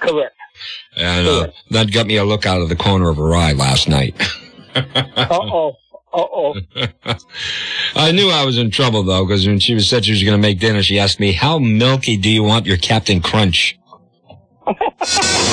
Correct. 0.00 0.34
And 0.96 1.28
uh, 1.28 1.38
Correct. 1.38 1.56
that 1.70 1.92
got 1.92 2.08
me 2.08 2.16
a 2.16 2.24
look 2.24 2.46
out 2.46 2.60
of 2.60 2.68
the 2.68 2.74
corner 2.74 3.10
of 3.10 3.16
her 3.16 3.32
eye 3.32 3.52
last 3.52 3.88
night. 3.88 4.20
Uh 4.76 5.26
oh. 5.30 5.72
Uh 6.12 6.18
oh. 6.18 6.54
I 7.96 8.12
knew 8.12 8.28
I 8.28 8.44
was 8.44 8.58
in 8.58 8.70
trouble 8.70 9.02
though, 9.04 9.24
because 9.24 9.46
when 9.46 9.58
she 9.58 9.72
was 9.72 9.88
said 9.88 10.04
she 10.04 10.12
was 10.12 10.22
going 10.22 10.36
to 10.36 10.42
make 10.42 10.60
dinner, 10.60 10.82
she 10.82 10.98
asked 10.98 11.18
me, 11.18 11.32
"How 11.32 11.58
milky 11.58 12.18
do 12.18 12.28
you 12.28 12.42
want 12.42 12.66
your 12.66 12.76
Cap'n 12.76 13.22
Crunch?" 13.22 13.78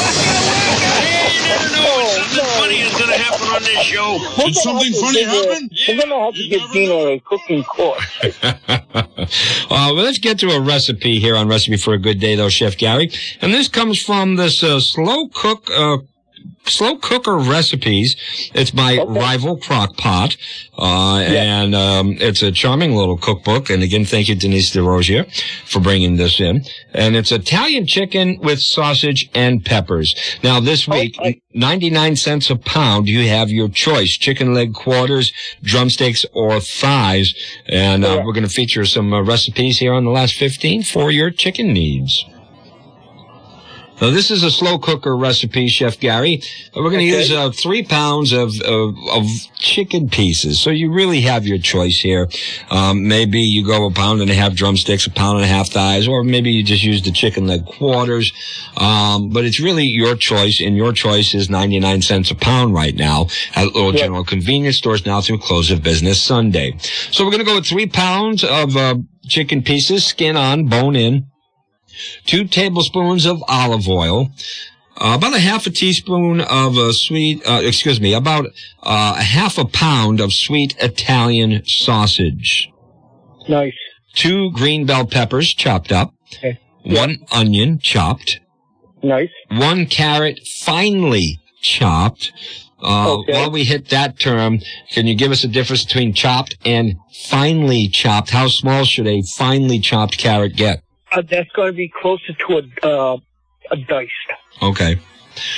Did 4.19 4.55
something 4.55 4.93
funny 4.93 5.23
happen? 5.23 5.69
We're 5.87 5.99
gonna 5.99 6.25
have 6.25 6.33
to 6.35 6.47
give 6.47 6.71
Dina 6.71 6.93
a 6.93 7.19
cooking 7.19 7.63
course. 7.63 8.39
uh, 8.43 8.55
well, 9.69 9.93
let's 9.95 10.17
get 10.17 10.39
to 10.39 10.49
a 10.49 10.59
recipe 10.59 11.19
here 11.19 11.35
on 11.35 11.47
Recipe 11.47 11.77
for 11.77 11.93
a 11.93 11.97
Good 11.97 12.19
Day, 12.19 12.35
though, 12.35 12.49
Chef 12.49 12.77
Gary. 12.77 13.11
And 13.41 13.53
this 13.53 13.67
comes 13.67 14.01
from 14.01 14.35
this 14.35 14.63
uh, 14.63 14.79
slow 14.79 15.27
cook, 15.29 15.69
uh, 15.71 15.97
slow 16.65 16.95
cooker 16.97 17.37
recipes. 17.37 18.15
It's 18.53 18.71
by 18.71 18.97
Okay. 18.97 19.19
Rival 19.19 19.57
Crock 19.57 19.97
Pot, 19.97 20.35
uh, 20.77 21.17
and 21.17 21.73
um, 21.75 22.17
it's 22.19 22.41
a 22.41 22.51
charming 22.51 22.95
little 22.95 23.17
cookbook. 23.17 23.69
And 23.69 23.83
again, 23.83 24.05
thank 24.05 24.29
you, 24.29 24.35
Denise 24.35 24.71
DeRosier, 24.73 25.25
for 25.65 25.79
bringing 25.79 26.15
this 26.17 26.39
in. 26.39 26.63
And 26.93 27.15
it's 27.15 27.31
Italian 27.31 27.85
chicken 27.87 28.39
with 28.41 28.59
sausage 28.61 29.29
and 29.33 29.63
peppers. 29.65 30.15
Now, 30.43 30.59
this 30.59 30.87
week, 30.87 31.15
Okay. 31.19 31.41
99 31.55 32.15
cents 32.15 32.49
a 32.49 32.55
pound, 32.55 33.07
you 33.07 33.27
have 33.27 33.49
your 33.51 33.69
choice. 33.69 34.11
Chicken 34.17 34.53
leg 34.53 34.73
quarters, 34.73 35.31
drumsticks, 35.61 36.25
or 36.33 36.59
thighs. 36.59 37.33
And 37.67 38.03
uh, 38.03 38.07
Correct. 38.13 38.25
we're 38.25 38.33
going 38.33 38.47
to 38.47 38.49
feature 38.53 38.85
some 38.85 39.13
uh, 39.13 39.21
recipes 39.21 39.77
here 39.79 39.93
on 39.93 40.03
the 40.03 40.11
last 40.11 40.33
15 40.35 40.83
for 40.83 41.11
your 41.11 41.29
chicken 41.29 41.71
needs. 41.73 42.25
Now, 44.01 44.09
this 44.09 44.31
is 44.31 44.43
a 44.43 44.51
slow 44.51 44.79
cooker 44.79 45.15
recipe, 45.15 45.67
Chef 45.69 45.97
Gary. 45.99 46.41
We're 46.75 46.89
going 46.89 47.07
to 47.07 47.09
Okay. 47.13 47.19
use 47.19 47.31
uh, 47.31 47.51
three 47.51 47.83
pounds 47.83 48.33
of, 48.33 48.59
of 48.61 48.95
of 49.11 49.25
chicken 49.55 50.09
pieces. 50.09 50.59
So 50.59 50.71
you 50.71 50.91
really 50.91 51.21
have 51.21 51.47
your 51.47 51.57
choice 51.57 51.99
here. 51.99 52.27
Um, 52.69 53.07
maybe 53.07 53.39
you 53.39 53.65
go 53.65 53.85
a 53.85 53.91
pound 53.91 54.21
and 54.21 54.29
a 54.29 54.33
half 54.33 54.55
drumsticks, 54.55 55.05
a 55.07 55.11
pound 55.11 55.37
and 55.37 55.45
a 55.45 55.47
half 55.47 55.69
thighs, 55.69 56.07
or 56.07 56.23
maybe 56.23 56.51
you 56.51 56.63
just 56.63 56.83
use 56.83 57.01
the 57.03 57.11
chicken 57.11 57.47
leg 57.47 57.65
quarters. 57.65 58.33
Um, 58.75 59.29
but 59.29 59.45
it's 59.45 59.59
really 59.61 59.85
your 59.85 60.15
choice, 60.15 60.59
and 60.59 60.75
your 60.75 60.91
choice 60.91 61.33
is 61.33 61.49
99 61.49 62.01
cents 62.01 62.29
a 62.31 62.35
pound 62.35 62.73
right 62.73 62.95
now 62.95 63.27
at 63.55 63.67
little 63.67 63.93
Yeah. 63.93 64.01
general 64.01 64.25
convenience 64.25 64.75
stores 64.77 65.05
now 65.05 65.21
through 65.21 65.37
close 65.39 65.71
of 65.71 65.81
business 65.81 66.21
Sunday. 66.21 66.75
So 67.11 67.23
we're 67.23 67.31
going 67.31 67.45
to 67.45 67.49
go 67.49 67.55
with 67.55 67.67
three 67.67 67.87
pounds 67.87 68.43
of 68.43 68.75
uh, 68.75 68.95
chicken 69.27 69.61
pieces, 69.61 70.03
skin 70.05 70.35
on, 70.35 70.65
bone 70.65 70.95
in 70.97 71.27
two 72.25 72.45
tablespoons 72.45 73.25
of 73.25 73.43
olive 73.47 73.87
oil, 73.87 74.29
uh, 74.97 75.15
about 75.17 75.35
a 75.35 75.39
half 75.39 75.65
a 75.65 75.69
teaspoon 75.69 76.39
of 76.41 76.77
a 76.77 76.93
sweet, 76.93 77.41
uh, 77.47 77.61
excuse 77.63 77.99
me, 77.99 78.13
about 78.13 78.45
uh, 78.83 79.15
a 79.17 79.23
half 79.23 79.57
a 79.57 79.65
pound 79.65 80.19
of 80.19 80.31
sweet 80.33 80.75
Italian 80.79 81.63
sausage, 81.65 82.69
Nice. 83.49 83.73
two 84.13 84.51
green 84.51 84.85
bell 84.85 85.05
peppers 85.05 85.53
chopped 85.53 85.91
up, 85.91 86.13
Okay. 86.37 86.59
one 86.83 87.17
onion 87.31 87.79
chopped, 87.79 88.39
Nice. 89.01 89.29
one 89.49 89.85
carrot 89.87 90.39
finely 90.61 91.39
chopped. 91.61 92.31
Uh, 92.81 93.13
Okay. 93.19 93.31
While 93.33 93.51
we 93.51 93.63
hit 93.63 93.89
that 93.89 94.19
term, 94.19 94.59
can 94.91 95.07
you 95.07 95.15
give 95.15 95.31
us 95.31 95.43
a 95.45 95.47
difference 95.47 95.85
between 95.85 96.13
chopped 96.13 96.57
and 96.65 96.95
finely 97.29 97.87
chopped? 97.87 98.31
How 98.31 98.47
small 98.49 98.83
should 98.83 99.07
a 99.07 99.21
finely 99.37 99.79
chopped 99.79 100.17
carrot 100.17 100.55
get? 100.57 100.83
Uh, 101.13 101.21
that's 101.29 101.49
going 101.51 101.71
to 101.71 101.77
be 101.77 101.91
closer 102.01 102.33
to 102.33 102.61
a 102.83 102.87
uh, 102.87 103.17
a 103.71 103.77
diced. 103.77 104.11
Okay. 104.61 104.99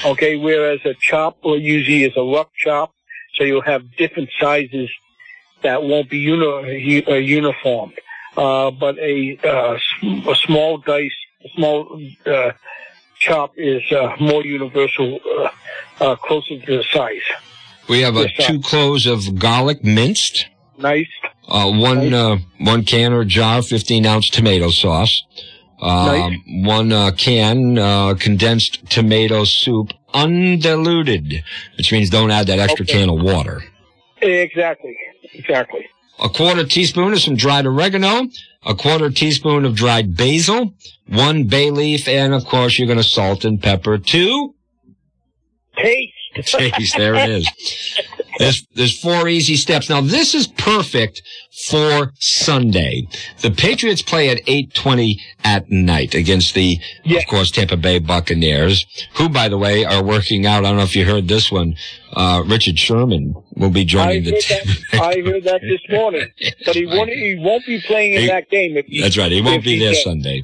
Okay, 0.05 0.37
whereas 0.37 0.79
a 0.85 0.93
chop 1.01 1.37
or 1.43 1.57
usually 1.57 2.03
is 2.03 2.13
a 2.15 2.23
rough 2.23 2.49
chop, 2.57 2.93
so 3.35 3.43
you'll 3.43 3.61
have 3.61 3.83
different 3.97 4.29
sizes 4.39 4.89
that 5.63 5.83
won't 5.83 6.09
be 6.09 6.19
uni- 6.19 7.05
uh, 7.07 7.13
uniform. 7.15 7.91
Uh, 8.37 8.71
but 8.71 8.97
a, 8.99 9.37
uh, 9.43 9.77
sm- 9.99 10.29
a 10.29 10.35
small 10.35 10.77
dice, 10.77 11.11
a 11.43 11.49
small 11.55 12.01
uh, 12.25 12.51
chop 13.19 13.53
is 13.57 13.81
uh, 13.91 14.15
more 14.19 14.43
universal, 14.45 15.19
uh, 15.37 15.49
uh, 16.01 16.15
closer 16.17 16.59
to 16.59 16.77
the 16.77 16.83
size. 16.91 17.21
We 17.87 18.01
have 18.01 18.17
uh, 18.17 18.27
two 18.39 18.59
cloves 18.61 19.05
of 19.05 19.37
garlic 19.39 19.83
minced, 19.83 20.47
Nice. 20.77 21.07
uh, 21.47 21.71
one 21.71 22.13
uh, 22.13 22.37
one 22.59 22.83
can 22.83 23.13
or 23.13 23.23
jar 23.23 23.61
15 23.61 24.05
ounce 24.05 24.29
tomato 24.29 24.69
sauce, 24.69 25.23
Um, 25.81 26.41
One 26.65 26.91
uh, 26.91 27.11
can 27.11 27.77
uh, 27.77 28.13
condensed 28.15 28.89
tomato 28.89 29.43
soup, 29.45 29.93
undiluted, 30.13 31.43
which 31.77 31.91
means 31.91 32.09
don't 32.09 32.31
add 32.31 32.47
that 32.47 32.59
extra 32.59 32.83
Okay. 32.83 32.93
can 32.93 33.09
of 33.09 33.21
water. 33.21 33.61
Exactly. 34.21 34.95
Exactly. 35.33 35.85
A 36.23 36.29
quarter 36.29 36.63
teaspoon 36.65 37.11
of 37.13 37.19
some 37.21 37.35
dried 37.35 37.65
oregano, 37.65 38.27
a 38.65 38.73
quarter 38.73 39.09
teaspoon 39.09 39.65
of 39.65 39.75
dried 39.75 40.15
basil, 40.15 40.73
one 41.07 41.43
bay 41.43 41.69
leaf, 41.71 42.07
and 42.07 42.33
of 42.33 42.45
course 42.45 42.79
you're 42.79 42.87
going 42.87 42.97
to 42.97 43.03
salt 43.03 43.43
and 43.45 43.61
pepper 43.61 43.97
to 43.97 44.53
Taste. 45.77 46.13
taste. 46.45 46.95
There 46.97 47.15
it 47.15 47.29
is. 47.29 47.49
There's, 48.37 48.67
there's 48.75 48.99
four 48.99 49.27
easy 49.27 49.55
steps. 49.55 49.89
Now 49.89 50.01
this 50.01 50.33
is 50.35 50.47
perfect 50.47 51.21
for 51.69 52.11
Sunday. 52.19 53.07
The 53.41 53.51
Patriots 53.51 54.01
play 54.01 54.29
at 54.29 54.39
8:20 54.45 55.19
at 55.43 55.69
night 55.71 56.13
against 56.13 56.53
the, 56.53 56.79
Yeah. 57.03 57.19
of 57.19 57.27
course, 57.27 57.49
Tampa 57.51 57.77
Bay 57.77 57.99
Buccaneers, 57.99 58.85
who, 59.13 59.29
by 59.29 59.47
the 59.47 59.57
way, 59.57 59.85
are 59.85 60.03
working 60.03 60.45
out. 60.45 60.65
I 60.65 60.69
don't 60.69 60.77
know 60.77 60.83
if 60.83 60.95
you 60.95 61.05
heard 61.05 61.27
this 61.27 61.51
one. 61.51 61.75
Uh, 62.13 62.43
Richard 62.45 62.79
Sherman 62.79 63.35
will 63.55 63.69
be 63.71 63.81
I 63.81 63.83
joining 63.85 64.23
the 64.23 64.39
team. 64.41 64.75
I 64.93 65.15
heard 65.25 65.43
that 65.43 65.59
this 65.61 65.81
morning, 65.89 66.25
but 66.65 66.73
he 66.75 66.85
won't. 66.85 67.09
He 67.09 67.35
won't 67.37 67.65
be 67.65 67.81
playing 67.81 68.13
in 68.13 68.21
He- 68.21 68.27
that 68.27 68.49
game. 68.49 68.77
If 68.77 68.85
he, 68.85 69.01
That's 69.01 69.17
right. 69.17 69.31
He 69.31 69.41
won't 69.41 69.63
be 69.65 69.79
there. 69.79 69.93
Sunday. 69.95 70.43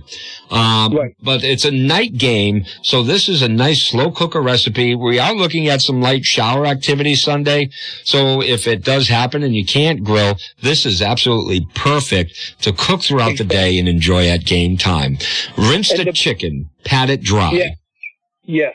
Um, 0.49 0.93
Right. 0.95 1.15
But 1.21 1.43
it's 1.43 1.63
a 1.65 1.71
night 1.71 2.17
game, 2.17 2.65
so 2.83 3.03
this 3.03 3.29
is 3.29 3.41
a 3.41 3.47
nice 3.47 3.83
slow 3.83 4.11
cooker 4.11 4.41
recipe. 4.41 4.95
We 4.95 5.17
are 5.19 5.33
looking 5.33 5.69
at 5.69 5.81
some 5.81 6.01
light 6.01 6.25
shower 6.25 6.65
activity 6.65 7.15
Sunday. 7.15 7.69
So 8.03 8.41
if 8.41 8.67
it 8.67 8.83
does 8.83 9.07
happen 9.07 9.43
and 9.43 9.55
you 9.55 9.65
can't 9.65 10.03
grill, 10.03 10.37
this 10.61 10.85
is 10.85 11.01
absolutely 11.01 11.67
perfect 11.75 12.33
to 12.61 12.73
cook 12.73 13.01
throughout 13.01 13.37
the 13.37 13.43
day 13.43 13.77
and 13.79 13.87
enjoy 13.87 14.27
at 14.27 14.45
game 14.45 14.77
time. 14.77 15.17
Rinse 15.57 15.93
the, 15.95 16.03
the- 16.05 16.13
chicken, 16.13 16.69
pat 16.85 17.09
it 17.09 17.21
dry. 17.21 17.51
Yeah. 17.51 17.69
Yes. 18.43 18.73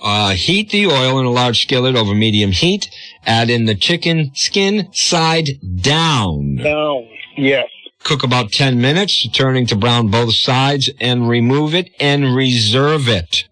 Uh, 0.00 0.30
heat 0.32 0.70
the 0.70 0.86
oil 0.86 1.18
in 1.18 1.24
a 1.26 1.30
large 1.30 1.62
skillet 1.62 1.96
over 1.96 2.14
medium 2.14 2.50
heat. 2.52 2.90
Add 3.24 3.48
in 3.48 3.64
the 3.64 3.74
chicken 3.74 4.30
skin 4.34 4.88
side 4.92 5.48
down. 5.80 6.56
Down. 6.56 7.08
Yes. 7.36 7.66
Cook 8.04 8.22
about 8.22 8.52
10 8.52 8.80
minutes, 8.80 9.26
turning 9.32 9.66
to 9.66 9.74
brown 9.74 10.08
both 10.10 10.34
sides, 10.34 10.90
and 11.00 11.28
remove 11.28 11.74
it 11.74 11.90
and 11.98 12.36
reserve 12.36 13.08
it. 13.08 13.44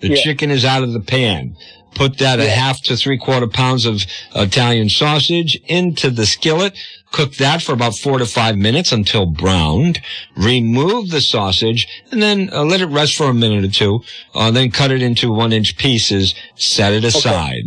The 0.00 0.08
Yeah. 0.10 0.16
chicken 0.22 0.50
is 0.50 0.64
out 0.64 0.82
of 0.82 0.92
the 0.92 1.00
pan. 1.00 1.56
Put 1.94 2.18
that 2.18 2.38
a 2.38 2.48
half 2.48 2.80
to 2.82 2.96
three 2.96 3.18
quarter 3.18 3.46
pounds 3.46 3.84
of 3.86 4.02
Italian 4.34 4.88
sausage 4.88 5.60
into 5.66 6.10
the 6.10 6.26
skillet. 6.26 6.78
Cook 7.10 7.34
that 7.34 7.62
for 7.62 7.72
about 7.72 7.96
four 7.96 8.18
to 8.18 8.26
five 8.26 8.56
minutes 8.56 8.92
until 8.92 9.26
browned. 9.26 10.00
Remove 10.36 11.10
the 11.10 11.20
sausage 11.20 11.88
and 12.10 12.22
then 12.22 12.50
uh, 12.52 12.64
let 12.64 12.80
it 12.80 12.86
rest 12.86 13.16
for 13.16 13.30
a 13.30 13.34
minute 13.34 13.64
or 13.64 13.72
two. 13.72 14.00
Uh, 14.34 14.50
then 14.50 14.70
cut 14.70 14.90
it 14.90 15.02
into 15.02 15.32
one 15.32 15.52
inch 15.52 15.76
pieces. 15.76 16.34
Set 16.54 16.92
it 16.92 17.04
aside. 17.04 17.64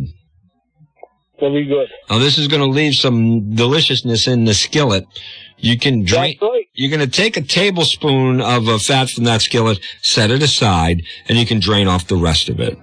Very 1.39 1.65
good. 1.65 1.89
Now 2.09 2.19
this 2.19 2.37
is 2.37 2.47
going 2.47 2.61
to 2.61 2.67
leave 2.67 2.95
some 2.95 3.55
deliciousness 3.55 4.27
in 4.27 4.45
the 4.45 4.53
skillet. 4.53 5.05
You 5.57 5.77
can 5.77 6.03
drain. 6.03 6.37
Right. 6.41 6.67
You're 6.73 6.95
going 6.95 7.07
to 7.07 7.21
take 7.21 7.35
a 7.35 7.41
tablespoon 7.41 8.41
of 8.41 8.67
uh, 8.67 8.77
fat 8.77 9.09
from 9.09 9.25
that 9.25 9.41
skillet, 9.41 9.79
set 10.01 10.31
it 10.31 10.41
aside, 10.41 11.03
and 11.27 11.37
you 11.37 11.45
can 11.45 11.59
drain 11.59 11.87
off 11.87 12.07
the 12.07 12.15
rest 12.15 12.47
of 12.47 12.59
it. 12.59 12.77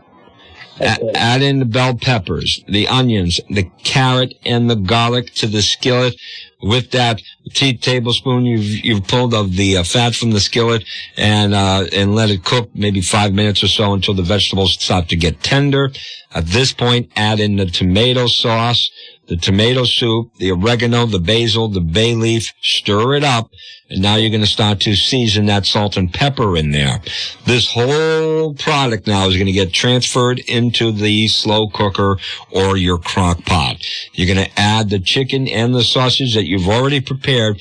Add 0.81 1.43
in 1.43 1.59
the 1.59 1.64
bell 1.64 1.95
peppers, 1.97 2.62
the 2.68 2.87
onions, 2.89 3.41
the 3.51 3.70
carrot, 3.83 4.35
and 4.45 4.70
the 4.70 4.76
garlic 4.76 5.35
to 5.35 5.47
the 5.47 5.62
skillet. 5.62 6.14
With 6.61 6.91
that 6.91 7.22
tea 7.55 7.76
tablespoon 7.76 8.45
you've 8.45 8.85
you've 8.85 9.07
pulled 9.07 9.33
of 9.33 9.55
the 9.55 9.76
uh, 9.76 9.85
fat 9.85 10.16
from 10.16 10.33
the 10.33 10.41
skillet, 10.41 10.85
and 11.16 11.55
uh, 11.55 11.87
and 11.93 12.16
let 12.16 12.31
it 12.31 12.45
cook 12.45 12.70
maybe 12.74 13.01
five 13.01 13.33
minutes 13.33 13.62
or 13.62 13.68
so 13.68 13.93
until 13.93 14.14
the 14.14 14.22
vegetables 14.22 14.74
start 14.74 15.09
to 15.11 15.16
get 15.16 15.43
tender. 15.43 15.91
At 16.35 16.47
this 16.47 16.72
point, 16.72 17.12
add 17.16 17.39
in 17.39 17.57
the 17.57 17.66
tomato 17.66 18.26
sauce, 18.26 18.91
the 19.29 19.37
tomato 19.37 19.85
soup, 19.85 20.35
the 20.39 20.51
oregano, 20.51 21.07
the 21.07 21.18
basil, 21.18 21.68
the 21.68 21.81
bay 21.81 22.14
leaf. 22.14 22.53
Stir 22.62 23.14
it 23.14 23.24
up, 23.24 23.51
and 23.91 24.03
now 24.03 24.16
you're 24.16 24.31
going 24.31 24.41
to 24.41 24.47
start 24.47 24.81
to 24.81 24.97
season 24.97 25.47
that 25.47 25.66
salt 25.66 25.97
and 25.97 26.12
pepper 26.12 26.57
in 26.57 26.70
there. 26.70 27.01
This 27.45 27.70
whole 27.70 28.55
product 28.55 29.07
now 29.07 29.29
is 29.29 29.35
going 29.35 29.47
to 29.47 29.53
get 29.53 29.72
transferred 29.72 30.39
into 30.41 30.93
the 30.93 31.29
slow 31.29 31.68
cooker 31.68 32.16
or 32.51 32.76
your 32.76 32.99
crock 32.99 33.45
pot. 33.45 33.76
You're 34.14 34.35
going 34.35 34.47
to 34.47 34.61
add 34.61 34.91
the 34.91 34.99
chicken 34.99 35.47
and 35.47 35.74
the 35.74 35.85
sausage 35.85 36.35
that 36.35 36.47
you've 36.47 36.68
already 36.68 37.01
prepared 37.01 37.61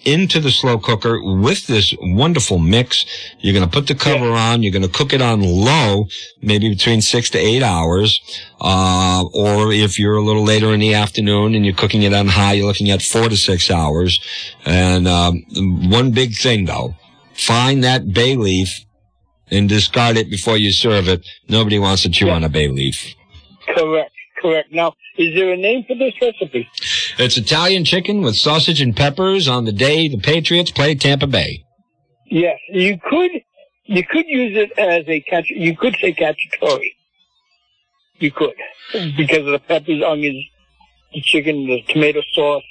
into 0.00 0.40
the 0.40 0.50
slow 0.50 0.78
cooker 0.78 1.20
with 1.22 1.66
this 1.66 1.94
wonderful 2.00 2.58
mix. 2.58 3.04
You're 3.40 3.54
going 3.54 3.68
to 3.68 3.70
put 3.70 3.86
the 3.86 3.94
cover 3.94 4.30
on. 4.32 4.62
You're 4.62 4.72
going 4.72 4.82
to 4.82 4.88
cook 4.88 5.12
it 5.12 5.22
on 5.22 5.40
low, 5.42 6.06
maybe 6.42 6.68
between 6.68 7.00
six 7.00 7.30
to 7.30 7.38
eight 7.38 7.62
hours. 7.62 8.20
Uh, 8.60 9.24
or 9.34 9.72
if 9.72 9.98
you're 9.98 10.16
a 10.16 10.22
little 10.22 10.44
later 10.44 10.72
in 10.72 10.80
the 10.80 10.94
afternoon 10.94 11.54
and 11.54 11.64
you're 11.64 11.74
cooking 11.74 12.02
it 12.02 12.12
on 12.14 12.28
high, 12.28 12.54
you're 12.54 12.66
looking 12.66 12.90
at 12.90 13.02
four 13.02 13.28
to 13.28 13.36
six 13.36 13.70
hours. 13.70 14.20
And, 14.64 15.06
um, 15.08 15.44
one 15.90 16.10
big 16.12 16.34
thing 16.36 16.64
though, 16.66 16.94
find 17.34 17.82
that 17.84 18.12
bay 18.12 18.36
leaf 18.36 18.84
and 19.50 19.68
discard 19.68 20.16
it 20.16 20.30
before 20.30 20.56
you 20.56 20.72
serve 20.72 21.08
it. 21.08 21.24
Nobody 21.48 21.78
wants 21.78 22.02
to 22.02 22.08
chew 22.08 22.26
Yeah. 22.26 22.34
on 22.34 22.44
a 22.44 22.48
bay 22.48 22.68
leaf. 22.68 23.14
Correct. 23.74 24.10
Correct. 24.46 24.72
Now, 24.72 24.94
is 25.18 25.34
there 25.34 25.52
a 25.52 25.56
name 25.56 25.84
for 25.88 25.96
this 25.96 26.14
recipe? 26.22 26.68
It's 27.18 27.36
Italian 27.36 27.84
chicken 27.84 28.22
with 28.22 28.36
sausage 28.36 28.80
and 28.80 28.94
peppers 28.94 29.48
on 29.48 29.64
the 29.64 29.72
day 29.72 30.06
the 30.06 30.18
Patriots 30.18 30.70
play 30.70 30.94
Tampa 30.94 31.26
Bay. 31.26 31.64
Yes. 32.26 32.56
You 32.70 32.96
could. 33.10 33.32
You 33.86 34.04
could 34.04 34.26
use 34.28 34.56
it 34.56 34.70
as 34.78 35.04
a 35.08 35.18
catch. 35.20 35.50
You 35.50 35.76
could 35.76 35.96
say 36.00 36.12
cacciatore. 36.12 36.80
You 38.18 38.30
could 38.30 38.54
because 39.16 39.38
of 39.38 39.46
the 39.46 39.58
peppers, 39.66 40.00
onions, 40.06 40.44
the 41.12 41.22
chicken, 41.22 41.66
the 41.66 41.82
tomato 41.88 42.22
sauce, 42.32 42.62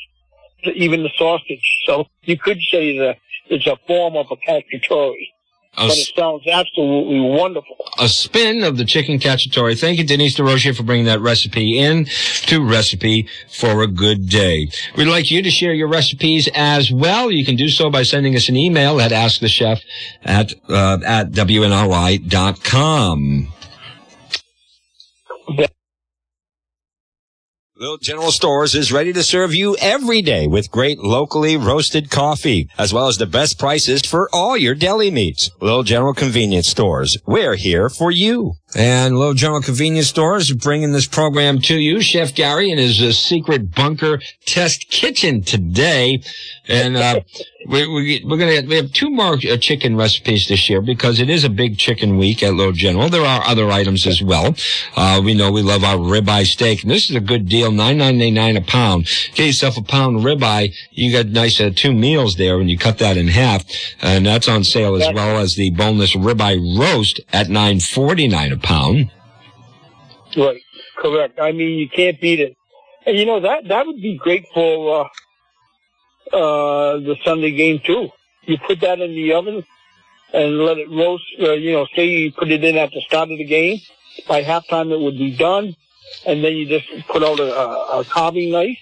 the, 0.63 0.71
even 0.71 1.03
the 1.03 1.11
sausage. 1.17 1.83
So 1.85 2.05
you 2.23 2.37
could 2.37 2.59
say 2.71 2.97
that 2.99 3.17
it's 3.47 3.67
a 3.67 3.75
form 3.85 4.15
of 4.15 4.27
a 4.31 4.37
cacciatore. 4.37 5.13
A, 5.77 5.87
But 5.87 5.97
it 5.97 6.07
sounds 6.17 6.47
absolutely 6.47 7.19
wonderful. 7.19 7.75
a 7.99 8.07
spin 8.07 8.63
of 8.63 8.77
the 8.77 8.85
chicken 8.85 9.19
cacciatore. 9.19 9.77
Thank 9.79 9.97
you, 9.99 10.05
Denise 10.05 10.37
DeRoche, 10.37 10.75
for 10.75 10.83
bringing 10.83 11.05
that 11.05 11.19
recipe 11.19 11.77
in 11.79 12.05
to 12.47 12.63
Recipe 12.63 13.27
for 13.49 13.81
a 13.83 13.87
Good 13.87 14.29
Day. 14.29 14.69
We'd 14.95 15.05
like 15.09 15.29
you 15.31 15.41
to 15.41 15.51
share 15.51 15.73
your 15.73 15.87
recipes 15.89 16.47
as 16.55 16.91
well. 16.91 17.29
You 17.29 17.43
can 17.45 17.55
do 17.57 17.67
so 17.69 17.89
by 17.89 18.03
sending 18.03 18.35
us 18.35 18.47
an 18.47 18.55
email 18.55 19.01
at 19.01 19.11
askthechef 19.11 19.81
at, 20.23 20.53
uh, 20.69 20.99
at 21.05 21.31
WNRI.com. 21.31 22.81
Little 27.77 27.97
General 27.97 28.31
Stores 28.31 28.73
is 28.73 28.93
ready 28.93 29.11
to 29.11 29.21
serve 29.21 29.53
you 29.53 29.75
every 29.81 30.21
day 30.21 30.47
with 30.47 30.71
great 30.71 30.99
locally 30.99 31.57
roasted 31.57 32.09
coffee, 32.09 32.69
as 32.77 32.93
well 32.93 33.09
as 33.09 33.17
the 33.17 33.25
best 33.25 33.59
prices 33.59 34.01
for 34.01 34.29
all 34.31 34.55
your 34.55 34.75
deli 34.75 35.11
meats. 35.11 35.51
Little 35.59 35.83
General 35.83 36.13
Convenience 36.13 36.69
Stores, 36.69 37.17
we're 37.25 37.55
here 37.55 37.89
for 37.89 38.11
you. 38.11 38.53
And 38.75 39.17
Little 39.17 39.33
General 39.33 39.61
Convenience 39.61 40.07
Stores 40.07 40.49
is 40.49 40.57
bringing 40.57 40.91
this 40.91 41.07
program 41.07 41.61
to 41.61 41.79
you. 41.79 42.01
Chef 42.01 42.35
Gary 42.35 42.69
in 42.69 42.77
his 42.77 43.01
uh, 43.01 43.13
secret 43.13 43.73
bunker 43.73 44.19
test 44.45 44.89
kitchen 44.89 45.41
today. 45.41 46.21
And, 46.67 46.97
uh, 46.97 47.21
we, 47.67 47.87
we, 47.87 48.25
we're 48.25 48.37
gonna, 48.37 48.67
we 48.67 48.75
have 48.75 48.91
two 48.91 49.09
more 49.09 49.35
uh, 49.35 49.57
chicken 49.57 49.95
recipes 49.95 50.47
this 50.49 50.69
year 50.69 50.81
because 50.81 51.19
it 51.19 51.29
is 51.29 51.43
a 51.45 51.49
big 51.49 51.77
chicken 51.77 52.17
week 52.17 52.43
at 52.43 52.53
Little 52.53 52.73
General. 52.73 53.09
There 53.09 53.25
are 53.25 53.43
other 53.45 53.71
items 53.71 54.05
as 54.05 54.21
well. 54.21 54.55
Uh, 54.95 55.21
we 55.23 55.33
know 55.33 55.51
we 55.51 55.61
love 55.61 55.83
our 55.83 55.95
ribeye 55.95 56.45
steak. 56.45 56.83
And 56.83 56.91
this 56.91 57.09
is 57.09 57.15
a 57.15 57.21
good 57.21 57.47
deal, 57.47 57.71
nine 57.71 57.97
ninety 57.97 58.29
nine 58.29 58.57
a 58.57 58.61
pound. 58.61 59.07
Get 59.35 59.47
yourself 59.47 59.77
a 59.77 59.83
pound 59.83 60.19
ribeye. 60.19 60.73
You 60.91 61.11
got 61.11 61.27
nice 61.27 61.61
uh, 61.61 61.71
two 61.73 61.93
meals 61.93 62.35
there 62.35 62.57
when 62.57 62.67
you 62.67 62.77
cut 62.77 62.97
that 62.99 63.15
in 63.15 63.29
half. 63.29 63.63
And 64.01 64.25
that's 64.25 64.49
on 64.49 64.63
sale 64.63 64.95
as 64.95 65.13
well 65.13 65.39
as 65.39 65.55
the 65.55 65.71
boneless 65.71 66.15
ribeye 66.15 66.77
roast 66.77 67.21
at 67.31 67.49
nine 67.49 67.79
forty 67.79 68.27
nine 68.27 68.51
a 68.51 68.57
pound. 68.57 68.64
Right. 70.37 70.61
Correct. 70.97 71.39
I 71.39 71.51
mean, 71.51 71.77
you 71.77 71.89
can't 71.89 72.19
beat 72.19 72.39
it. 72.39 72.57
And 73.05 73.17
you 73.17 73.25
know 73.25 73.39
that 73.39 73.67
that 73.67 73.85
would 73.85 74.01
be 74.01 74.17
great 74.17 74.45
for 74.53 75.07
uh, 76.33 76.35
uh, 76.35 76.97
the 76.99 77.15
Sunday 77.23 77.51
game 77.51 77.79
too. 77.85 78.09
You 78.43 78.57
put 78.65 78.79
that 78.81 78.99
in 78.99 79.11
the 79.11 79.33
oven 79.33 79.63
and 80.33 80.59
let 80.59 80.77
it 80.77 80.89
roast. 80.89 81.23
Uh, 81.39 81.53
you 81.53 81.73
know, 81.73 81.87
say 81.95 82.07
you 82.07 82.31
put 82.31 82.51
it 82.51 82.63
in 82.63 82.77
at 82.77 82.91
the 82.91 83.01
start 83.01 83.31
of 83.31 83.37
the 83.37 83.45
game. 83.45 83.79
By 84.27 84.43
halftime, 84.43 84.91
it 84.91 84.99
would 84.99 85.17
be 85.17 85.35
done, 85.35 85.75
and 86.25 86.43
then 86.43 86.53
you 86.53 86.65
just 86.67 86.87
put 87.07 87.21
out 87.21 87.39
a, 87.39 87.53
a 87.99 88.05
carving 88.05 88.51
knife, 88.51 88.77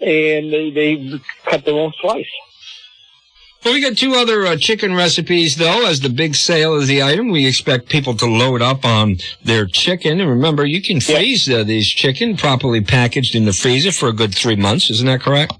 and 0.00 0.52
they, 0.52 0.70
they 0.70 1.20
cut 1.44 1.64
their 1.64 1.74
own 1.74 1.92
slice. 2.00 2.30
Well, 3.64 3.72
we 3.72 3.80
got 3.80 3.96
two 3.96 4.12
other 4.12 4.44
uh, 4.44 4.56
chicken 4.56 4.94
recipes, 4.94 5.56
though. 5.56 5.86
As 5.86 6.00
the 6.00 6.10
big 6.10 6.34
sale 6.34 6.74
is 6.74 6.86
the 6.86 7.02
item, 7.02 7.30
we 7.30 7.46
expect 7.46 7.88
people 7.88 8.14
to 8.18 8.26
load 8.26 8.60
up 8.60 8.84
on 8.84 9.16
their 9.42 9.64
chicken. 9.66 10.20
And 10.20 10.28
remember, 10.28 10.66
you 10.66 10.82
can 10.82 11.00
freeze 11.00 11.48
uh, 11.48 11.64
these 11.64 11.88
chicken 11.88 12.36
properly 12.36 12.82
packaged 12.82 13.34
in 13.34 13.46
the 13.46 13.54
freezer 13.54 13.90
for 13.90 14.10
a 14.10 14.12
good 14.12 14.34
three 14.34 14.56
months. 14.56 14.90
Isn't 14.90 15.06
that 15.06 15.22
correct? 15.22 15.54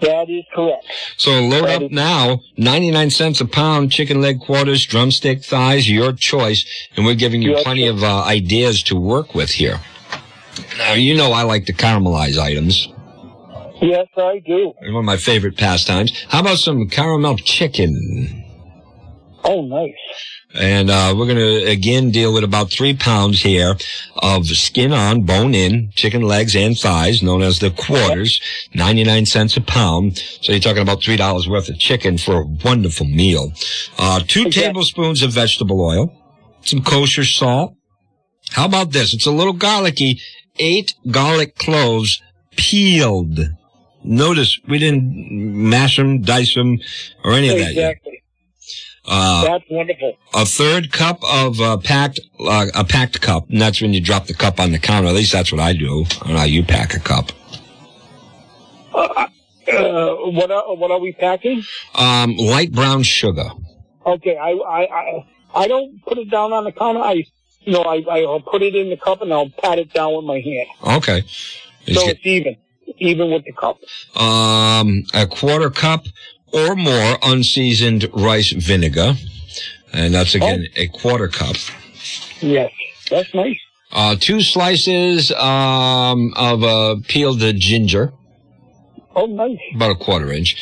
That 0.00 0.28
is 0.28 0.44
correct. 0.54 0.84
So 1.16 1.40
load 1.40 1.66
That 1.66 1.82
up 1.84 1.90
now, 1.92 2.40
99 2.56 3.10
cents 3.10 3.40
a 3.40 3.46
pound, 3.46 3.92
chicken 3.92 4.20
leg 4.20 4.40
quarters, 4.40 4.84
drumstick 4.84 5.44
thighs, 5.44 5.88
your 5.88 6.12
choice. 6.12 6.66
And 6.96 7.06
we're 7.06 7.14
giving 7.14 7.42
you 7.42 7.52
Your 7.52 7.62
plenty 7.62 7.84
choice. 7.88 7.96
of 7.98 8.02
uh, 8.04 8.24
ideas 8.24 8.82
to 8.84 8.96
work 8.96 9.34
with 9.36 9.50
here. 9.50 9.80
Now, 10.78 10.94
you 10.94 11.16
know 11.16 11.30
I 11.32 11.42
like 11.44 11.66
to 11.66 11.72
caramelize 11.72 12.38
items. 12.38 12.88
Yes, 13.80 14.06
I 14.16 14.40
do. 14.44 14.72
One 14.82 14.96
of 14.96 15.04
my 15.04 15.16
favorite 15.16 15.56
pastimes. 15.56 16.24
How 16.28 16.40
about 16.40 16.58
some 16.58 16.88
caramel 16.88 17.36
chicken? 17.36 18.44
Oh, 19.44 19.62
nice. 19.62 19.92
And 20.54 20.90
uh, 20.90 21.14
we're 21.16 21.26
going 21.26 21.36
to 21.36 21.70
again 21.70 22.10
deal 22.10 22.32
with 22.32 22.42
about 22.42 22.70
three 22.70 22.96
pounds 22.96 23.42
here 23.42 23.76
of 24.16 24.46
skin 24.46 24.92
on, 24.92 25.22
bone 25.22 25.54
in, 25.54 25.90
chicken 25.94 26.22
legs 26.22 26.56
and 26.56 26.76
thighs, 26.76 27.22
known 27.22 27.42
as 27.42 27.58
the 27.58 27.70
quarters, 27.70 28.40
99 28.74 29.26
cents 29.26 29.56
a 29.56 29.60
pound. 29.60 30.18
So 30.40 30.52
you're 30.52 30.60
talking 30.60 30.82
about 30.82 31.00
$3 31.02 31.48
worth 31.48 31.68
of 31.68 31.78
chicken 31.78 32.16
for 32.16 32.40
a 32.40 32.46
wonderful 32.64 33.06
meal. 33.06 33.52
Uh, 33.98 34.20
two 34.20 34.46
Exactly. 34.46 34.62
tablespoons 34.62 35.22
of 35.22 35.32
vegetable 35.32 35.80
oil, 35.80 36.10
some 36.62 36.82
kosher 36.82 37.24
salt. 37.24 37.74
How 38.50 38.64
about 38.64 38.92
this? 38.92 39.12
It's 39.12 39.26
a 39.26 39.30
little 39.32 39.52
garlicky. 39.52 40.20
Eight 40.58 40.94
garlic 41.10 41.56
cloves 41.56 42.22
peeled. 42.56 43.38
Notice 44.06 44.58
we 44.68 44.78
didn't 44.78 45.12
mash 45.70 45.96
them, 45.96 46.22
dice 46.22 46.54
them, 46.54 46.78
or 47.24 47.32
any 47.32 47.48
of 47.48 47.58
that 47.58 47.74
yet. 47.74 47.92
Exactly. 47.92 48.22
Uh, 49.08 49.44
That's 49.44 49.64
wonderful. 49.70 50.14
a 50.34 50.44
third 50.44 50.90
cup 50.90 51.20
of 51.22 51.60
uh, 51.60 51.76
packed 51.76 52.18
uh, 52.40 52.66
a 52.74 52.84
packed 52.84 53.20
cup, 53.20 53.48
and 53.48 53.60
that's 53.60 53.80
when 53.80 53.94
you 53.94 54.00
drop 54.00 54.26
the 54.26 54.34
cup 54.34 54.58
on 54.58 54.72
the 54.72 54.80
counter. 54.80 55.08
At 55.08 55.14
least 55.14 55.32
that's 55.32 55.52
what 55.52 55.60
I 55.60 55.74
do. 55.74 56.04
I 56.04 56.24
don't 56.24 56.32
know 56.32 56.38
how 56.38 56.44
you 56.44 56.64
pack 56.64 56.94
a 56.94 56.98
cup. 56.98 57.30
Uh, 58.94 59.26
what 59.66 60.50
are, 60.50 60.74
what 60.76 60.90
are 60.90 60.98
we 60.98 61.12
packing? 61.12 61.62
Um, 61.94 62.36
light 62.36 62.72
brown 62.72 63.02
sugar. 63.02 63.50
Okay, 64.04 64.36
I, 64.36 64.50
I, 64.50 64.80
I, 64.94 65.26
I 65.54 65.68
don't 65.68 66.02
put 66.04 66.18
it 66.18 66.30
down 66.30 66.52
on 66.52 66.64
the 66.64 66.72
counter. 66.72 67.00
I, 67.00 67.24
you 67.60 67.72
know, 67.72 67.82
I, 67.82 68.02
I'll 68.22 68.40
put 68.40 68.62
it 68.62 68.74
in 68.74 68.90
the 68.90 68.96
cup 68.96 69.22
and 69.22 69.32
I'll 69.32 69.50
pat 69.50 69.78
it 69.78 69.92
down 69.92 70.14
with 70.16 70.24
my 70.24 70.40
hand. 70.40 70.68
Okay. 70.98 71.22
So 71.92 72.08
it's 72.08 72.20
even, 72.24 72.56
even 72.98 73.30
with 73.30 73.44
the 73.44 73.52
cup. 73.52 73.78
um, 74.20 75.04
a 75.14 75.26
quarter 75.26 75.70
cup 75.70 76.04
or 76.52 76.76
more 76.76 77.18
unseasoned 77.22 78.08
rice 78.14 78.50
vinegar, 78.52 79.14
and 79.92 80.14
that's 80.14 80.34
again 80.34 80.66
a 80.76 80.88
quarter 80.88 81.28
cup. 81.28 81.56
Yes, 82.40 82.72
that's 83.10 83.32
nice. 83.34 83.58
Uh, 83.92 84.16
two 84.18 84.40
slices 84.40 85.32
um, 85.32 86.32
of 86.36 86.62
uh, 86.62 86.96
peeled 87.08 87.40
ginger. 87.56 88.12
Oh, 89.14 89.26
nice. 89.26 89.56
about 89.74 89.92
a 89.92 89.94
quarter 89.94 90.30
inch. 90.30 90.56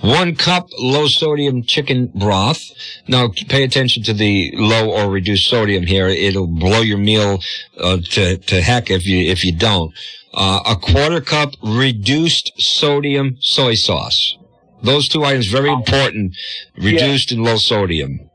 One 0.00 0.34
cup 0.34 0.66
low 0.78 1.06
sodium 1.06 1.62
chicken 1.62 2.10
broth. 2.12 2.60
Now 3.06 3.28
pay 3.48 3.62
attention 3.62 4.02
to 4.04 4.12
the 4.12 4.50
low 4.56 4.90
or 4.90 5.08
reduced 5.08 5.48
sodium 5.48 5.84
here. 5.86 6.08
It'll 6.08 6.48
blow 6.48 6.80
your 6.80 6.98
meal 6.98 7.38
uh, 7.78 7.98
to 8.10 8.38
to 8.38 8.60
heck 8.60 8.90
if 8.90 9.06
you 9.06 9.18
if 9.30 9.44
you 9.44 9.52
don't. 9.52 9.92
Uh, 10.34 10.60
a 10.66 10.76
quarter 10.76 11.20
cup 11.20 11.50
reduced 11.62 12.52
sodium 12.60 13.36
soy 13.40 13.74
sauce. 13.74 14.36
Those 14.82 15.08
two 15.08 15.24
items 15.24 15.46
very 15.46 15.70
important. 15.70 16.34
Reduced 16.76 17.32
and 17.32 17.44
low 17.44 17.56
sodium. 17.56 18.30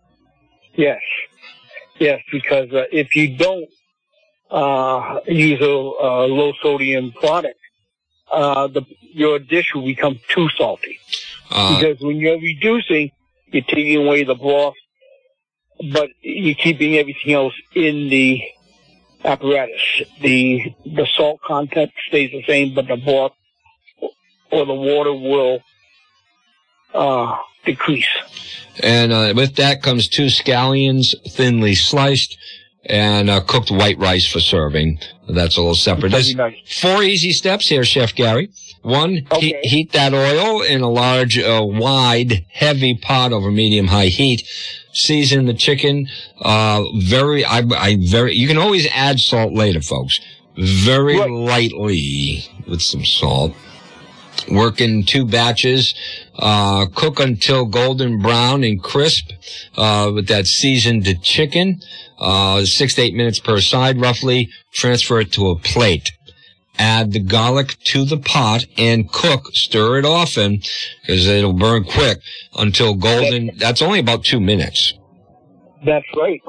Yes, 0.75 1.01
yes, 1.99 2.21
because 2.31 2.71
uh, 2.71 2.85
if 2.91 3.15
you 3.15 3.35
don't 3.35 3.67
uh, 4.51 5.19
use 5.27 5.59
a, 5.59 5.65
a 5.65 6.27
low 6.27 6.53
sodium 6.61 7.11
product, 7.13 7.59
uh, 8.31 8.67
the 8.67 8.83
your 9.13 9.39
dish 9.39 9.73
will 9.73 9.85
become 9.85 10.19
too 10.29 10.47
salty. 10.49 10.99
Uh, 11.49 11.79
because 11.79 11.99
when 12.01 12.17
you're 12.17 12.39
reducing, 12.39 13.11
you're 13.51 13.63
taking 13.63 14.05
away 14.05 14.23
the 14.23 14.35
broth, 14.35 14.75
but 15.91 16.09
you're 16.21 16.55
keeping 16.55 16.95
everything 16.95 17.33
else 17.33 17.53
in 17.73 18.09
the 18.09 18.43
apparatus. 19.23 19.81
The 20.21 20.73
the 20.85 21.07
salt 21.15 21.41
content 21.45 21.91
stays 22.07 22.31
the 22.31 22.43
same, 22.43 22.73
but 22.73 22.87
the 22.87 22.97
broth 22.97 23.33
or 24.51 24.65
the 24.65 24.73
water 24.73 25.13
will 25.13 25.59
uh, 26.93 27.37
decrease. 27.65 28.07
And 28.81 29.11
uh, 29.11 29.33
with 29.35 29.55
that 29.55 29.81
comes 29.81 30.07
two 30.07 30.27
scallions, 30.27 31.13
thinly 31.31 31.75
sliced, 31.75 32.37
and 32.85 33.29
uh, 33.29 33.41
cooked 33.41 33.71
white 33.71 33.97
rice 33.97 34.25
for 34.25 34.39
serving. 34.39 34.99
That's 35.27 35.57
a 35.57 35.61
little 35.61 35.75
separate. 35.75 36.11
There's 36.11 36.33
nice. 36.35 36.79
four 36.79 37.03
easy 37.03 37.33
steps 37.33 37.67
here, 37.67 37.83
Chef 37.83 38.15
Gary. 38.15 38.49
One, 38.83 39.27
Okay. 39.31 39.47
heat, 39.47 39.55
heat 39.63 39.91
that 39.91 40.13
oil 40.13 40.61
in 40.61 40.81
a 40.81 40.89
large, 40.89 41.37
uh, 41.37 41.61
wide, 41.65 42.45
heavy 42.53 42.95
pot 42.95 43.33
over 43.33 43.51
medium-high 43.51 44.05
heat. 44.07 44.47
Season 44.97 45.45
the 45.45 45.53
chicken. 45.53 46.07
Uh, 46.41 46.83
very, 46.95 47.45
I, 47.45 47.59
I 47.59 47.97
very. 47.99 48.33
You 48.33 48.47
can 48.47 48.57
always 48.57 48.87
add 48.91 49.19
salt 49.19 49.53
later, 49.53 49.79
folks. 49.81 50.19
Very 50.57 51.19
Right. 51.19 51.29
lightly 51.29 52.45
with 52.67 52.81
some 52.81 53.05
salt. 53.05 53.53
Work 54.49 54.81
in 54.81 55.03
two 55.03 55.25
batches. 55.25 55.93
Uh, 56.35 56.87
cook 56.95 57.19
until 57.19 57.65
golden 57.65 58.19
brown 58.21 58.63
and 58.63 58.81
crisp, 58.81 59.29
uh, 59.75 60.11
with 60.13 60.27
that 60.29 60.47
seasoned 60.47 61.05
chicken. 61.21 61.79
Uh, 62.19 62.65
six 62.65 62.95
to 62.95 63.03
eight 63.03 63.13
minutes 63.13 63.39
per 63.39 63.61
side 63.61 64.01
roughly. 64.01 64.49
Transfer 64.73 65.19
it 65.19 65.31
to 65.33 65.49
a 65.49 65.59
plate. 65.59 66.11
Add 66.79 67.11
the 67.13 67.19
garlic 67.19 67.77
to 67.85 68.05
the 68.05 68.17
pot 68.17 68.65
and 68.77 69.11
cook. 69.11 69.47
Stir 69.53 69.99
it 69.99 70.05
often 70.05 70.61
because 71.01 71.27
it'll 71.27 71.53
burn 71.53 71.83
quick 71.83 72.19
until 72.55 72.93
golden. 72.93 73.51
That's 73.57 73.81
only 73.81 73.99
about 73.99 74.23
two 74.23 74.39
minutes. 74.39 74.93
That's 75.85 76.05
right. 76.15 76.41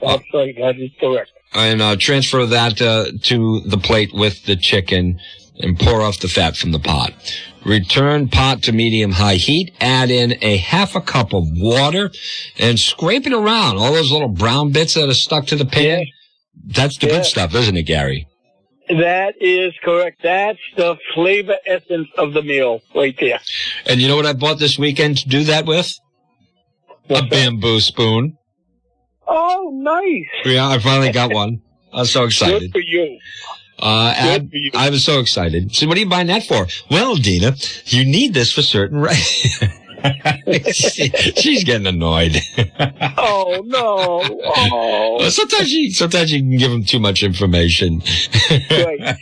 That's 0.00 0.24
right. 0.34 0.54
That 0.56 0.74
is 0.78 0.90
correct. 1.00 1.30
and 1.54 1.82
uh, 1.82 1.96
transfer 1.96 2.46
that 2.46 2.80
uh, 2.80 3.06
to 3.22 3.60
the 3.60 3.78
plate 3.78 4.10
with 4.14 4.44
the 4.44 4.56
chicken 4.56 5.18
and 5.60 5.78
pour 5.78 6.00
off 6.00 6.18
the 6.20 6.28
fat 6.28 6.56
from 6.56 6.72
the 6.72 6.78
pot. 6.78 7.12
Return 7.64 8.28
pot 8.28 8.62
to 8.64 8.72
medium 8.72 9.12
high 9.12 9.34
heat. 9.36 9.72
Add 9.80 10.10
in 10.10 10.34
a 10.42 10.56
half 10.56 10.96
a 10.96 11.00
cup 11.00 11.32
of 11.32 11.44
water 11.52 12.10
and 12.58 12.78
scrape 12.78 13.26
it 13.26 13.32
around. 13.32 13.76
All 13.78 13.92
those 13.92 14.10
little 14.10 14.28
brown 14.28 14.72
bits 14.72 14.94
that 14.94 15.08
are 15.08 15.14
stuck 15.14 15.46
to 15.46 15.56
the 15.56 15.64
pan. 15.66 16.06
That's 16.64 16.98
the 16.98 17.06
Yeah. 17.06 17.12
good 17.18 17.26
stuff, 17.26 17.54
isn't 17.54 17.76
it, 17.76 17.82
Gary? 17.84 18.26
That 18.88 19.34
is 19.40 19.72
correct. 19.82 20.20
That's 20.22 20.58
the 20.76 20.96
flavor 21.14 21.56
essence 21.66 22.08
of 22.18 22.32
the 22.34 22.42
meal 22.42 22.80
right 22.94 23.16
there. 23.18 23.40
And 23.86 24.00
you 24.00 24.08
know 24.08 24.16
what 24.16 24.26
I 24.26 24.32
bought 24.32 24.58
this 24.58 24.78
weekend 24.78 25.18
to 25.18 25.28
do 25.28 25.44
that 25.44 25.66
with? 25.66 25.92
A 26.88 26.92
What's 27.06 27.22
that? 27.22 27.30
bamboo 27.30 27.80
spoon. 27.80 28.36
Oh, 29.26 29.70
nice. 29.72 30.26
Yeah, 30.44 30.68
I 30.68 30.78
finally 30.78 31.12
got 31.12 31.32
one. 31.34 31.62
I'm 31.92 32.06
so 32.06 32.24
excited. 32.24 32.60
Good 32.60 32.72
for 32.72 32.80
you. 32.80 33.18
Uh, 33.78 34.36
Good 34.38 34.50
for 34.50 34.56
you. 34.56 34.70
I 34.74 34.90
was 34.90 35.04
so 35.04 35.20
excited. 35.20 35.74
So 35.74 35.86
what 35.86 35.96
are 35.96 36.00
you 36.00 36.08
buying 36.08 36.26
that 36.28 36.44
for? 36.44 36.66
Well, 36.90 37.16
Dina, 37.16 37.54
you 37.86 38.04
need 38.04 38.34
this 38.34 38.52
for 38.52 38.62
certain 38.62 38.98
right. 38.98 39.46
she, 40.72 41.08
she's 41.36 41.64
getting 41.64 41.86
annoyed. 41.86 42.36
Oh 43.24 43.62
no! 43.66 44.22
Oh, 44.44 45.28
sometimes 45.28 45.72
you 45.72 45.92
sometimes 45.92 46.32
you 46.32 46.40
can 46.40 46.56
give 46.56 46.70
them 46.70 46.84
too 46.84 46.98
much 46.98 47.22
information. 47.22 48.02
right. 48.70 49.16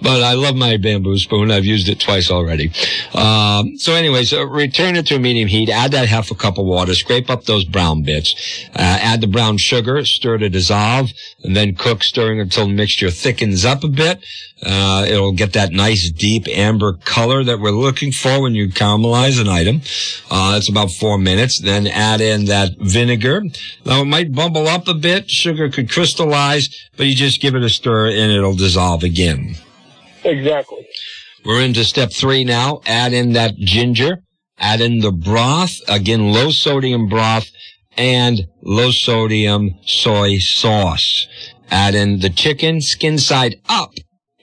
But 0.00 0.22
I 0.22 0.34
love 0.34 0.56
my 0.56 0.76
bamboo 0.76 1.18
spoon. 1.18 1.50
I've 1.50 1.64
used 1.64 1.88
it 1.88 2.00
twice 2.00 2.30
already. 2.30 2.72
Um, 3.14 3.76
so 3.78 3.94
anyways, 3.94 4.32
return 4.32 4.96
it 4.96 5.06
to 5.06 5.16
a 5.16 5.18
medium 5.18 5.48
heat. 5.48 5.68
Add 5.68 5.92
that 5.92 6.08
half 6.08 6.30
a 6.30 6.34
cup 6.34 6.58
of 6.58 6.66
water. 6.66 6.94
Scrape 6.94 7.30
up 7.30 7.44
those 7.44 7.64
brown 7.64 8.02
bits. 8.02 8.34
Uh, 8.70 8.98
add 9.00 9.20
the 9.20 9.26
brown 9.26 9.58
sugar. 9.58 10.04
Stir 10.04 10.38
to 10.38 10.48
dissolve, 10.48 11.10
and 11.42 11.56
then 11.56 11.74
cook, 11.74 12.02
stirring 12.02 12.40
until 12.40 12.66
the 12.66 12.74
mixture 12.74 13.10
thickens 13.10 13.64
up 13.64 13.84
a 13.84 13.88
bit. 13.88 14.24
Uh, 14.64 15.04
it'll 15.08 15.32
get 15.32 15.52
that 15.52 15.72
nice 15.72 16.10
deep 16.10 16.46
amber 16.48 16.94
color 17.04 17.44
that 17.44 17.60
we're 17.60 17.70
looking 17.70 18.12
for 18.12 18.40
when 18.40 18.54
you 18.54 18.68
caramelize 18.68 19.40
an 19.40 19.48
item. 19.48 19.82
Uh, 20.30 20.54
it's 20.56 20.68
about 20.68 20.90
four 20.90 21.18
minutes. 21.18 21.58
Then 21.58 21.86
add 21.86 22.20
in 22.20 22.46
that 22.46 22.70
vinegar. 22.78 23.42
Now 23.84 24.02
it 24.02 24.06
might 24.06 24.32
bubble 24.32 24.68
up 24.68 24.88
a 24.88 24.94
bit. 24.94 25.30
Sugar 25.30 25.68
could 25.68 25.90
crystallize, 25.90 26.88
but 26.96 27.06
you 27.06 27.14
just 27.14 27.40
give 27.40 27.54
it 27.54 27.62
a 27.62 27.68
stir 27.68 28.06
and 28.06 28.32
it'll 28.32 28.56
dissolve 28.56 29.02
again. 29.02 29.43
Exactly. 30.24 30.86
We're 31.44 31.62
into 31.62 31.84
step 31.84 32.12
three 32.12 32.44
now. 32.44 32.80
Add 32.86 33.12
in 33.12 33.34
that 33.34 33.56
ginger. 33.56 34.20
Add 34.58 34.80
in 34.80 35.00
the 35.00 35.12
broth. 35.12 35.80
Again, 35.88 36.32
low 36.32 36.50
sodium 36.50 37.08
broth 37.08 37.50
and 37.96 38.46
low 38.62 38.90
sodium 38.90 39.78
soy 39.84 40.38
sauce. 40.38 41.26
Add 41.70 41.94
in 41.94 42.20
the 42.20 42.30
chicken, 42.30 42.80
skin 42.80 43.18
side 43.18 43.56
up, 43.68 43.92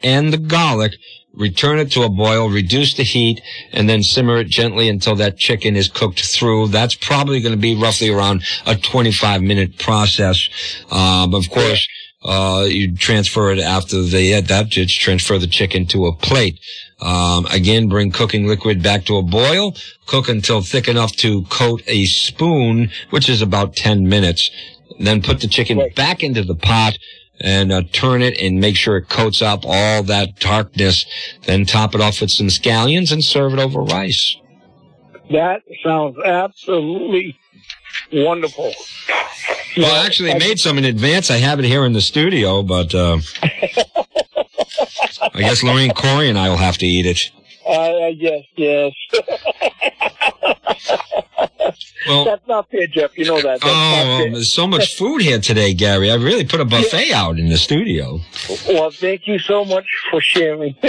and 0.03 0.31
the 0.31 0.37
garlic. 0.37 0.93
Return 1.33 1.79
it 1.79 1.91
to 1.91 2.03
a 2.03 2.09
boil, 2.09 2.49
reduce 2.49 2.93
the 2.93 3.03
heat, 3.03 3.41
and 3.71 3.87
then 3.87 4.03
simmer 4.03 4.37
it 4.39 4.47
gently 4.47 4.89
until 4.89 5.15
that 5.15 5.37
chicken 5.37 5.77
is 5.77 5.87
cooked 5.87 6.19
through. 6.19 6.67
That's 6.67 6.93
probably 6.93 7.39
going 7.39 7.53
to 7.55 7.59
be 7.61 7.73
roughly 7.73 8.09
around 8.09 8.43
a 8.65 8.75
25 8.75 9.41
minute 9.41 9.79
process. 9.79 10.49
Um, 10.91 11.33
of 11.33 11.49
course, 11.49 11.87
Uh, 12.23 12.65
you 12.67 12.95
transfer 12.95 13.51
it 13.51 13.59
after 13.59 14.03
they 14.03 14.39
that. 14.39 14.69
Just 14.69 14.99
transfer 14.99 15.37
the 15.39 15.47
chicken 15.47 15.85
to 15.87 16.05
a 16.05 16.15
plate. 16.15 16.59
Um, 17.01 17.47
again, 17.47 17.89
bring 17.89 18.11
cooking 18.11 18.47
liquid 18.47 18.83
back 18.83 19.05
to 19.05 19.17
a 19.17 19.23
boil. 19.23 19.75
Cook 20.05 20.29
until 20.29 20.61
thick 20.61 20.87
enough 20.87 21.15
to 21.17 21.43
coat 21.45 21.81
a 21.87 22.05
spoon, 22.05 22.91
which 23.09 23.27
is 23.27 23.41
about 23.41 23.75
10 23.75 24.07
minutes. 24.07 24.51
Then 24.99 25.21
put 25.23 25.41
the 25.41 25.47
chicken 25.47 25.79
Right. 25.79 25.95
back 25.95 26.21
into 26.21 26.43
the 26.43 26.53
pot 26.55 26.97
and 27.39 27.71
uh, 27.71 27.81
turn 27.91 28.21
it 28.21 28.39
and 28.39 28.59
make 28.59 28.75
sure 28.75 28.97
it 28.97 29.09
coats 29.09 29.41
up 29.41 29.61
all 29.65 30.03
that 30.03 30.39
darkness. 30.39 31.05
Then 31.47 31.65
top 31.65 31.95
it 31.95 32.01
off 32.01 32.21
with 32.21 32.29
some 32.29 32.47
scallions 32.47 33.11
and 33.11 33.23
serve 33.23 33.53
it 33.53 33.59
over 33.59 33.81
rice. 33.81 34.37
That 35.31 35.61
sounds 35.83 36.17
absolutely 36.23 37.35
wonderful. 38.11 38.73
Well, 39.77 39.93
I 39.93 40.05
actually 40.05 40.33
made 40.35 40.59
some 40.59 40.77
in 40.77 40.85
advance. 40.85 41.31
I 41.31 41.37
have 41.37 41.59
it 41.59 41.65
here 41.65 41.85
in 41.85 41.93
the 41.93 42.01
studio, 42.01 42.61
but 42.61 42.93
uh, 42.93 43.19
I 45.33 45.39
guess 45.39 45.63
Lorraine 45.63 45.91
Corey 45.91 46.29
and 46.29 46.37
I 46.37 46.49
will 46.49 46.57
have 46.57 46.77
to 46.79 46.85
eat 46.85 47.05
it. 47.05 47.31
Uh, 47.65 48.07
yes, 48.07 48.43
yes. 48.55 48.93
Well, 52.07 52.25
That's 52.25 52.47
not 52.47 52.69
fair, 52.71 52.87
Jeff. 52.87 53.17
You 53.17 53.25
know 53.25 53.35
that. 53.41 53.61
That's 53.61 53.63
oh, 53.65 54.29
there's 54.31 54.53
so 54.53 54.65
much 54.65 54.95
food 54.95 55.21
here 55.21 55.39
today, 55.39 55.73
Gary. 55.73 56.11
I 56.11 56.15
really 56.15 56.45
put 56.45 56.59
a 56.59 56.65
buffet 56.65 57.13
out 57.13 57.37
in 57.37 57.49
the 57.49 57.57
studio. 57.57 58.19
Well, 58.67 58.89
thank 58.91 59.27
you 59.27 59.37
so 59.39 59.63
much 59.63 59.85
for 60.09 60.21
sharing. 60.21 60.75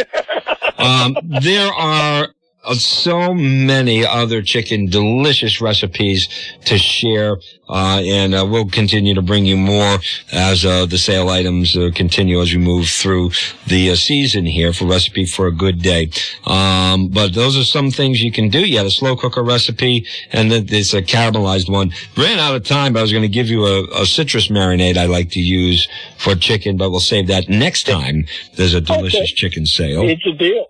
Um, 0.79 1.17
there 1.23 1.73
are 1.73 2.35
so 2.75 3.35
many 3.35 4.07
other 4.07 4.41
chicken 4.43 4.87
delicious 4.87 5.61
recipes 5.61 6.29
to 6.65 6.79
share, 6.79 7.37
uh, 7.69 8.01
and 8.05 8.35
uh, 8.35 8.47
we'll 8.49 8.69
continue 8.69 9.15
to 9.15 9.23
bring 9.23 9.45
you 9.45 9.57
more 9.57 9.99
as 10.33 10.65
uh, 10.65 10.87
the 10.87 10.99
sale 10.99 11.29
items 11.29 11.77
uh, 11.77 11.91
continue 11.95 12.41
as 12.41 12.53
we 12.53 12.59
move 12.59 12.87
through 12.89 13.31
the 13.67 13.91
uh, 13.91 13.97
season 13.97 14.47
here 14.47 14.73
for 14.73 14.87
recipe 14.87 15.25
for 15.27 15.47
a 15.47 15.53
good 15.53 15.83
day. 15.83 16.11
Um, 16.47 17.09
but 17.09 17.35
those 17.35 17.57
are 17.57 17.65
some 17.65 17.91
things 17.91 18.23
you 18.23 18.31
can 18.31 18.49
do. 18.49 18.61
You 18.61 18.77
had 18.79 18.87
a 18.87 18.91
slow 18.91 19.17
cooker 19.17 19.43
recipe, 19.43 20.07
and 20.33 20.51
then 20.51 20.67
there's 20.67 20.95
a 20.95 21.03
caramelized 21.03 21.69
one. 21.71 21.93
Ran 22.17 22.39
out 22.39 22.55
of 22.55 22.65
time, 22.65 22.93
but 22.93 23.01
I 23.01 23.03
was 23.03 23.13
going 23.13 23.23
to 23.23 23.29
give 23.29 23.49
you 23.49 23.67
a, 23.67 24.03
a 24.03 24.07
citrus 24.07 24.49
marinade 24.49 24.97
I 24.97 25.07
like 25.07 25.31
to 25.31 25.41
use 25.41 25.89
for 26.19 26.35
chicken, 26.35 26.77
but 26.77 26.91
we'll 26.91 27.01
save 27.01 27.27
that 27.27 27.49
next 27.49 27.87
time. 27.87 28.25
There's 28.57 28.75
a 28.75 28.81
delicious 28.81 29.21
Okay. 29.21 29.33
chicken 29.35 29.67
sale. 29.67 30.09
it's 30.09 30.25
a 30.27 30.33
deal. 30.33 30.67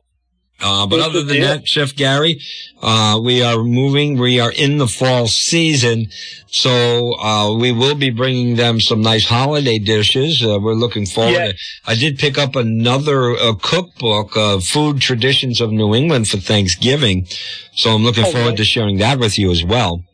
Uh, 0.62 0.86
but 0.86 1.00
other 1.00 1.22
than 1.22 1.40
that, 1.40 1.66
Chef 1.66 1.94
Gary, 1.96 2.40
uh, 2.80 3.20
we 3.22 3.42
are 3.42 3.62
moving. 3.64 4.18
We 4.18 4.38
are 4.38 4.52
in 4.52 4.78
the 4.78 4.86
fall 4.86 5.26
season. 5.26 6.06
So, 6.46 7.18
uh, 7.18 7.56
we 7.56 7.72
will 7.72 7.94
be 7.94 8.10
bringing 8.10 8.56
them 8.56 8.78
some 8.78 9.00
nice 9.00 9.26
holiday 9.26 9.78
dishes. 9.78 10.42
Uh, 10.44 10.58
we're 10.60 10.74
looking 10.74 11.06
forward. 11.06 11.32
To 11.32 11.54
I 11.86 11.94
did 11.94 12.18
pick 12.18 12.38
up 12.38 12.54
another 12.56 13.32
uh, 13.32 13.54
cookbook, 13.54 14.36
uh, 14.36 14.60
Food 14.60 15.00
Traditions 15.00 15.60
of 15.60 15.72
New 15.72 15.94
England 15.94 16.28
for 16.28 16.36
Thanksgiving. 16.36 17.26
So 17.74 17.90
I'm 17.90 18.04
looking 18.04 18.24
Okay. 18.24 18.32
forward 18.32 18.56
to 18.58 18.64
sharing 18.64 18.98
that 18.98 19.18
with 19.18 19.38
you 19.38 19.50
as 19.50 19.64
well. 19.64 20.04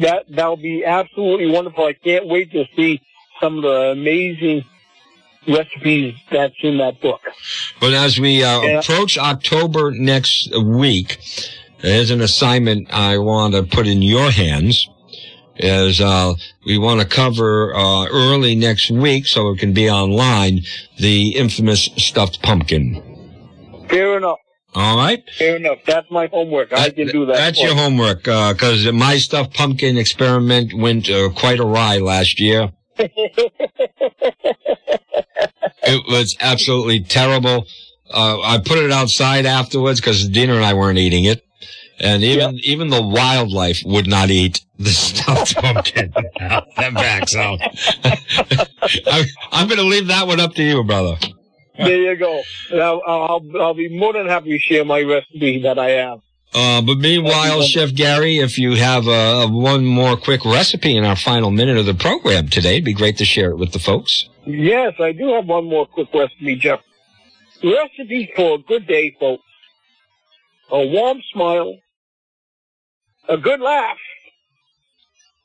That 0.00 0.24
that'll 0.28 0.56
be 0.56 0.84
absolutely 0.84 1.50
wonderful. 1.50 1.84
I 1.84 1.92
can't 1.92 2.26
wait 2.26 2.50
to 2.52 2.64
see 2.76 3.00
some 3.40 3.58
of 3.58 3.62
the 3.62 3.92
amazing 3.92 4.64
recipes 5.48 6.14
that's 6.30 6.54
in 6.62 6.78
that 6.78 7.00
book. 7.00 7.20
But 7.80 7.92
as 7.94 8.18
we 8.20 8.42
uh, 8.44 8.60
Yeah. 8.62 8.80
approach 8.80 9.16
October 9.18 9.90
next 9.92 10.50
week, 10.56 11.18
there's 11.82 12.10
an 12.10 12.20
assignment 12.20 12.88
I 12.92 13.18
want 13.18 13.54
to 13.54 13.62
put 13.62 13.86
in 13.86 14.02
your 14.02 14.30
hands. 14.30 14.88
Is 15.62 16.00
uh, 16.00 16.34
we 16.64 16.78
want 16.78 17.00
to 17.02 17.06
cover 17.06 17.74
uh, 17.74 18.06
early 18.06 18.54
next 18.54 18.90
week, 18.90 19.26
so 19.26 19.50
it 19.50 19.58
can 19.58 19.74
be 19.74 19.90
online, 19.90 20.60
the 20.98 21.30
infamous 21.36 21.90
stuffed 21.98 22.40
pumpkin. 22.42 23.02
Fair 23.90 24.16
enough. 24.16 24.38
All 24.74 24.96
right, 24.96 25.22
Fair 25.36 25.56
enough. 25.56 25.78
That's 25.84 26.08
my 26.10 26.28
homework. 26.28 26.72
I 26.72 26.90
can 26.90 27.08
do 27.08 27.26
that. 27.26 27.34
That's 27.36 27.58
for 27.58 27.66
your 27.66 27.74
you. 27.74 27.80
homework, 27.82 28.22
because 28.22 28.90
my 28.92 29.18
stuffed 29.18 29.52
pumpkin 29.52 29.98
experiment 29.98 30.72
went 30.74 31.10
uh, 31.10 31.28
quite 31.30 31.58
awry 31.60 31.98
last 31.98 32.38
year. 32.40 32.70
It 35.82 36.02
was 36.08 36.36
absolutely 36.40 37.00
terrible. 37.00 37.66
Uh, 38.10 38.40
I 38.40 38.58
put 38.58 38.78
it 38.78 38.90
outside 38.90 39.46
afterwards 39.46 40.00
because 40.00 40.28
Dina 40.28 40.54
and 40.54 40.64
I 40.64 40.74
weren't 40.74 40.98
eating 40.98 41.24
it. 41.24 41.44
And 41.98 42.22
even, 42.24 42.58
even 42.62 42.88
the 42.88 43.02
wildlife 43.02 43.82
would 43.84 44.06
not 44.06 44.30
eat 44.30 44.64
the 44.78 44.88
stuffed 44.90 45.56
pumpkin. 45.56 46.12
that 46.14 46.94
backs 46.94 47.36
out. 47.36 47.60
I, 48.02 49.24
I'm 49.52 49.68
going 49.68 49.78
to 49.78 49.86
leave 49.86 50.06
that 50.06 50.26
one 50.26 50.40
up 50.40 50.54
to 50.54 50.62
you, 50.62 50.82
brother. 50.82 51.16
There 51.76 51.96
you 51.96 52.16
go. 52.16 52.42
I'll, 52.72 53.02
I'll, 53.06 53.42
I'll 53.60 53.74
be 53.74 53.88
more 53.88 54.12
than 54.12 54.26
happy 54.28 54.50
to 54.50 54.58
share 54.58 54.84
my 54.84 55.02
recipe 55.02 55.62
that 55.62 55.78
I 55.78 55.90
have. 55.90 56.20
Uh, 56.52 56.82
but 56.82 56.98
meanwhile, 56.98 57.62
Chef 57.62 57.94
Gary, 57.94 58.38
if 58.38 58.58
you 58.58 58.74
have 58.74 59.06
uh, 59.06 59.46
one 59.48 59.84
more 59.84 60.16
quick 60.16 60.44
recipe 60.44 60.96
in 60.96 61.04
our 61.04 61.14
final 61.16 61.50
minute 61.50 61.76
of 61.76 61.86
the 61.86 61.94
program 61.94 62.48
today, 62.48 62.72
it'd 62.72 62.84
be 62.84 62.92
great 62.92 63.18
to 63.18 63.24
share 63.24 63.50
it 63.50 63.56
with 63.56 63.72
the 63.72 63.78
folks. 63.78 64.28
Yes, 64.46 64.94
I 64.98 65.12
do 65.12 65.34
have 65.34 65.46
one 65.46 65.64
more 65.66 65.86
quick 65.86 66.08
recipe, 66.14 66.56
Jeff. 66.56 66.80
Recipe 67.62 68.32
for 68.34 68.54
a 68.54 68.58
good 68.58 68.86
day, 68.86 69.14
folks. 69.20 69.44
A 70.70 70.86
warm 70.86 71.20
smile, 71.32 71.76
a 73.28 73.36
good 73.36 73.60
laugh, 73.60 73.98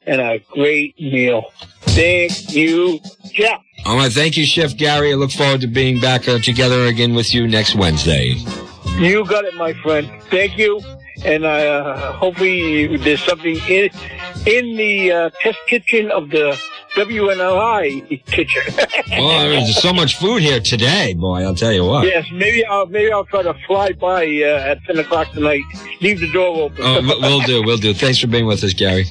and 0.06 0.22
a 0.22 0.40
great 0.52 1.00
meal. 1.00 1.52
Thank 1.82 2.54
you, 2.54 3.00
Jeff. 3.32 3.62
All 3.86 3.98
right. 3.98 4.12
Thank 4.12 4.38
you, 4.38 4.46
Chef 4.46 4.76
Gary. 4.78 5.12
I 5.12 5.16
look 5.16 5.32
forward 5.32 5.62
to 5.62 5.68
being 5.68 6.00
back 6.00 6.28
uh, 6.28 6.40
together 6.40 6.86
again 6.86 7.16
with 7.16 7.34
you 7.34 7.48
next 7.48 7.76
Wednesday. 7.76 8.36
You 8.98 9.26
got 9.26 9.46
it, 9.46 9.56
my 9.56 9.74
friend. 9.74 10.10
Thank 10.30 10.58
you. 10.58 10.82
And 11.24 11.46
uh, 11.46 12.14
hopefully 12.14 12.98
there's 12.98 13.24
something 13.24 13.56
in 13.68 13.90
in 14.46 14.76
the 14.76 15.12
uh, 15.12 15.30
test 15.42 15.58
kitchen 15.68 16.12
of 16.12 16.30
the 16.30 16.60
WNRI 16.96 18.26
kitchen. 18.26 18.62
Oh, 19.18 19.50
there's 19.50 19.82
so 19.82 19.94
much 19.94 20.18
food 20.18 20.42
here 20.42 20.60
today, 20.60 21.14
boy. 21.14 21.44
I'll 21.44 21.56
tell 21.56 21.72
you 21.72 21.86
what. 21.86 22.06
yes, 22.06 22.26
maybe 22.34 22.66
I'll 22.66 22.86
maybe 22.88 23.12
I'll 23.12 23.24
try 23.26 23.44
to 23.44 23.54
fly 23.68 23.94
by 23.94 24.26
uh, 24.26 24.72
at 24.72 24.84
ten 24.84 24.98
o'clock 24.98 25.32
tonight. 25.32 25.62
Leave 26.02 26.20
the 26.20 26.32
door 26.34 26.64
open. 26.64 26.78
Oh, 26.82 27.02
we'll 27.22 27.42
do. 27.42 27.64
We'll 27.64 27.78
do. 27.78 27.94
Thanks 27.94 28.20
for 28.20 28.28
being 28.28 28.46
with 28.46 28.64
us, 28.64 28.74
Gary. 28.74 29.06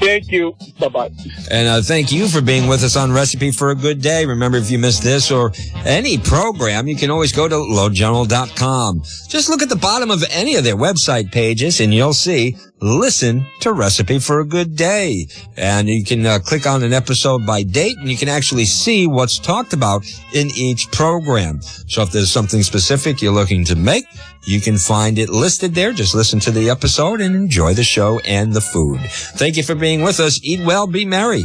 Thank 0.00 0.30
you. 0.30 0.56
Bye 0.78 0.88
bye. 0.88 1.10
And 1.50 1.68
uh, 1.68 1.82
thank 1.82 2.12
you 2.12 2.28
for 2.28 2.40
being 2.40 2.68
with 2.68 2.84
us 2.84 2.96
on 2.96 3.12
Recipe 3.12 3.50
for 3.50 3.70
a 3.70 3.74
Good 3.74 4.00
Day. 4.00 4.24
Remember, 4.24 4.56
if 4.56 4.70
you 4.70 4.78
missed 4.78 5.02
this 5.02 5.30
or 5.30 5.52
any 5.84 6.16
program, 6.16 6.86
you 6.86 6.96
can 6.96 7.10
always 7.10 7.32
go 7.32 7.48
to 7.48 7.54
lowgeneral.com. 7.54 9.02
Just 9.28 9.48
look 9.48 9.60
at 9.62 9.68
the 9.68 9.76
bottom 9.76 10.10
of 10.10 10.22
any 10.30 10.54
of 10.54 10.64
their 10.64 10.76
website 10.76 11.32
pages 11.32 11.80
and 11.80 11.92
you'll 11.92 12.14
see 12.14 12.56
listen 12.80 13.46
to 13.60 13.72
Recipe 13.72 14.18
for 14.18 14.40
a 14.40 14.44
Good 14.44 14.76
Day. 14.76 15.26
And 15.56 15.88
you 15.88 16.04
can 16.04 16.24
uh, 16.24 16.38
click 16.38 16.66
on 16.66 16.82
an 16.82 16.92
episode 16.92 17.46
by 17.46 17.62
date 17.62 17.98
and 17.98 18.08
you 18.08 18.16
can 18.16 18.28
actually 18.28 18.64
see 18.64 19.06
what's 19.06 19.38
talked 19.38 19.72
about 19.72 20.04
in 20.34 20.48
each 20.56 20.90
program. 20.90 21.60
So 21.62 22.02
if 22.02 22.12
there's 22.12 22.30
something 22.30 22.62
specific 22.62 23.20
you're 23.20 23.32
looking 23.32 23.64
to 23.66 23.76
make, 23.76 24.04
you 24.46 24.60
can 24.60 24.78
find 24.78 25.18
it 25.18 25.28
listed 25.28 25.74
there. 25.74 25.92
Just 25.92 26.14
listen 26.14 26.40
to 26.40 26.50
the 26.50 26.70
episode 26.70 27.20
and 27.20 27.34
enjoy 27.34 27.74
the 27.74 27.84
show 27.84 28.20
and 28.20 28.52
the 28.52 28.60
food. 28.60 29.00
Thank 29.10 29.56
you 29.56 29.62
for 29.62 29.74
being 29.74 30.02
with 30.02 30.20
us. 30.20 30.40
Eat 30.42 30.64
well, 30.64 30.86
be 30.86 31.04
merry. 31.04 31.44